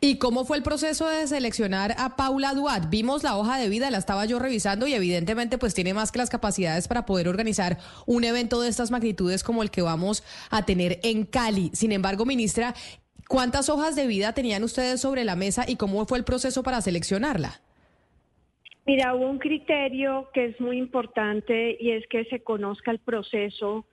[0.00, 2.90] ¿Y cómo fue el proceso de seleccionar a Paula Duat?
[2.90, 6.18] Vimos la hoja de vida, la estaba yo revisando y evidentemente pues tiene más que
[6.18, 10.66] las capacidades para poder organizar un evento de estas magnitudes como el que vamos a
[10.66, 11.70] tener en Cali.
[11.72, 12.74] Sin embargo, ministra,
[13.28, 16.82] ¿cuántas hojas de vida tenían ustedes sobre la mesa y cómo fue el proceso para
[16.82, 17.62] seleccionarla?
[18.86, 23.86] Mira, hubo un criterio que es muy importante y es que se conozca el proceso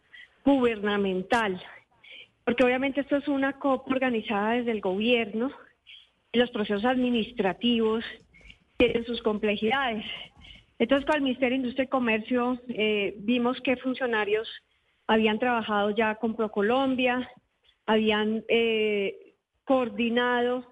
[0.44, 1.62] gubernamental,
[2.44, 5.52] porque obviamente esto es una COP organizada desde el gobierno
[6.34, 8.04] y los procesos administrativos
[8.76, 10.04] tienen sus complejidades.
[10.78, 14.50] Entonces, con el Ministerio de Industria y Comercio eh, vimos que funcionarios
[15.08, 17.30] habían trabajado ya con ProColombia,
[17.86, 20.71] habían eh, coordinado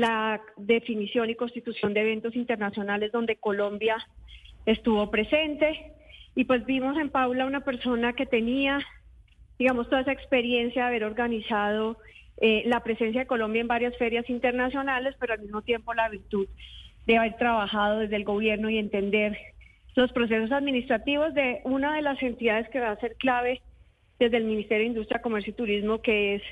[0.00, 3.98] la definición y constitución de eventos internacionales donde Colombia
[4.64, 5.92] estuvo presente.
[6.34, 8.80] Y pues vimos en Paula una persona que tenía,
[9.58, 11.98] digamos, toda esa experiencia de haber organizado
[12.38, 16.48] eh, la presencia de Colombia en varias ferias internacionales, pero al mismo tiempo la virtud
[17.06, 19.36] de haber trabajado desde el gobierno y entender
[19.96, 23.60] los procesos administrativos de una de las entidades que va a ser clave
[24.18, 26.42] desde el Ministerio de Industria, Comercio y Turismo, que es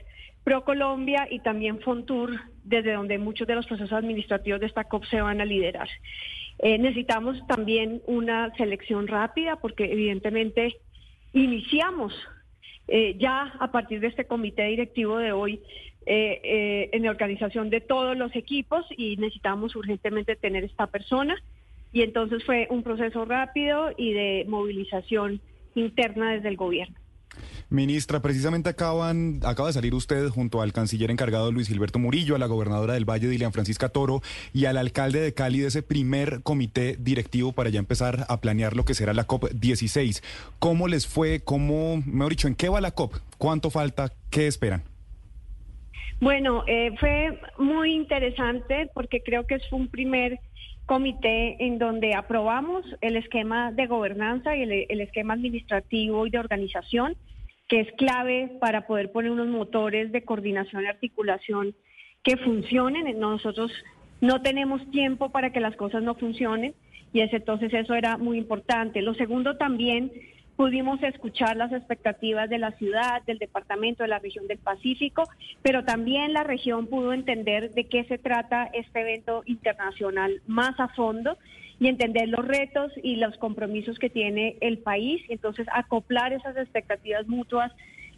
[0.44, 2.38] ProColombia y también Fontur
[2.68, 5.88] desde donde muchos de los procesos administrativos de esta COP se van a liderar.
[6.58, 10.76] Eh, necesitamos también una selección rápida porque evidentemente
[11.32, 12.12] iniciamos
[12.88, 15.60] eh, ya a partir de este comité directivo de hoy
[16.06, 21.36] eh, en la organización de todos los equipos y necesitamos urgentemente tener esta persona.
[21.92, 25.40] Y entonces fue un proceso rápido y de movilización
[25.74, 26.96] interna desde el gobierno.
[27.70, 32.38] Ministra, precisamente acaban, acaba de salir usted junto al canciller encargado Luis Gilberto Murillo, a
[32.38, 34.22] la gobernadora del Valle Dilian Francisca Toro
[34.54, 38.74] y al alcalde de Cali de ese primer comité directivo para ya empezar a planear
[38.74, 40.22] lo que será la COP16.
[40.58, 41.40] ¿Cómo les fue?
[41.40, 43.14] ¿Cómo, mejor dicho, en qué va la COP?
[43.36, 44.12] ¿Cuánto falta?
[44.30, 44.82] ¿Qué esperan?
[46.20, 50.40] Bueno, eh, fue muy interesante porque creo que es un primer
[50.88, 57.14] comité en donde aprobamos el esquema de gobernanza y el, esquema administrativo y de organización,
[57.68, 61.74] que es clave para poder poner unos motores de coordinación y articulación
[62.24, 63.20] que funcionen.
[63.20, 63.70] Nosotros
[64.22, 66.74] no tenemos tiempo para que las cosas no funcionen
[67.12, 69.02] y es, entonces eso era muy importante.
[69.02, 70.10] Lo segundo también
[70.58, 75.22] pudimos escuchar las expectativas de la ciudad, del departamento, de la región del Pacífico,
[75.62, 80.88] pero también la región pudo entender de qué se trata este evento internacional más a
[80.88, 81.38] fondo
[81.78, 85.22] y entender los retos y los compromisos que tiene el país.
[85.28, 87.70] Entonces acoplar esas expectativas mutuas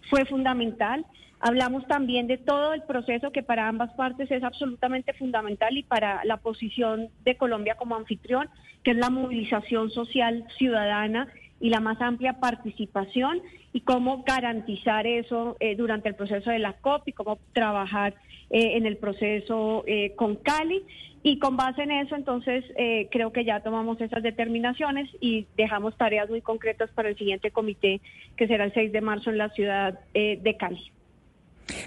[0.08, 1.04] fue fundamental.
[1.40, 6.24] Hablamos también de todo el proceso que para ambas partes es absolutamente fundamental y para
[6.24, 8.48] la posición de Colombia como anfitrión,
[8.82, 11.28] que es la movilización social ciudadana
[11.60, 13.42] y la más amplia participación
[13.72, 18.14] y cómo garantizar eso eh, durante el proceso de la COP y cómo trabajar
[18.50, 20.82] eh, en el proceso eh, con Cali.
[21.22, 22.64] Y con base en eso, entonces,
[23.10, 28.00] creo que ya tomamos esas determinaciones y dejamos tareas muy concretas para el siguiente comité,
[28.38, 30.90] que será el 6 de marzo en la ciudad de Cali.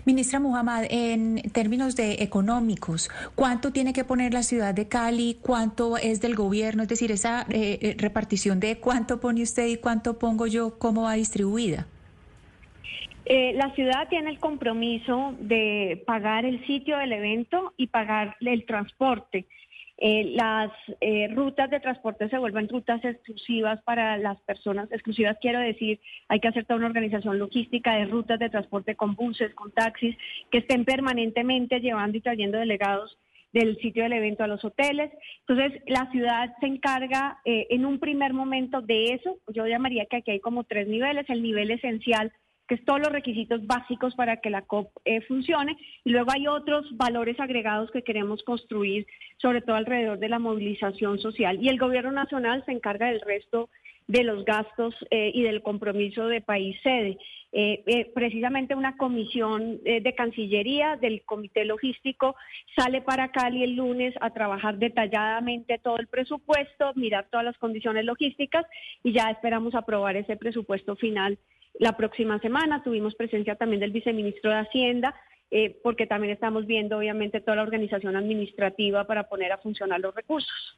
[0.05, 5.37] Ministra Muhammad, en términos de económicos, ¿cuánto tiene que poner la ciudad de Cali?
[5.41, 6.83] ¿Cuánto es del gobierno?
[6.83, 11.03] Es decir, esa eh, eh, repartición de cuánto pone usted y cuánto pongo yo, ¿cómo
[11.03, 11.87] va distribuida?
[13.25, 18.65] Eh, la ciudad tiene el compromiso de pagar el sitio del evento y pagar el
[18.65, 19.45] transporte.
[19.97, 20.71] Eh, las
[21.01, 26.39] eh, rutas de transporte se vuelven rutas exclusivas para las personas, exclusivas quiero decir, hay
[26.39, 30.17] que hacer toda una organización logística de rutas de transporte con buses, con taxis,
[30.51, 33.17] que estén permanentemente llevando y trayendo delegados
[33.53, 35.11] del sitio del evento a los hoteles.
[35.47, 39.37] Entonces, la ciudad se encarga eh, en un primer momento de eso.
[39.53, 41.29] Yo llamaría que aquí hay como tres niveles.
[41.29, 42.33] El nivel esencial
[42.67, 45.77] que es todos los requisitos básicos para que la COP eh, funcione.
[46.03, 49.05] Y luego hay otros valores agregados que queremos construir,
[49.37, 51.57] sobre todo alrededor de la movilización social.
[51.61, 53.69] Y el gobierno nacional se encarga del resto
[54.07, 57.17] de los gastos eh, y del compromiso de país sede.
[57.55, 62.35] Eh, precisamente una comisión de Cancillería del Comité Logístico
[62.75, 68.05] sale para Cali el lunes a trabajar detalladamente todo el presupuesto, mirar todas las condiciones
[68.05, 68.65] logísticas
[69.03, 71.37] y ya esperamos aprobar ese presupuesto final
[71.79, 72.83] la próxima semana.
[72.83, 75.15] Tuvimos presencia también del viceministro de Hacienda,
[75.51, 80.13] eh, porque también estamos viendo obviamente toda la organización administrativa para poner a funcionar los
[80.15, 80.77] recursos.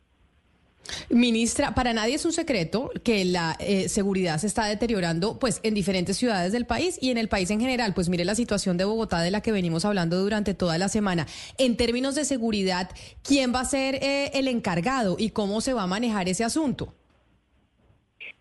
[1.09, 5.73] Ministra, para nadie es un secreto que la eh, seguridad se está deteriorando pues en
[5.73, 7.93] diferentes ciudades del país y en el país en general.
[7.93, 11.27] Pues mire la situación de Bogotá de la que venimos hablando durante toda la semana.
[11.57, 12.89] En términos de seguridad,
[13.23, 16.93] ¿quién va a ser eh, el encargado y cómo se va a manejar ese asunto?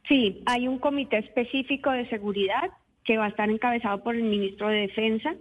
[0.09, 2.71] Sí, hay un comité específico de seguridad
[3.05, 5.35] que va a estar encabezado por el ministro de Defensa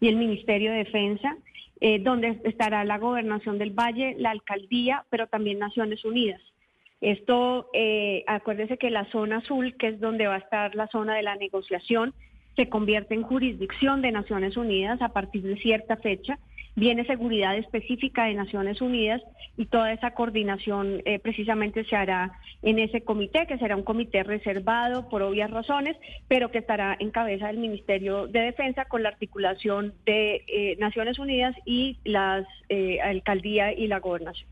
[0.00, 1.36] y el Ministerio de Defensa,
[1.80, 6.40] eh, donde estará la gobernación del Valle, la alcaldía, pero también Naciones Unidas.
[7.00, 11.14] Esto, eh, acuérdese que la zona azul, que es donde va a estar la zona
[11.14, 12.12] de la negociación,
[12.56, 16.38] se convierte en jurisdicción de Naciones Unidas a partir de cierta fecha
[16.76, 19.20] viene seguridad específica de Naciones Unidas
[19.56, 22.32] y toda esa coordinación eh, precisamente se hará
[22.62, 25.96] en ese comité, que será un comité reservado por obvias razones,
[26.28, 31.18] pero que estará en cabeza del Ministerio de Defensa con la articulación de eh, Naciones
[31.18, 34.48] Unidas y las eh, alcaldía y la gobernación.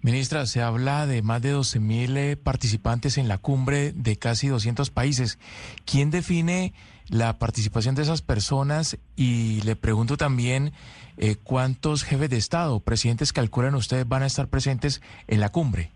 [0.00, 5.38] Ministra, se habla de más de 12.000 participantes en la cumbre de casi 200 países.
[5.86, 6.74] ¿Quién define
[7.08, 8.98] la participación de esas personas?
[9.16, 10.72] Y le pregunto también
[11.16, 15.90] eh, ¿cuántos jefes de Estado, presidentes calculan ustedes van a estar presentes en la cumbre?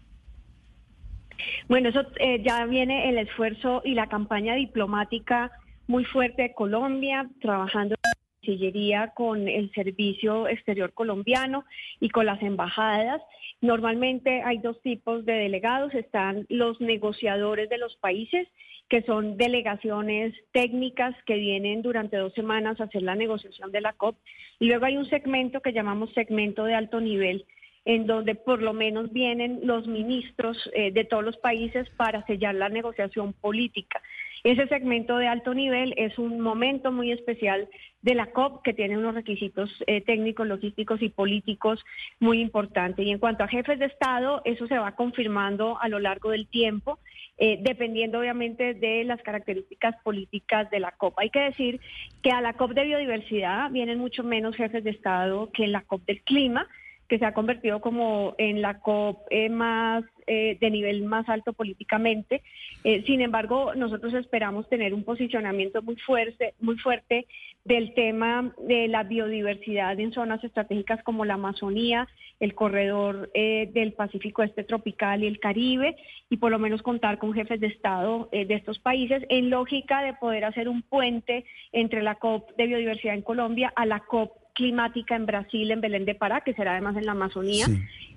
[1.68, 5.50] Bueno, eso eh, ya viene el esfuerzo y la campaña diplomática
[5.86, 7.96] muy fuerte de Colombia, trabajando
[8.40, 11.64] Cancillería con el Servicio Exterior Colombiano
[12.00, 13.20] y con las embajadas.
[13.60, 15.92] Normalmente hay dos tipos de delegados.
[15.94, 18.46] Están los negociadores de los países,
[18.88, 23.92] que son delegaciones técnicas que vienen durante dos semanas a hacer la negociación de la
[23.92, 24.16] COP.
[24.58, 27.44] Y luego hay un segmento que llamamos segmento de alto nivel,
[27.84, 32.54] en donde por lo menos vienen los ministros eh, de todos los países para sellar
[32.54, 34.02] la negociación política.
[34.44, 37.68] Ese segmento de alto nivel es un momento muy especial
[38.02, 41.84] de la COP que tiene unos requisitos eh, técnicos, logísticos y políticos
[42.20, 43.04] muy importantes.
[43.04, 46.46] Y en cuanto a jefes de Estado, eso se va confirmando a lo largo del
[46.46, 46.98] tiempo,
[47.38, 51.18] eh, dependiendo obviamente de las características políticas de la COP.
[51.18, 51.80] Hay que decir
[52.22, 55.82] que a la COP de biodiversidad vienen mucho menos jefes de Estado que en la
[55.82, 56.68] COP del clima
[57.08, 61.52] que se ha convertido como en la COP eh, más eh, de nivel más alto
[61.52, 62.42] políticamente.
[62.84, 67.26] Eh, sin embargo, nosotros esperamos tener un posicionamiento muy fuerte, muy fuerte
[67.64, 72.08] del tema de la biodiversidad en zonas estratégicas como la Amazonía,
[72.40, 75.96] el corredor del Pacífico Este tropical y el Caribe,
[76.30, 80.14] y por lo menos contar con jefes de Estado de estos países en lógica de
[80.14, 85.14] poder hacer un puente entre la COP de biodiversidad en Colombia a la COP climática
[85.14, 87.66] en Brasil, en Belén de Pará, que será además en la Amazonía,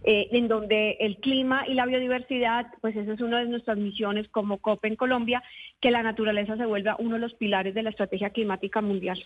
[0.04, 4.28] eh, en donde el clima y la biodiversidad, pues esa es una de nuestras misiones
[4.30, 5.44] como COP en Colombia,
[5.80, 9.24] que la naturaleza se vuelva uno de los pilares de la estrategia climática mundial.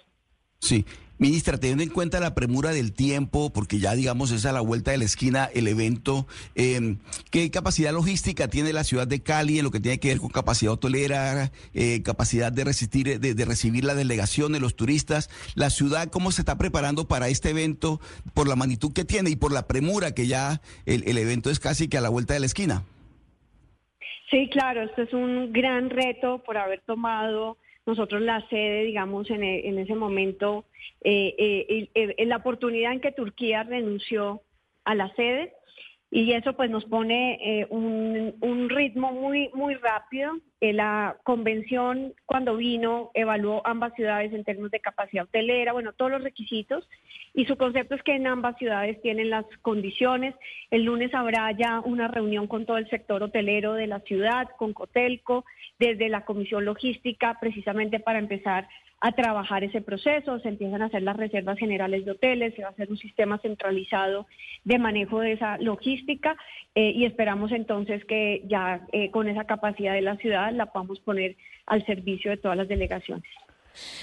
[0.60, 0.86] Sí,
[1.18, 4.92] ministra, teniendo en cuenta la premura del tiempo, porque ya digamos es a la vuelta
[4.92, 6.98] de la esquina el evento, eh,
[7.32, 10.30] ¿qué capacidad logística tiene la ciudad de Cali en lo que tiene que ver con
[10.30, 15.30] capacidad hotelera, eh, capacidad de resistir, de, recibir la delegación de los turistas?
[15.56, 18.00] La ciudad, ¿cómo se está preparando para este evento
[18.34, 21.88] por la magnitud que tiene y por la premura que ya el evento es casi
[21.88, 22.84] que a la vuelta de la esquina?
[24.30, 29.44] Sí, claro, esto es un gran reto por haber tomado nosotros la sede, digamos, en,
[29.44, 30.66] e, en ese momento,
[31.02, 34.42] eh, eh, en la oportunidad en que Turquía renunció
[34.84, 35.54] a la sede,
[36.16, 40.32] y eso pues nos pone eh, un, ritmo muy, muy rápido.
[40.62, 46.24] la convención cuando vino evaluó ambas ciudades en términos de capacidad hotelera, bueno, todos los
[46.24, 46.88] requisitos
[47.34, 50.34] y su concepto es que en ambas ciudades tienen las condiciones.
[50.72, 54.72] El lunes habrá ya una reunión con todo el sector hotelero de la ciudad, con
[54.72, 55.44] Cotelco,
[55.80, 58.70] desde la Comisión Logística, precisamente para empezar
[59.02, 62.70] a trabajar ese proceso, se empiezan a hacer las reservas generales de hoteles, se va
[62.70, 64.26] a hacer un sistema centralizado
[64.64, 66.36] de manejo de esa logística
[66.74, 71.00] eh, y esperamos entonces que ya eh, con esa capacidad de la ciudad la podamos
[71.02, 71.36] poner
[71.68, 73.30] al servicio de todas las delegaciones.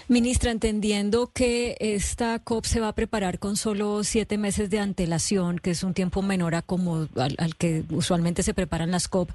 [0.08, 5.58] Ministra, entendiendo que esta COP se va a preparar con solo siete meses de antelación,
[5.58, 9.30] que es un tiempo menor a como al, que usualmente se preparan las COP,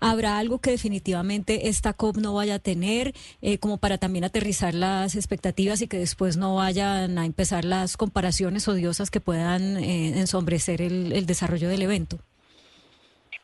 [0.00, 4.74] ¿habrá algo que definitivamente esta COP no vaya a tener, eh, como para también aterrizar
[4.74, 10.18] las expectativas y que después no vayan a empezar las comparaciones odiosas que puedan eh,
[10.18, 12.18] ensombrecer el, el desarrollo del evento?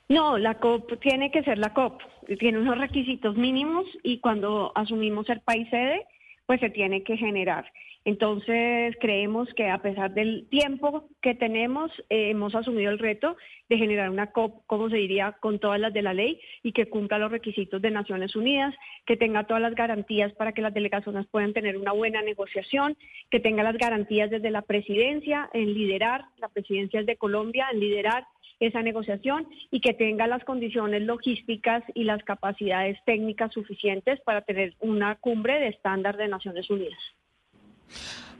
[0.08, 2.00] No, la COP tiene que ser la COP.
[2.38, 6.06] Tiene unos requisitos mínimos y cuando asumimos el país sede,
[6.48, 7.70] pues se tiene que generar.
[8.06, 13.36] Entonces, creemos que a pesar del tiempo que tenemos, eh, hemos asumido el reto
[13.68, 16.88] de generar una COP, como se diría, con todas las de la ley y que
[16.88, 21.26] cumpla los requisitos de Naciones Unidas, que tenga todas las garantías para que las delegaciones
[21.26, 22.96] puedan tener una buena negociación,
[23.30, 27.80] que tenga las garantías desde la presidencia en liderar, la presidencia es de Colombia, en
[27.80, 28.24] liderar
[28.60, 34.74] esa negociación y que tenga las condiciones logísticas y las capacidades técnicas suficientes para tener
[34.80, 36.98] una cumbre de estándar de Naciones Unidas.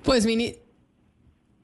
[0.05, 0.27] Pues,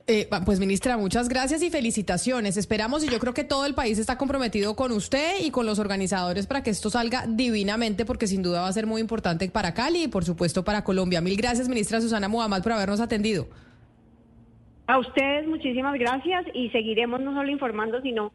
[0.06, 2.56] eh, pues ministra, muchas gracias y felicitaciones.
[2.56, 5.78] Esperamos y yo creo que todo el país está comprometido con usted y con los
[5.78, 9.72] organizadores para que esto salga divinamente porque sin duda va a ser muy importante para
[9.74, 11.20] Cali y por supuesto para Colombia.
[11.20, 13.48] Mil gracias, ministra Susana Muhammad, por habernos atendido.
[14.86, 18.32] A ustedes muchísimas gracias y seguiremos no solo informando, sino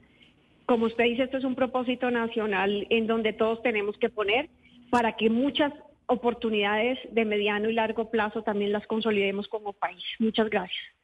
[0.70, 4.52] como usted dice, esto es un propósito nacional en donde todos tenemos que poner
[4.92, 5.74] para que muchas
[6.06, 10.04] oportunidades de mediano y largo plazo también las consolidemos como país.
[10.20, 10.99] Muchas gracias.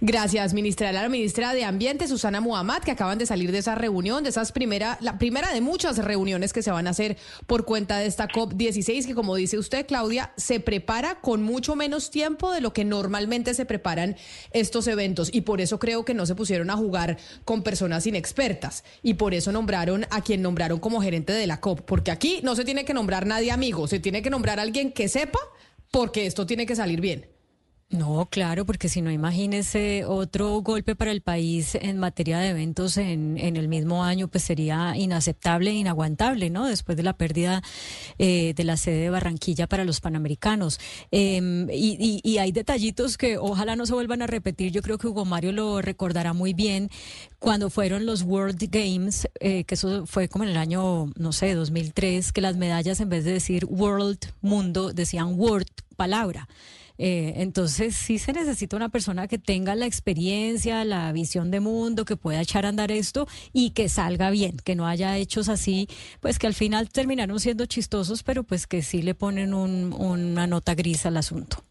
[0.00, 0.92] Gracias, ministra.
[0.92, 4.52] La ministra de Ambiente, Susana Muhammad, que acaban de salir de esa reunión, de esas
[4.52, 7.16] primera, la primera de muchas reuniones que se van a hacer
[7.46, 12.10] por cuenta de esta COP16, que como dice usted, Claudia, se prepara con mucho menos
[12.10, 14.16] tiempo de lo que normalmente se preparan
[14.52, 15.30] estos eventos.
[15.32, 18.84] Y por eso creo que no se pusieron a jugar con personas inexpertas.
[19.02, 21.80] Y por eso nombraron a quien nombraron como gerente de la COP.
[21.80, 24.92] Porque aquí no se tiene que nombrar nadie amigo, se tiene que nombrar a alguien
[24.92, 25.38] que sepa,
[25.90, 27.35] porque esto tiene que salir bien.
[27.88, 32.96] No, claro, porque si no, imagínese otro golpe para el país en materia de eventos
[32.96, 36.66] en, en el mismo año, pues sería inaceptable e inaguantable, ¿no?
[36.66, 37.62] Después de la pérdida
[38.18, 40.80] eh, de la sede de Barranquilla para los Panamericanos.
[41.12, 44.72] Em, y, y, hay detallitos que ojalá no se vuelvan a repetir.
[44.72, 46.90] Yo creo que Hugo Mario lo recordará muy bien
[47.38, 51.54] cuando fueron los World Games, eh, que eso fue como en el año, no sé,
[51.54, 56.48] 2003, que las medallas en vez de decir World, mundo, decían World, palabra.
[56.98, 62.04] Eh, entonces sí se necesita una persona que tenga la experiencia, la visión de mundo,
[62.04, 65.88] que pueda echar a andar esto y que salga bien, que no haya hechos así,
[66.20, 70.74] pues que al final terminaron siendo chistosos, pero pues que sí le ponen una nota
[70.74, 71.64] gris al asunto.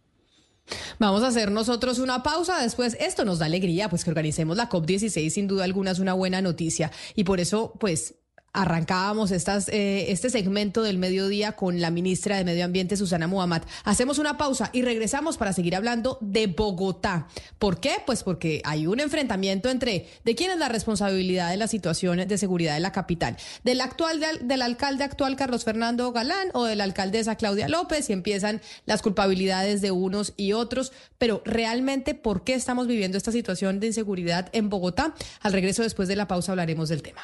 [1.00, 2.62] Vamos a hacer nosotros una pausa.
[2.62, 6.14] Después, esto nos da alegría, pues que organicemos la COP16, sin duda alguna es una
[6.14, 6.92] buena noticia.
[7.16, 8.16] Y por eso, pues,
[8.56, 13.64] arrancábamos eh, este segmento del mediodía con la ministra de Medio Ambiente, Susana Muhammad.
[13.84, 17.27] Hacemos una pausa y regresamos para seguir hablando de Bogotá.
[17.60, 17.98] ¿Por qué?
[18.06, 22.38] Pues porque hay un enfrentamiento entre de quién es la responsabilidad de la situación de
[22.38, 26.86] seguridad de la capital, del actual del alcalde actual Carlos Fernando Galán o de la
[26.86, 32.53] alcaldesa Claudia López y empiezan las culpabilidades de unos y otros, pero realmente ¿por qué
[32.53, 35.14] estamos viviendo esta situación de inseguridad en Bogotá?
[35.41, 37.22] Al regreso después de la pausa hablaremos del tema.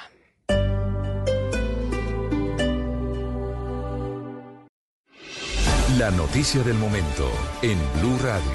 [5.97, 7.29] La noticia del momento
[7.61, 8.49] en Blue Radio.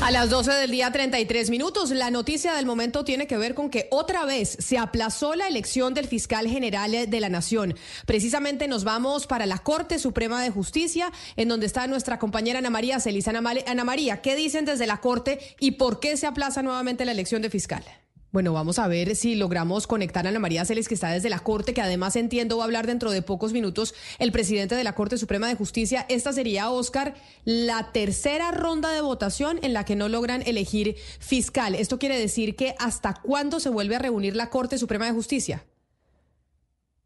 [0.00, 3.68] A las 12 del día 33 minutos, la noticia del momento tiene que ver con
[3.68, 7.74] que otra vez se aplazó la elección del fiscal general de la Nación.
[8.06, 12.70] Precisamente nos vamos para la Corte Suprema de Justicia, en donde está nuestra compañera Ana
[12.70, 13.28] María Celis.
[13.28, 17.42] Ana María, ¿qué dicen desde la Corte y por qué se aplaza nuevamente la elección
[17.42, 17.84] de fiscal?
[18.30, 21.38] Bueno, vamos a ver si logramos conectar a Ana María Celes, que está desde la
[21.38, 24.94] Corte, que además entiendo va a hablar dentro de pocos minutos el presidente de la
[24.94, 26.04] Corte Suprema de Justicia.
[26.10, 27.14] Esta sería, Oscar,
[27.46, 31.74] la tercera ronda de votación en la que no logran elegir fiscal.
[31.74, 35.64] Esto quiere decir que hasta cuándo se vuelve a reunir la Corte Suprema de Justicia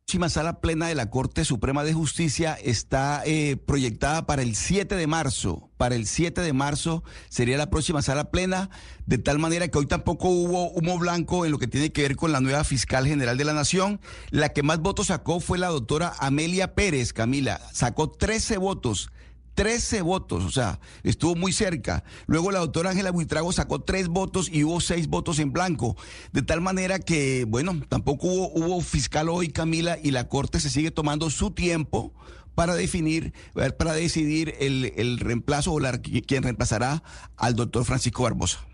[0.07, 4.97] próxima sala plena de la Corte Suprema de Justicia está eh, proyectada para el 7
[4.97, 5.71] de marzo.
[5.79, 8.69] Para el 7 de marzo sería la próxima sala plena,
[9.07, 12.17] de tal manera que hoy tampoco hubo humo blanco en lo que tiene que ver
[12.17, 14.01] con la nueva fiscal general de la Nación.
[14.31, 17.61] La que más votos sacó fue la doctora Amelia Pérez, Camila.
[17.73, 19.11] Sacó 13 votos.
[19.55, 22.05] 13 votos, o sea, estuvo muy cerca.
[22.27, 25.97] Luego la doctora Ángela Buitrago sacó tres votos y hubo seis votos en blanco.
[26.33, 30.71] De tal manera que, bueno, tampoco hubo, hubo fiscal hoy, Camila, y la Corte se
[30.71, 32.13] sigue tomando su tiempo
[32.55, 33.33] para definir,
[33.79, 37.03] para decidir el, el reemplazo o la, quien reemplazará
[37.37, 38.67] al doctor Francisco Barbosa.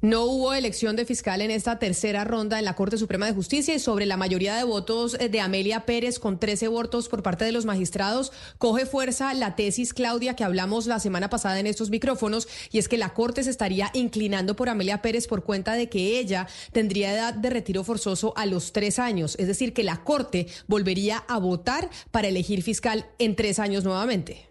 [0.00, 3.74] No hubo elección de fiscal en esta tercera ronda en la Corte Suprema de Justicia
[3.74, 7.44] y sobre la mayoría de votos eh, de Amelia Pérez con 13 votos por parte
[7.44, 11.90] de los magistrados, coge fuerza la tesis, Claudia, que hablamos la semana pasada en estos
[11.90, 15.88] micrófonos, y es que la Corte se estaría inclinando por Amelia Pérez por cuenta de
[15.88, 20.04] que ella tendría edad de retiro forzoso a los tres años, es decir, que la
[20.04, 24.47] Corte volvería a votar para elegir fiscal en tres años nuevamente.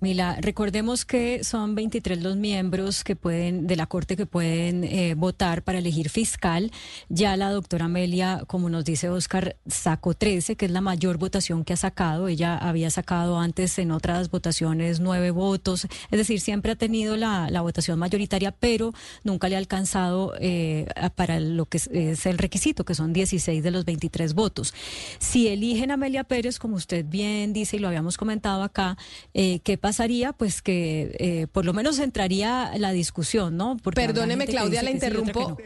[0.00, 5.12] Mila, recordemos que son 23 los miembros que pueden de la Corte que pueden eh,
[5.14, 6.72] votar para elegir fiscal.
[7.10, 11.64] Ya la doctora Amelia, como nos dice Oscar, sacó 13, que es la mayor votación
[11.64, 12.28] que ha sacado.
[12.28, 15.86] Ella había sacado antes en otras votaciones nueve votos.
[16.10, 21.40] Es decir, siempre ha tenido la, votación mayoritaria, pero nunca le ha alcanzado eh, para
[21.40, 24.72] lo que es, el requisito, que son 16 de los 23 votos.
[25.18, 28.96] Si eligen Amelia Pérez, como usted bien dice y lo habíamos comentado acá,
[29.34, 29.89] eh, ¿qué pasa?
[29.90, 30.32] Pasaría?
[30.32, 33.76] Pues que eh, por lo menos entraría la discusión, ¿no?
[33.76, 35.58] Perdóneme, Claudia, la interrumpo.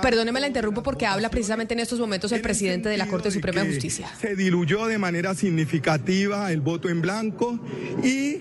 [0.00, 3.62] Perdóneme, la interrumpo porque habla precisamente en estos momentos el presidente de la Corte Suprema
[3.62, 4.08] de Justicia.
[4.20, 7.58] Se diluyó de manera significativa el voto en blanco
[8.04, 8.36] y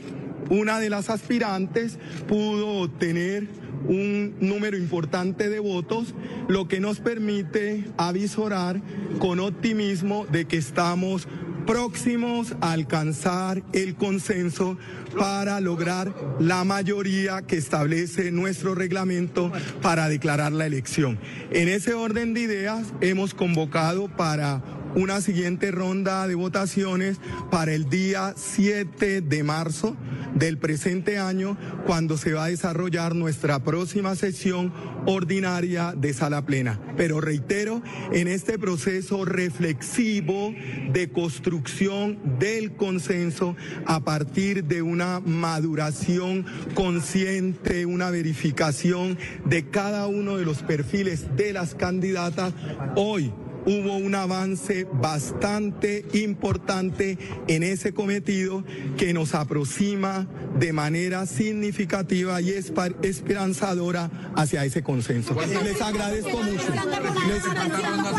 [0.52, 3.48] una de las aspirantes pudo obtener
[3.88, 6.14] un número importante de votos,
[6.48, 8.81] lo que nos permite avisorar
[9.18, 11.27] con optimismo de que estamos
[11.68, 14.77] próximos a alcanzar el consenso
[15.15, 19.51] para lograr la mayoría que establece nuestro reglamento
[19.81, 21.19] para declarar la elección.
[21.51, 24.61] En ese orden de ideas hemos convocado para
[24.95, 27.19] una siguiente ronda de votaciones
[27.51, 29.95] para el día 7 de marzo
[30.34, 31.55] del presente año,
[31.85, 34.73] cuando se va a desarrollar nuestra próxima sesión
[35.05, 36.79] ordinaria de sala plena.
[36.97, 37.81] Pero reitero,
[38.11, 40.53] en este proceso reflexivo
[40.91, 43.55] de construcción del consenso
[43.85, 51.53] a partir de una maduración consciente, una verificación de cada uno de los perfiles de
[51.53, 52.53] las candidatas,
[52.95, 53.32] hoy
[53.68, 57.18] hubo un avance bastante importante
[57.48, 58.64] en ese cometido
[58.98, 60.26] que nos aproxima
[60.57, 65.36] de manera significativa y esperanzadora hacia ese consenso.
[65.64, 66.68] Les agradezco mucho.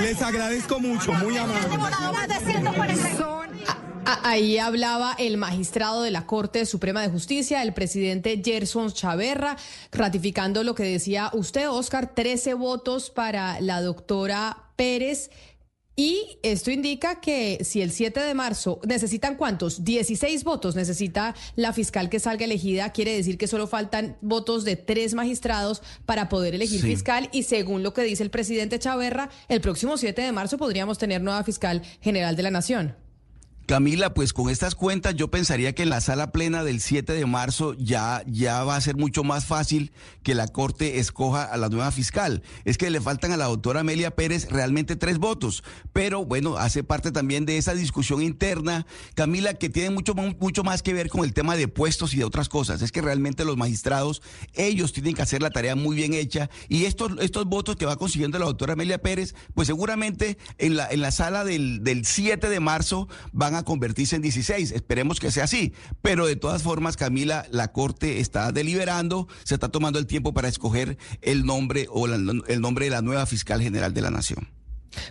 [0.01, 1.79] Les, agradezco mucho, muy amable.
[4.11, 9.59] Ahí hablaba el magistrado de la Corte Suprema de Justicia, el presidente Gerson Chaverra,
[9.93, 15.31] ratificando lo que decía usted, Oscar, 13 votos para la doctora Pérez.
[15.95, 21.75] Y esto indica que si el 7 de marzo necesitan cuántos, 16 votos necesita la
[21.75, 26.55] fiscal que salga elegida, quiere decir que solo faltan votos de tres magistrados para poder
[26.55, 30.57] elegir fiscal y según lo que dice el presidente Chaverra, el próximo 7 de marzo
[30.57, 33.08] podríamos tener nueva fiscal general de la Nación.
[33.69, 37.27] Camila, pues con estas cuentas yo pensaría que en la sala plena del 7 de
[37.27, 39.93] marzo ya, ya va a ser mucho más fácil
[40.23, 42.43] que la Corte escoja a la nueva fiscal.
[42.65, 46.83] Es que le faltan a la doctora Amelia Pérez realmente tres votos, pero bueno, hace
[46.83, 51.23] parte también de esa discusión interna, Camila, que tiene mucho, mucho más que ver con
[51.23, 52.81] el tema de puestos y de otras cosas.
[52.81, 54.23] Es que realmente los magistrados,
[54.55, 57.97] ellos tienen que hacer la tarea muy bien hecha y estos, estos votos que va
[57.97, 62.49] consiguiendo la doctora Amelia Pérez, pues seguramente en la, en la sala del, del 7
[62.49, 64.73] de marzo van a a convertirse en 16.
[64.73, 65.73] Esperemos que sea así.
[66.03, 70.49] Pero de todas formas, Camila, la Corte está deliberando, se está tomando el tiempo para
[70.49, 74.58] escoger el nombre o el nombre de la nueva fiscal general de la Nación.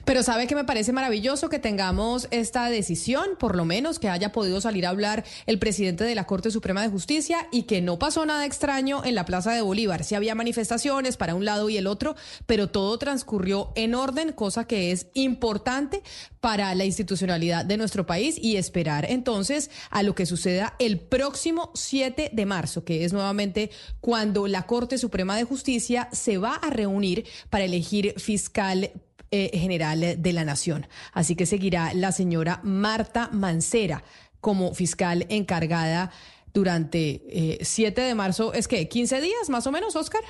[0.05, 4.31] Pero sabe que me parece maravilloso que tengamos esta decisión, por lo menos que haya
[4.31, 7.99] podido salir a hablar el presidente de la Corte Suprema de Justicia y que no
[7.99, 10.03] pasó nada extraño en la Plaza de Bolívar.
[10.03, 14.65] Sí había manifestaciones para un lado y el otro, pero todo transcurrió en orden, cosa
[14.65, 16.03] que es importante
[16.39, 21.71] para la institucionalidad de nuestro país y esperar entonces a lo que suceda el próximo
[21.73, 26.69] 7 de marzo, que es nuevamente cuando la Corte Suprema de Justicia se va a
[26.69, 28.91] reunir para elegir fiscal
[29.31, 30.87] eh, general de la Nación.
[31.13, 34.03] Así que seguirá la señora Marta Mancera
[34.39, 36.11] como fiscal encargada
[36.53, 38.53] durante 7 eh, de marzo.
[38.53, 40.21] ¿Es que 15 días más o menos, Oscar?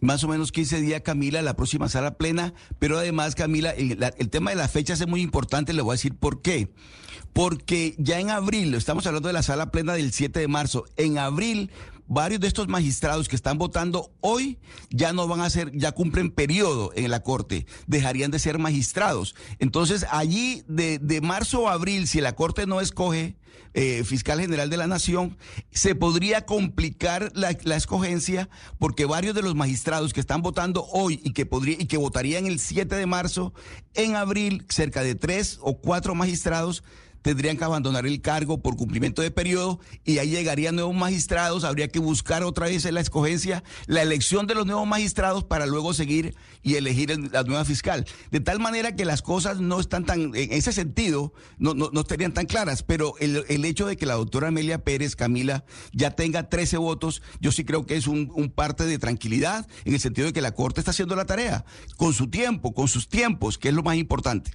[0.00, 4.30] más o menos 15 días, Camila, la próxima sala plena, pero además, Camila, el, el,
[4.30, 6.72] tema de las fechas es muy importante, le voy a decir por qué.
[7.32, 11.18] Porque ya en abril, estamos hablando de la sala plena del 7 de marzo, en
[11.18, 11.70] abril
[12.10, 14.58] varios de estos magistrados que están votando hoy
[14.90, 19.36] ya no van a ser, ya cumplen periodo en la Corte, dejarían de ser magistrados.
[19.60, 23.36] Entonces, allí de, de marzo a abril, si la Corte no escoge
[23.74, 25.38] eh, fiscal general de la Nación,
[25.70, 28.48] se podría complicar la, la, escogencia
[28.80, 32.46] porque varios de los magistrados que están votando hoy y que, podría, y que votarían
[32.46, 33.54] el 7 de marzo,
[33.94, 36.82] en abril, cerca de tres o cuatro magistrados
[37.22, 41.88] tendrían que abandonar el cargo por cumplimiento de periodo y ahí llegarían nuevos magistrados, habría
[41.88, 45.94] que buscar otra vez en la escogencia, la elección de los nuevos magistrados para luego
[45.94, 48.06] seguir y elegir la nueva fiscal.
[48.30, 52.00] De tal manera que las cosas no están tan, en ese sentido, no, no, no
[52.00, 56.12] estarían tan claras, pero el, el, hecho de que la doctora Amelia Pérez, Camila, ya
[56.12, 60.00] tenga 13 votos, yo sí creo que es un, un parte de tranquilidad en el
[60.00, 61.64] sentido de que la Corte está haciendo la tarea,
[61.96, 64.52] con su tiempo, con sus tiempos, que es lo más importante.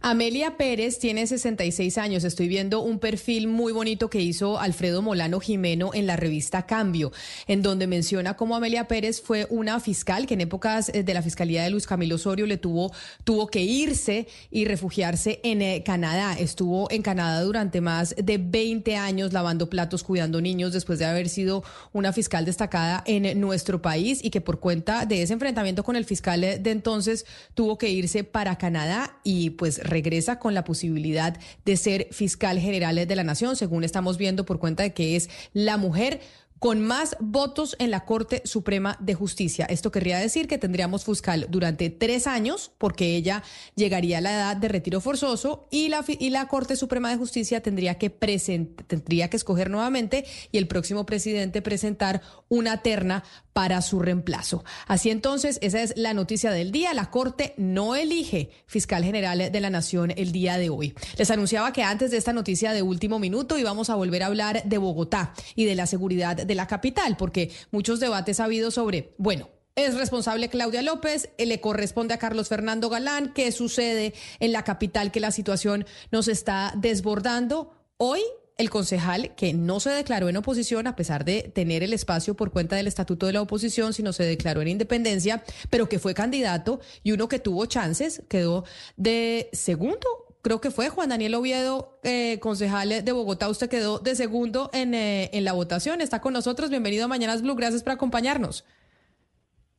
[0.00, 2.24] Amelia Pérez tiene 66 años.
[2.24, 7.12] Estoy viendo un perfil muy bonito que hizo Alfredo Molano Jimeno en la revista Cambio,
[7.46, 11.22] en donde menciona cómo Amelia Pérez fue una fiscal que en épocas eh, de la
[11.22, 12.92] fiscalía de Luis Camilo Osorio le tuvo,
[13.24, 16.34] tuvo que irse y refugiarse en eh, Canadá.
[16.38, 21.28] Estuvo en Canadá durante más de 20 años lavando platos, cuidando niños, después de haber
[21.28, 21.62] sido
[21.92, 26.04] una fiscal destacada en nuestro país y que por cuenta de ese enfrentamiento con el
[26.04, 31.38] fiscal de entonces tuvo que irse para Canadá y pues pues, regresa con la posibilidad
[31.64, 35.30] de ser fiscal general de la nación, según estamos viendo por cuenta de que es
[35.52, 36.20] la mujer
[36.60, 39.64] con más votos en la Corte Suprema de Justicia.
[39.64, 43.42] Esto querría decir que tendríamos fiscal durante tres años, porque ella
[43.74, 47.62] llegaría a la edad de retiro forzoso y la, y la Corte Suprema de Justicia
[47.62, 53.24] tendría que, tendría que escoger nuevamente y el próximo presidente presentar una terna
[53.54, 54.62] para su reemplazo.
[54.86, 56.92] Así entonces, esa es la noticia del día.
[56.92, 60.94] La Corte no elige fiscal general de la Nación el día de hoy.
[61.16, 64.62] Les anunciaba que antes de esta noticia de último minuto íbamos a volver a hablar
[64.64, 69.14] de Bogotá y de la seguridad de la capital, porque muchos debates ha habido sobre,
[69.18, 74.64] bueno, es responsable Claudia López, le corresponde a Carlos Fernando Galán, qué sucede en la
[74.64, 77.72] capital que la situación nos está desbordando.
[77.98, 78.20] Hoy
[78.58, 82.50] el concejal que no se declaró en oposición a pesar de tener el espacio por
[82.50, 86.80] cuenta del estatuto de la oposición, sino se declaró en independencia, pero que fue candidato
[87.04, 88.64] y uno que tuvo chances, quedó
[88.96, 93.48] de segundo creo que fue Juan Daniel Oviedo, eh, concejal de Bogotá.
[93.48, 96.00] Usted quedó de segundo en, eh, en, la votación.
[96.00, 96.70] Está con nosotros.
[96.70, 97.54] Bienvenido a Mañanas Blue.
[97.54, 98.64] Gracias por acompañarnos.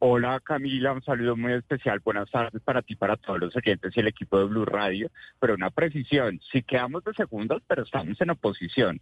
[0.03, 1.99] Hola Camila, un saludo muy especial.
[1.99, 5.11] Buenas tardes para ti, para todos los oyentes y el equipo de Blue Radio.
[5.39, 8.99] Pero una precisión, si quedamos de segundos, pero estamos en oposición.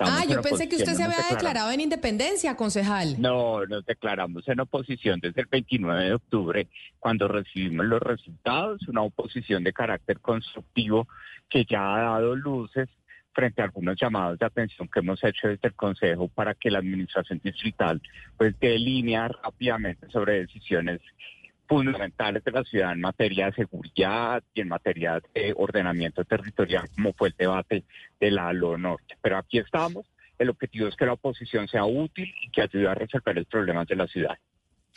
[0.00, 3.20] Ah, yo pensé que usted se había declarado en independencia, concejal.
[3.20, 6.68] No, nos declaramos en oposición desde el 29 de octubre,
[6.98, 11.08] cuando recibimos los resultados, una oposición de carácter constructivo
[11.48, 12.88] que ya ha dado luces
[13.32, 16.80] frente a algunos llamados de atención que hemos hecho desde el Consejo para que la
[16.80, 18.02] Administración Distrital
[18.36, 21.00] pues delinea rápidamente sobre decisiones
[21.68, 27.12] fundamentales de la ciudad en materia de seguridad y en materia de ordenamiento territorial, como
[27.12, 27.84] fue el debate
[28.18, 29.16] de la ALO Norte.
[29.20, 30.06] Pero aquí estamos.
[30.38, 33.86] El objetivo es que la oposición sea útil y que ayude a resolver los problemas
[33.86, 34.38] de la ciudad.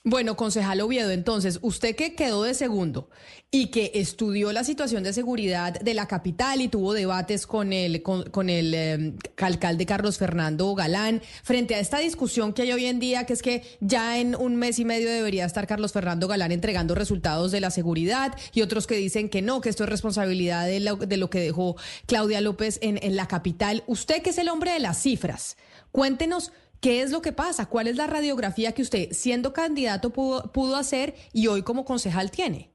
[0.03, 3.11] Bueno, concejal Oviedo, entonces, usted que quedó de segundo
[3.51, 8.01] y que estudió la situación de seguridad de la capital y tuvo debates con el,
[8.01, 12.99] con, el em, alcalde Carlos Fernando Galán, frente a esta discusión que hay hoy en
[12.99, 16.51] día, que es que ya en un mes y medio debería estar Carlos Fernando Galán
[16.51, 20.65] entregando resultados de la seguridad y otros que dicen que no, que esto es responsabilidad
[20.65, 21.75] de lo, de lo que dejó
[22.07, 23.83] Claudia López en, en la capital.
[23.85, 25.57] Usted que es el hombre de las cifras,
[25.91, 26.51] cuéntenos
[26.81, 27.69] ¿Qué es lo que pasa?
[27.69, 32.71] ¿Cuál es la radiografía que usted, siendo candidato, pudo, hacer y hoy como concejal tiene?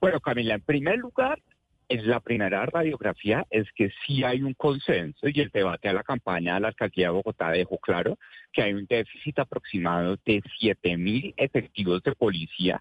[0.00, 1.42] Bueno, Camila, en primer lugar,
[1.88, 6.04] es la primera radiografía es que sí hay un consenso y el debate a la
[6.04, 8.16] campaña de la alcaldía de Bogotá dejó claro
[8.52, 12.80] que hay un déficit aproximado de 7 mil efectivos de policía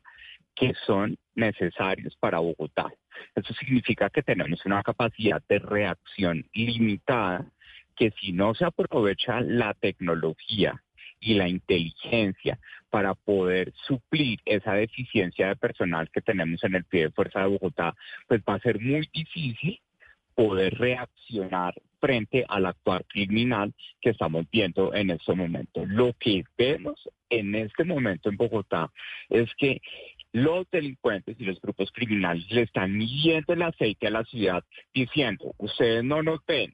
[0.55, 2.93] que son necesarios para Bogotá.
[3.35, 7.45] Eso significa que tenemos una capacidad de reacción limitada
[7.95, 10.81] que si no se aprovecha la tecnología
[11.19, 12.59] y la inteligencia
[12.89, 17.47] para poder suplir esa deficiencia de personal que tenemos en el pie de fuerza de
[17.47, 17.95] Bogotá,
[18.27, 19.79] pues va a ser muy difícil
[20.33, 25.85] poder reaccionar frente al actuar criminal que estamos viendo en este momento.
[25.85, 28.91] Lo que vemos en este momento en Bogotá
[29.29, 29.81] es que
[30.33, 34.63] los delincuentes y los grupos criminales le están midiendo el aceite a la ciudad
[34.93, 36.73] diciendo, ustedes no nos ven,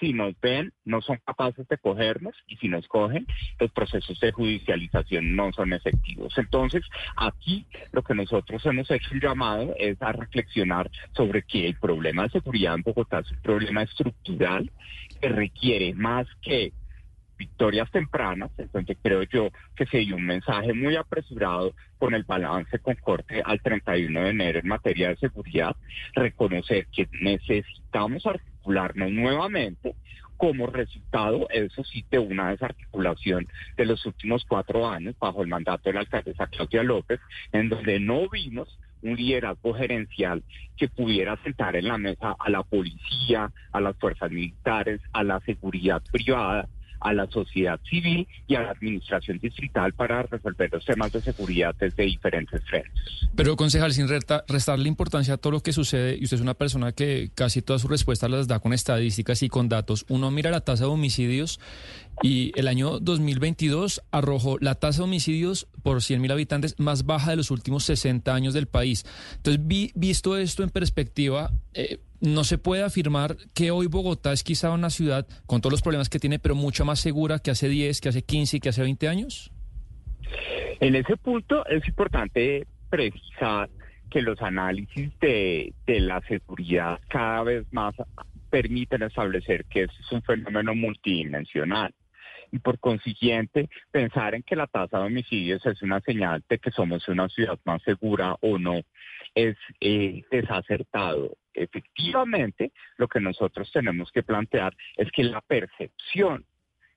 [0.00, 3.26] si nos ven, no son capaces de cogernos y si nos cogen,
[3.58, 6.36] los procesos de judicialización no son efectivos.
[6.36, 6.82] Entonces,
[7.16, 12.24] aquí lo que nosotros hemos hecho un llamado es a reflexionar sobre que el problema
[12.24, 14.70] de seguridad en Bogotá es un problema estructural
[15.20, 16.72] que requiere más que
[17.36, 22.78] victorias tempranas, entonces creo yo que se dio un mensaje muy apresurado con el balance
[22.78, 25.74] con corte al 31 de enero en materia de seguridad,
[26.14, 28.24] reconocer que necesitamos
[28.66, 29.94] nuevamente
[30.36, 33.46] como resultado, eso sí, de una desarticulación
[33.76, 37.20] de los últimos cuatro años bajo el mandato de la alcaldesa Claudia López,
[37.52, 40.42] en donde no vimos un liderazgo gerencial
[40.76, 45.40] que pudiera sentar en la mesa a la policía, a las fuerzas militares, a la
[45.40, 46.68] seguridad privada,
[47.00, 51.74] a la sociedad civil y a la administración distrital para resolver los temas de seguridad
[51.78, 52.92] desde diferentes frentes.
[53.34, 56.92] Pero, concejal, sin restarle importancia a todo lo que sucede, y usted es una persona
[56.92, 60.60] que casi todas sus respuestas las da con estadísticas y con datos, uno mira la
[60.60, 61.60] tasa de homicidios
[62.22, 67.36] y el año 2022 arrojó la tasa de homicidios por 100.000 habitantes más baja de
[67.36, 69.04] los últimos 60 años del país.
[69.36, 74.70] Entonces, visto esto en perspectiva, eh, no se puede afirmar que hoy Bogotá es quizá
[74.70, 78.00] una ciudad con todos los problemas que tiene, pero mucho más segura que hace 10,
[78.00, 79.52] que hace 15 y que hace 20 años.
[80.80, 83.68] En ese punto es importante precisar
[84.10, 87.94] que los análisis de, de la seguridad cada vez más
[88.50, 91.92] permiten establecer que es un fenómeno multidimensional
[92.52, 96.70] y por consiguiente pensar en que la tasa de homicidios es una señal de que
[96.70, 98.80] somos una ciudad más segura o no
[99.34, 101.36] es eh, desacertado.
[101.54, 106.44] Efectivamente, lo que nosotros tenemos que plantear es que la percepción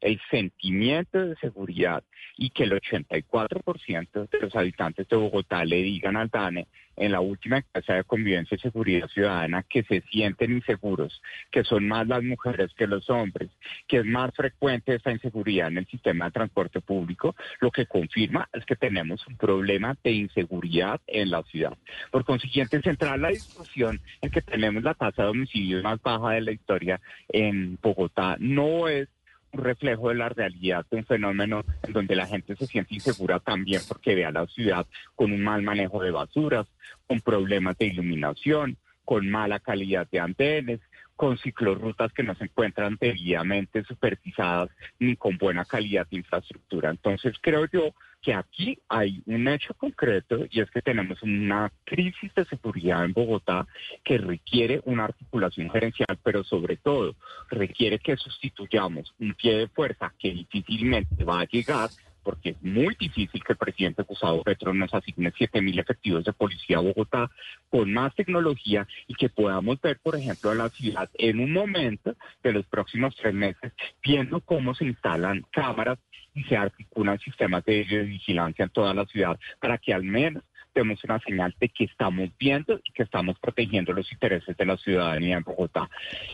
[0.02, 2.03] el sentimiento de seguridad
[2.38, 6.68] y que el 84% de los habitantes de Bogotá le digan al DANE
[6.98, 11.22] en la última encuesta de convivencia y seguridad ciudadana que se sienten inseguros,
[11.52, 13.49] que son más las mujeres que los hombres,
[13.88, 18.49] que es más frecuente esta inseguridad en el sistema de transporte público, lo que confirma
[18.52, 21.78] es que tenemos un problema de inseguridad en la ciudad.
[22.11, 26.41] Por consiguiente, centrar la discusión en que tenemos la tasa de homicidios más baja de
[26.41, 26.99] la historia
[27.30, 29.07] en Bogotá no es
[29.52, 33.40] un reflejo de la realidad de un fenómeno en donde la gente se siente insegura
[33.40, 36.68] también porque ve a la ciudad con un mal manejo de basuras,
[37.07, 40.80] con problemas de iluminación, con mala calidad de antenas,
[41.15, 44.69] con ciclorrutas que no se encuentran debidamente supervisadas
[44.99, 46.91] ni con buena calidad de infraestructura.
[46.91, 47.94] Entonces creo yo
[48.28, 53.14] que aquí hay un hecho concreto y es que tenemos una crisis de seguridad en
[53.14, 53.66] Bogotá
[54.04, 57.16] que requiere una articulación gerencial, pero sobre todo
[57.49, 61.90] requiere que sustituyamos un pie de fuerza que difícilmente va a llegar
[62.28, 66.34] porque es muy difícil que el presidente Gustavo Petro nos asigne 7 mil efectivos de
[66.34, 67.32] policía a Bogotá
[67.70, 72.18] con más tecnología y que podamos ver, por ejemplo, a la ciudad en un momento
[72.44, 73.72] de los próximos tres meses,
[74.04, 75.99] viendo cómo se instalan cámaras
[76.38, 80.44] y se articulan sistemas de vigilancia en toda la ciudad para que al menos
[80.78, 84.78] demos una señal de que estamos viendo y que estamos protegiendo los intereses de la
[84.78, 85.90] ciudadanía en Bogotá.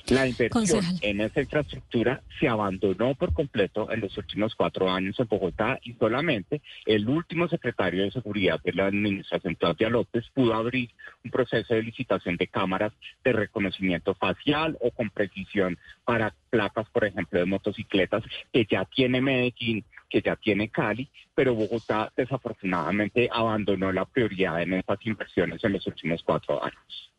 [0.09, 5.27] La inversión en esa infraestructura se abandonó por completo en los últimos cuatro años en
[5.29, 10.89] Bogotá y solamente el último secretario de Seguridad de la Administración, Claudia López, pudo abrir
[11.23, 12.91] un proceso de licitación de cámaras
[13.23, 19.21] de reconocimiento facial o con precisión para placas, por ejemplo, de motocicletas que ya tiene
[19.21, 25.73] Medellín, que ya tiene Cali, pero Bogotá desafortunadamente abandonó la prioridad en estas inversiones en
[25.73, 27.12] los últimos cuatro años.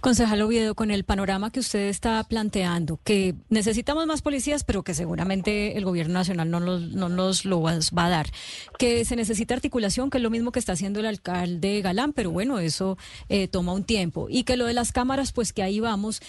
[0.00, 4.94] Concejal Oviedo, con el panorama que usted está planteando, que necesitamos más policías, pero que
[4.94, 8.26] seguramente el gobierno nacional no nos, no nos lo va a dar,
[8.78, 12.30] que se necesita articulación, que es lo mismo que está haciendo el alcalde Galán, pero
[12.30, 12.96] bueno, eso
[13.28, 16.20] eh, toma un tiempo, y que lo de las cámaras, pues que ahí vamos.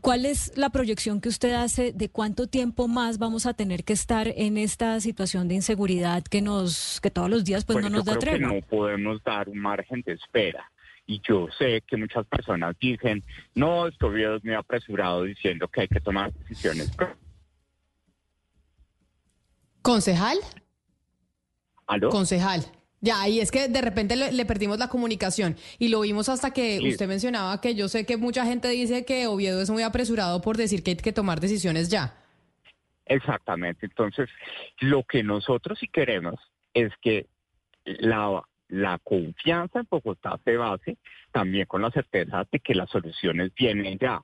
[0.00, 3.92] ¿Cuál es la proyección que usted hace de cuánto tiempo más vamos a tener que
[3.92, 8.04] estar en esta situación de inseguridad que nos, que todos los días pues, no nos
[8.04, 8.48] da tregua?
[8.48, 10.70] no podemos dar un margen de espera
[11.08, 13.24] y yo sé que muchas personas dicen,
[13.54, 16.94] no, Oviedo es muy apresurado diciendo que hay que tomar decisiones.
[19.80, 20.36] ¿Concejal?
[21.86, 22.10] ¿Aló?
[22.10, 22.60] Concejal.
[23.00, 26.80] Ya, y es que de repente le, perdimos la comunicación y lo vimos hasta que
[26.86, 30.58] usted mencionaba que yo sé que mucha gente dice que Oviedo es muy apresurado por
[30.58, 32.18] decir que hay que tomar decisiones ya.
[33.06, 33.86] Exactamente.
[33.86, 34.28] Entonces,
[34.80, 36.34] lo que nosotros sí queremos
[36.74, 37.26] es que
[37.84, 40.98] la la confianza en Bogotá se base
[41.32, 44.20] también con la certeza de que las soluciones vienen ya.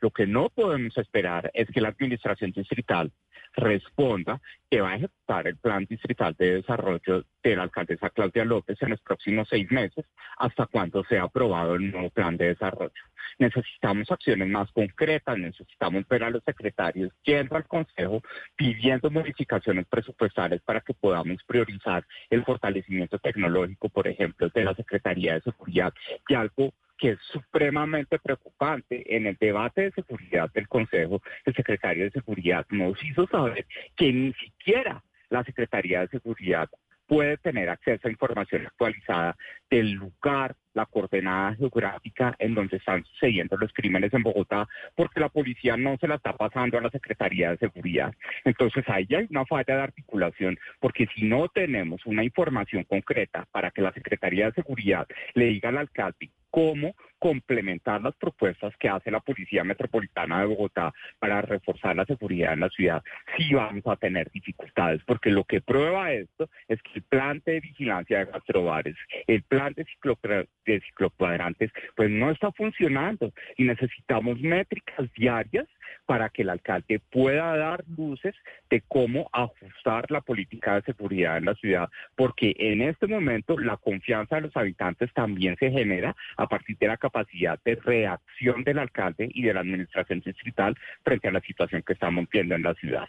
[0.00, 3.12] Lo que no podemos esperar es que la administración distrital
[3.54, 8.80] responda que va a ejecutar el plan distrital de desarrollo de la alcaldesa Claudia López
[8.80, 10.04] en los próximos seis meses,
[10.38, 12.90] hasta cuando sea aprobado el nuevo plan de desarrollo.
[13.38, 18.22] Necesitamos acciones más concretas, necesitamos ver a los secretarios yendo al Consejo
[18.56, 25.34] pidiendo modificaciones presupuestales para que podamos priorizar el fortalecimiento tecnológico, por ejemplo, de la Secretaría
[25.34, 25.92] de Seguridad,
[26.28, 26.72] y algo
[27.02, 29.16] que es supremamente preocupante.
[29.16, 33.66] En el debate de seguridad del Consejo, el secretario de Seguridad nos hizo saber
[33.96, 36.70] que ni siquiera la Secretaría de Seguridad
[37.08, 39.36] puede tener acceso a información actualizada
[39.68, 45.28] del lugar, la coordenada geográfica en donde están sucediendo los crímenes en Bogotá, porque la
[45.28, 48.14] policía no se la está pasando a la Secretaría de Seguridad.
[48.44, 53.72] Entonces ahí hay una falla de articulación, porque si no tenemos una información concreta para
[53.72, 59.10] que la Secretaría de Seguridad le diga al alcalde cómo complementar las propuestas que hace
[59.10, 63.02] la Policía Metropolitana de Bogotá para reforzar la seguridad en la ciudad,
[63.36, 67.60] sí vamos a tener dificultades, porque lo que prueba esto es que el plan de
[67.60, 68.96] vigilancia de gastrobares,
[69.26, 69.86] el plan de,
[70.66, 75.66] de ciclocuadrantes, pues no está funcionando y necesitamos métricas diarias
[76.06, 78.34] para que el alcalde pueda dar luces
[78.70, 83.76] de cómo ajustar la política de seguridad en la ciudad, porque en este momento la
[83.76, 88.78] confianza de los habitantes también se genera a partir de la capacidad de reacción del
[88.78, 92.74] alcalde y de la administración distrital frente a la situación que estamos viendo en la
[92.74, 93.08] ciudad.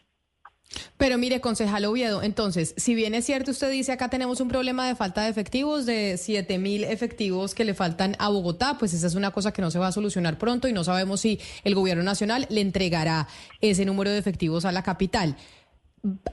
[1.04, 4.88] Pero mire, concejal Oviedo, entonces, si bien es cierto, usted dice acá tenemos un problema
[4.88, 9.08] de falta de efectivos, de 7 mil efectivos que le faltan a Bogotá, pues esa
[9.08, 11.76] es una cosa que no se va a solucionar pronto y no sabemos si el
[11.76, 13.28] gobierno nacional le entregará
[13.60, 15.36] ese número de efectivos a la capital.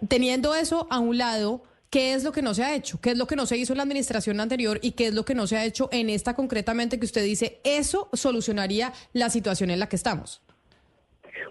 [0.06, 3.00] Teniendo eso a un lado, ¿qué es lo que no se ha hecho?
[3.00, 5.24] ¿Qué es lo que no se hizo en la administración anterior y qué es lo
[5.24, 9.70] que no se ha hecho en esta concretamente que usted dice, eso solucionaría la situación
[9.70, 10.42] en la que estamos?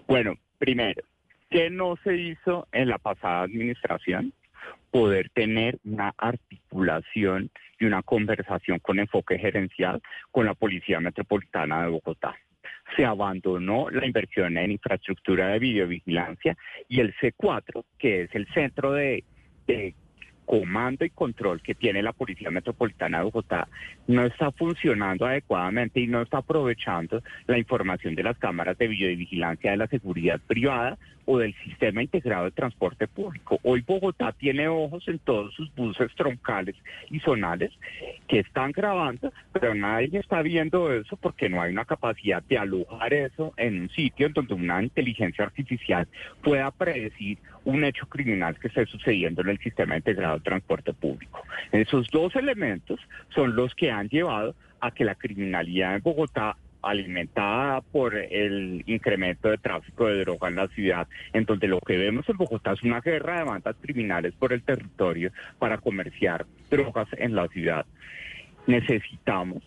[0.08, 1.02] Bueno, primero,
[1.50, 4.32] ¿Qué no se hizo en la pasada administración?
[4.92, 7.50] Poder tener una articulación
[7.80, 10.00] y una conversación con enfoque gerencial
[10.30, 12.36] con la Policía Metropolitana de Bogotá.
[12.96, 16.56] Se abandonó la inversión en infraestructura de videovigilancia
[16.88, 19.24] y el C4, que es el centro de
[20.50, 23.68] comando y control que tiene la Policía Metropolitana de Bogotá
[24.08, 29.70] no está funcionando adecuadamente y no está aprovechando la información de las cámaras de videovigilancia
[29.70, 33.60] de la seguridad privada o del sistema integrado de transporte público.
[33.62, 36.74] Hoy Bogotá tiene ojos en todos sus buses troncales
[37.10, 37.70] y zonales
[38.26, 43.14] que están grabando, pero nadie está viendo eso porque no hay una capacidad de alojar
[43.14, 46.08] eso en un sitio en donde una inteligencia artificial
[46.42, 51.42] pueda predecir un hecho criminal que esté sucediendo en el sistema integrado transporte público.
[51.72, 53.00] Esos dos elementos
[53.34, 59.48] son los que han llevado a que la criminalidad en Bogotá alimentada por el incremento
[59.48, 62.82] de tráfico de droga en la ciudad, en donde lo que vemos en Bogotá es
[62.82, 67.84] una guerra de bandas criminales por el territorio para comerciar drogas en la ciudad.
[68.66, 69.62] Necesitamos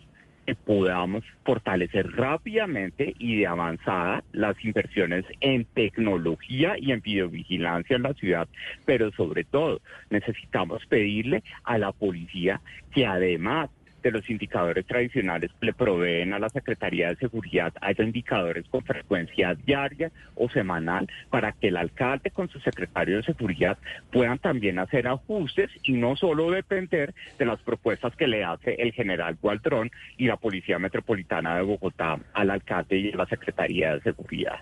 [0.46, 8.02] que podamos fortalecer rápidamente y de avanzada las inversiones en tecnología y en videovigilancia en
[8.02, 8.48] la ciudad,
[8.84, 9.80] pero sobre todo
[10.10, 12.60] necesitamos pedirle a la policía
[12.92, 13.70] que además
[14.04, 19.54] de los indicadores tradicionales le proveen a la Secretaría de Seguridad haya indicadores con frecuencia
[19.54, 23.78] diaria o semanal para que el alcalde con su secretario de Seguridad
[24.12, 28.92] puedan también hacer ajustes y no solo depender de las propuestas que le hace el
[28.92, 34.02] general Gualdrón y la Policía Metropolitana de Bogotá al alcalde y a la Secretaría de
[34.02, 34.60] Seguridad.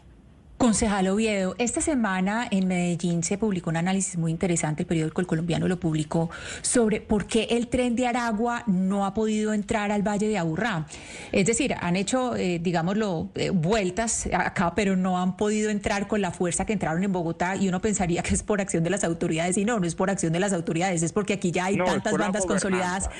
[0.62, 5.26] Concejal Oviedo, esta semana en Medellín se publicó un análisis muy interesante, el periódico El
[5.26, 6.30] Colombiano lo publicó,
[6.60, 10.86] sobre por qué el tren de Aragua no ha podido entrar al Valle de Aburrá.
[11.32, 16.20] Es decir, han hecho, eh, digámoslo, eh, vueltas acá, pero no han podido entrar con
[16.20, 19.02] la fuerza que entraron en Bogotá y uno pensaría que es por acción de las
[19.02, 21.76] autoridades y no, no es por acción de las autoridades, es porque aquí ya hay
[21.76, 23.10] tantas bandas consolidadas.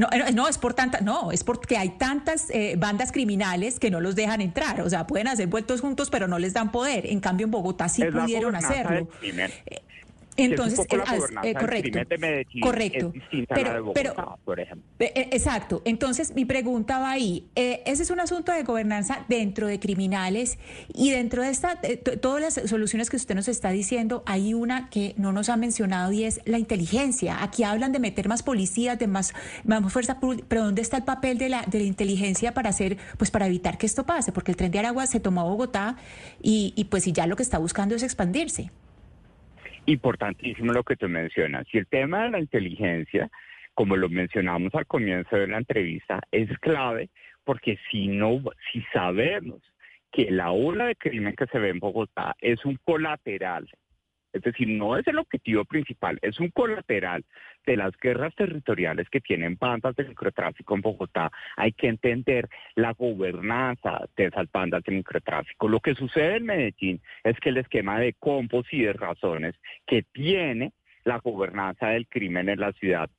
[0.00, 4.00] No, eh, no, es por tanta, no, es porque hay tantas bandas criminales que no
[4.00, 7.06] los dejan entrar, o sea, pueden hacer vueltos juntos, pero no les dan poder.
[7.06, 9.08] En cambio, en Bogotá sí pudieron hacerlo.
[10.36, 10.86] Entonces, es
[11.54, 12.00] correcto,
[12.62, 13.12] correcto.
[13.94, 14.84] pero, por ejemplo.
[14.98, 15.82] Eh, exacto.
[15.84, 17.48] Entonces, mi pregunta va ahí.
[17.54, 20.58] Eh, ese es un asunto de gobernanza dentro de criminales
[20.94, 21.78] y dentro de esta,
[22.20, 26.12] todas las soluciones que usted nos está diciendo, hay una que no nos ha mencionado
[26.12, 27.42] y es la inteligencia.
[27.42, 29.34] Aquí hablan de meter más policías, de más,
[29.64, 30.18] más fuerza,
[30.48, 33.76] pero ¿dónde está el papel de la, de la inteligencia para hacer, pues para evitar
[33.76, 34.32] que esto pase?
[34.32, 35.96] Porque el tren de Aragua se tomó a Bogotá
[36.42, 38.70] y, y pues y ya lo que está buscando es expandirse.
[39.86, 41.66] Importantísimo lo que tú mencionas.
[41.72, 43.28] Y el tema de la inteligencia,
[43.74, 47.10] como lo mencionamos al comienzo de la entrevista, es clave
[47.44, 48.40] porque si no,
[48.72, 49.60] si sabemos
[50.12, 53.68] que la ola de crimen que se ve en Bogotá es un colateral
[54.32, 57.24] es decir, no es el objetivo principal, es un colateral
[57.66, 61.30] de las guerras territoriales que tienen bandas de microtráfico en Bogotá.
[61.56, 65.68] Hay que entender la gobernanza de esas bandas de microtráfico.
[65.68, 69.54] Lo que sucede en Medellín es que el esquema de compos y de razones
[69.86, 70.72] que tiene
[71.04, 73.10] la gobernanza del crimen en la ciudad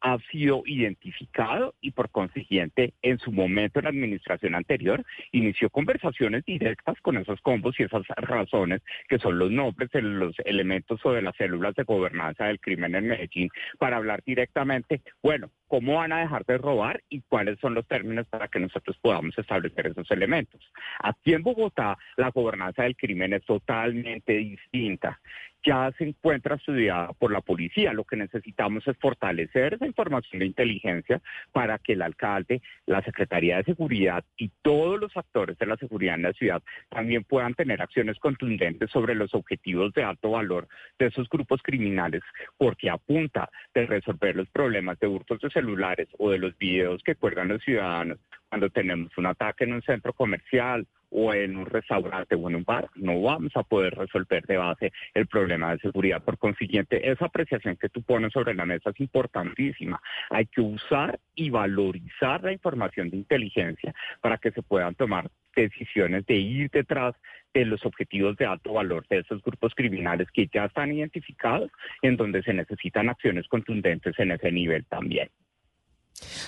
[0.00, 6.44] ha sido identificado y por consiguiente en su momento en la administración anterior inició conversaciones
[6.44, 11.12] directas con esos combos y esas razones que son los nombres de los elementos o
[11.12, 16.10] de las células de gobernanza del crimen en Medellín para hablar directamente, bueno, cómo van
[16.10, 20.10] a dejar de robar y cuáles son los términos para que nosotros podamos establecer esos
[20.10, 20.60] elementos.
[20.98, 25.20] Aquí en Bogotá la gobernanza del crimen es totalmente distinta
[25.64, 27.92] ya se encuentra estudiada por la policía.
[27.92, 31.20] Lo que necesitamos es fortalecer esa información de inteligencia
[31.52, 36.14] para que el alcalde, la Secretaría de Seguridad y todos los actores de la seguridad
[36.14, 40.68] en la ciudad también puedan tener acciones contundentes sobre los objetivos de alto valor
[40.98, 42.22] de esos grupos criminales,
[42.56, 47.14] porque apunta de resolver los problemas de hurtos de celulares o de los videos que
[47.14, 48.18] cuelgan los ciudadanos
[48.48, 52.64] cuando tenemos un ataque en un centro comercial o en un restaurante o en un
[52.64, 56.22] bar, no vamos a poder resolver de base el problema de seguridad.
[56.22, 60.00] Por consiguiente, esa apreciación que tú pones sobre la mesa es importantísima.
[60.30, 66.26] Hay que usar y valorizar la información de inteligencia para que se puedan tomar decisiones
[66.26, 67.14] de ir detrás
[67.54, 71.70] de los objetivos de alto valor de esos grupos criminales que ya están identificados,
[72.02, 75.28] en donde se necesitan acciones contundentes en ese nivel también.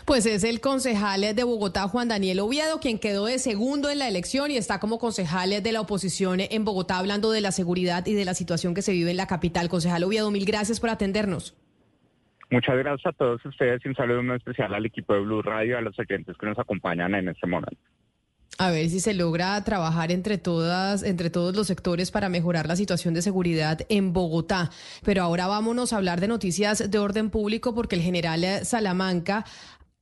[0.04, 4.08] Pues es el concejal de Bogotá, Juan Daniel Oviedo, quien quedó de segundo en la
[4.08, 8.14] elección y está como concejal de la oposición en Bogotá hablando de la seguridad y
[8.14, 9.68] de la situación que se vive en la capital.
[9.68, 11.56] Concejal Oviedo, mil gracias por atendernos.
[12.50, 15.78] Muchas gracias a todos ustedes y un saludo muy especial al equipo de Blue Radio,
[15.78, 17.80] a los oyentes que nos acompañan en este momento.
[18.62, 22.76] A ver si se logra trabajar entre todas, entre todos los sectores para mejorar la
[22.76, 24.70] situación de seguridad en Bogotá.
[25.02, 29.44] Pero ahora vámonos a hablar de noticias de orden público porque el general Salamanca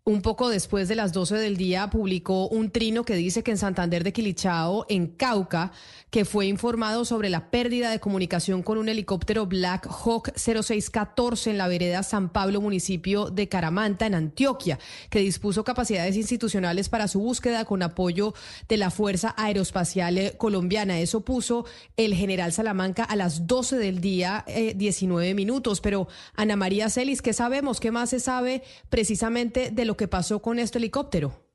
[0.04, 3.56] un poco después de las 12 del día publicó un trino que dice que en
[3.56, 5.72] Santander de Quilichao, en Cauca,
[6.10, 11.58] que fue informado sobre la pérdida de comunicación con un helicóptero Black Hawk 0614 en
[11.58, 14.78] la vereda San Pablo, municipio de Caramanta, en Antioquia,
[15.08, 18.34] que dispuso capacidades institucionales para su búsqueda con apoyo
[18.68, 21.00] de la Fuerza Aeroespacial Colombiana.
[21.00, 21.64] Eso puso
[21.96, 25.80] el general Salamanca a las 12 del día, 19 eh, minutos.
[25.80, 27.80] Pero Ana María Celis, ¿qué sabemos?
[27.80, 31.49] ¿Qué más se sabe precisamente de lo que pasó con este helicóptero?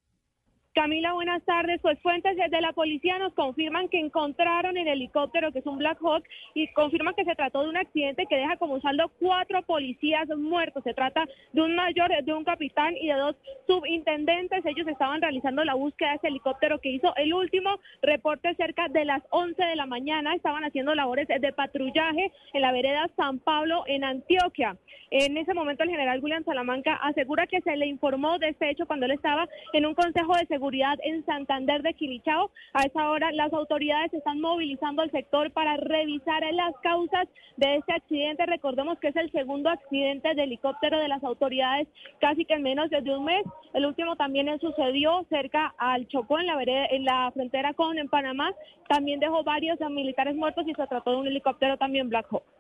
[0.76, 1.80] Camila, buenas tardes.
[1.82, 6.00] Pues fuentes de la policía nos confirman que encontraron el helicóptero, que es un Black
[6.02, 10.28] Hawk, y confirman que se trató de un accidente que deja como saldo cuatro policías
[10.38, 10.84] muertos.
[10.84, 11.24] Se trata
[11.54, 14.66] de un mayor, de un capitán y de dos subintendentes.
[14.66, 19.06] Ellos estaban realizando la búsqueda de ese helicóptero que hizo el último reporte cerca de
[19.06, 20.36] las 11 de la mañana.
[20.36, 24.76] Estaban haciendo labores de patrullaje en la vereda San Pablo, en Antioquia.
[25.10, 28.88] En ese momento el general William Salamanca asegura que se le informó de este hecho
[28.88, 30.65] cuando él estaba en un consejo de seguridad
[31.04, 32.50] en Santander de Quilichao.
[32.74, 37.28] A esa hora las autoridades están movilizando el sector para revisar las causas
[37.58, 38.46] de este accidente.
[38.46, 41.88] Recordemos que es el segundo accidente de helicóptero de las autoridades
[42.20, 43.46] casi que en menos de un mes.
[43.74, 48.52] El último también sucedió cerca al Chocó en la, en la frontera con en Panamá.
[48.90, 52.55] También dejó varios militares muertos y se trató de un helicóptero también Black Hawk.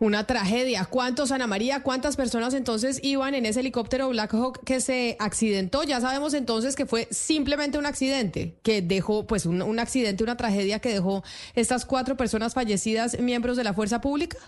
[0.00, 0.86] Una tragedia.
[0.86, 1.82] ¿Cuántos, Ana María?
[1.82, 5.82] ¿Cuántas personas entonces iban en ese helicóptero Black Hawk que se accidentó?
[5.82, 10.38] Ya sabemos entonces que fue simplemente un accidente, que dejó, pues un, un accidente, una
[10.38, 11.22] tragedia que dejó
[11.54, 14.38] estas cuatro personas fallecidas, miembros de la fuerza pública.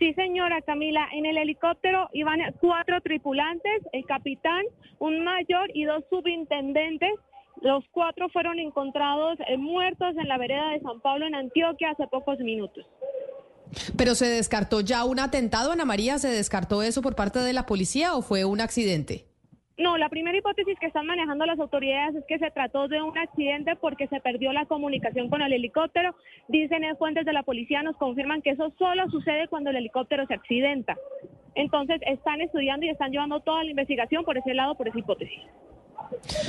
[0.00, 4.64] Sí, señora Camila, en el helicóptero iban cuatro tripulantes, el capitán,
[4.98, 7.12] un mayor y dos subintendentes.
[7.60, 12.08] Los cuatro fueron encontrados eh, muertos en la vereda de San Pablo, en Antioquia, hace
[12.08, 12.84] pocos minutos.
[13.96, 17.66] Pero se descartó ya un atentado, Ana María, ¿se descartó eso por parte de la
[17.66, 19.26] policía o fue un accidente?
[19.78, 23.16] No, la primera hipótesis que están manejando las autoridades es que se trató de un
[23.16, 26.14] accidente porque se perdió la comunicación con el helicóptero.
[26.48, 30.34] Dicen fuentes de la policía, nos confirman que eso solo sucede cuando el helicóptero se
[30.34, 30.96] accidenta.
[31.54, 35.40] Entonces están estudiando y están llevando toda la investigación por ese lado, por esa hipótesis.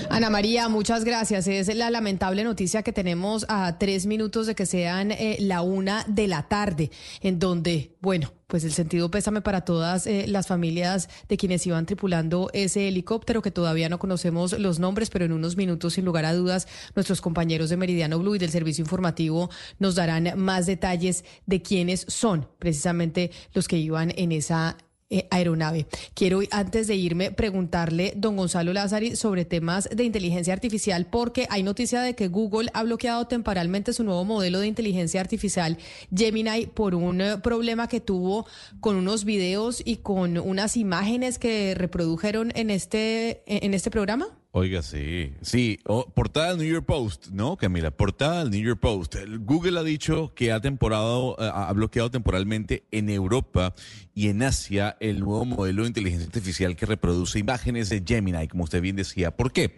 [0.09, 1.47] Ana María, muchas gracias.
[1.47, 6.05] Es la lamentable noticia que tenemos a tres minutos de que sean eh, la una
[6.07, 6.91] de la tarde,
[7.21, 11.85] en donde, bueno, pues el sentido pésame para todas eh, las familias de quienes iban
[11.85, 16.25] tripulando ese helicóptero, que todavía no conocemos los nombres, pero en unos minutos, sin lugar
[16.25, 19.49] a dudas, nuestros compañeros de Meridiano Blue y del Servicio Informativo
[19.79, 24.77] nos darán más detalles de quiénes son precisamente los que iban en esa
[25.09, 25.85] eh, aeronave.
[26.13, 31.63] Quiero, antes de irme, preguntarle, don Gonzalo Lázari, sobre temas de inteligencia artificial, porque hay
[31.63, 35.77] noticia de que Google ha bloqueado temporalmente su nuevo modelo de inteligencia artificial,
[36.15, 38.45] Gemini, por un eh, problema que tuvo
[38.79, 44.27] con unos videos y con unas imágenes que reprodujeron en este, en este programa.
[44.55, 45.79] Oiga, sí, sí,
[46.13, 47.89] portada del New York Post, ¿no, Camila?
[47.89, 49.15] Portada del New York Post.
[49.39, 53.73] Google ha dicho que ha, temporado, eh, ha bloqueado temporalmente en Europa
[54.13, 58.65] y en Asia el nuevo modelo de inteligencia artificial que reproduce imágenes de Gemini, como
[58.65, 59.35] usted bien decía.
[59.35, 59.75] ¿Por qué?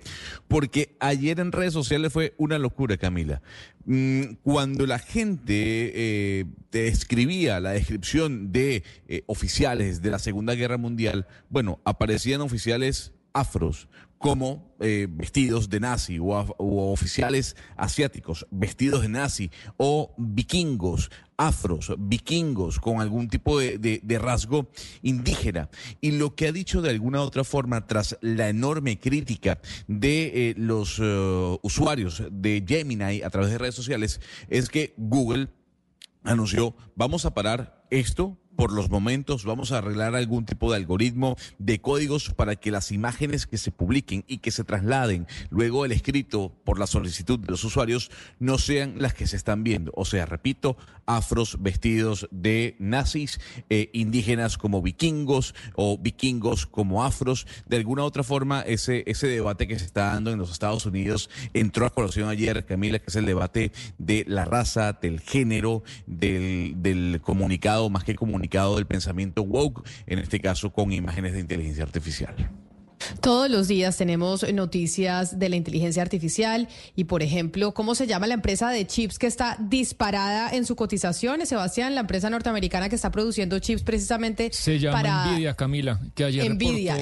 [0.49, 3.41] Porque ayer en redes sociales fue una locura, Camila.
[3.85, 10.75] Mm, cuando la gente eh, escribía la descripción de eh, oficiales de la Segunda Guerra
[10.75, 19.09] Mundial, bueno, aparecían oficiales afros como eh, vestidos de nazi o, oficiales asiáticos vestidos de
[19.09, 24.69] nazi o vikingos, afros, vikingos con algún tipo de, rasgo
[25.01, 25.69] indígena.
[26.01, 30.53] Y lo que ha dicho de alguna otra forma tras la enorme crítica de eh,
[30.57, 35.49] los eh, usuarios de Gemini a través de redes sociales es que Google
[36.23, 41.35] anunció, vamos a parar esto por los momentos vamos a arreglar algún tipo de algoritmo
[41.59, 45.91] de códigos para que las imágenes que se publiquen y que se trasladen luego el
[45.91, 49.91] escrito por la solicitud de los usuarios no sean las que se están viendo.
[49.95, 57.45] O sea, repito, afros vestidos de nazis, eh, indígenas como vikingos o vikingos como afros.
[57.67, 61.29] De alguna otra forma, ese, ese debate que se está dando en los Estados Unidos
[61.53, 66.73] entró a colación ayer, Camila, que es el debate de la raza, del género, del,
[66.77, 71.83] del comunicado, más que comunicado del pensamiento woke, en este caso con imágenes de inteligencia
[71.83, 72.35] artificial.
[73.21, 78.25] Todos los días tenemos noticias de la inteligencia artificial y, por ejemplo, ¿cómo se llama
[78.25, 81.45] la empresa de chips que está disparada en su cotización?
[81.45, 85.25] Sebastián, la empresa norteamericana que está produciendo chips precisamente se llama para...
[85.27, 86.97] Nvidia, Camila, que ayer Nvidia,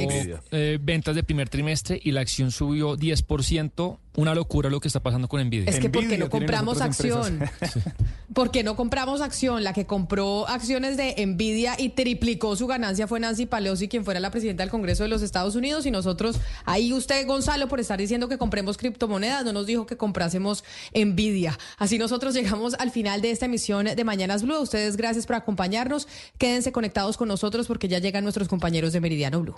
[0.51, 5.01] eh, ventas de primer trimestre y la acción subió 10% una locura lo que está
[5.01, 5.69] pasando con Nvidia.
[5.69, 7.39] Es que ¿por qué no compramos acción?
[8.33, 9.63] ¿Por qué no compramos acción?
[9.63, 14.19] La que compró acciones de Nvidia y triplicó su ganancia fue Nancy Pelosi, quien fuera
[14.19, 15.85] la presidenta del Congreso de los Estados Unidos.
[15.85, 19.97] Y nosotros, ahí usted, Gonzalo, por estar diciendo que compremos criptomonedas, no nos dijo que
[19.97, 20.63] comprásemos
[20.93, 21.57] Nvidia.
[21.77, 24.59] Así nosotros llegamos al final de esta emisión de Mañanas Blue.
[24.59, 26.07] ustedes, gracias por acompañarnos.
[26.37, 29.55] Quédense conectados con nosotros porque ya llegan nuestros compañeros de Meridiano Blue.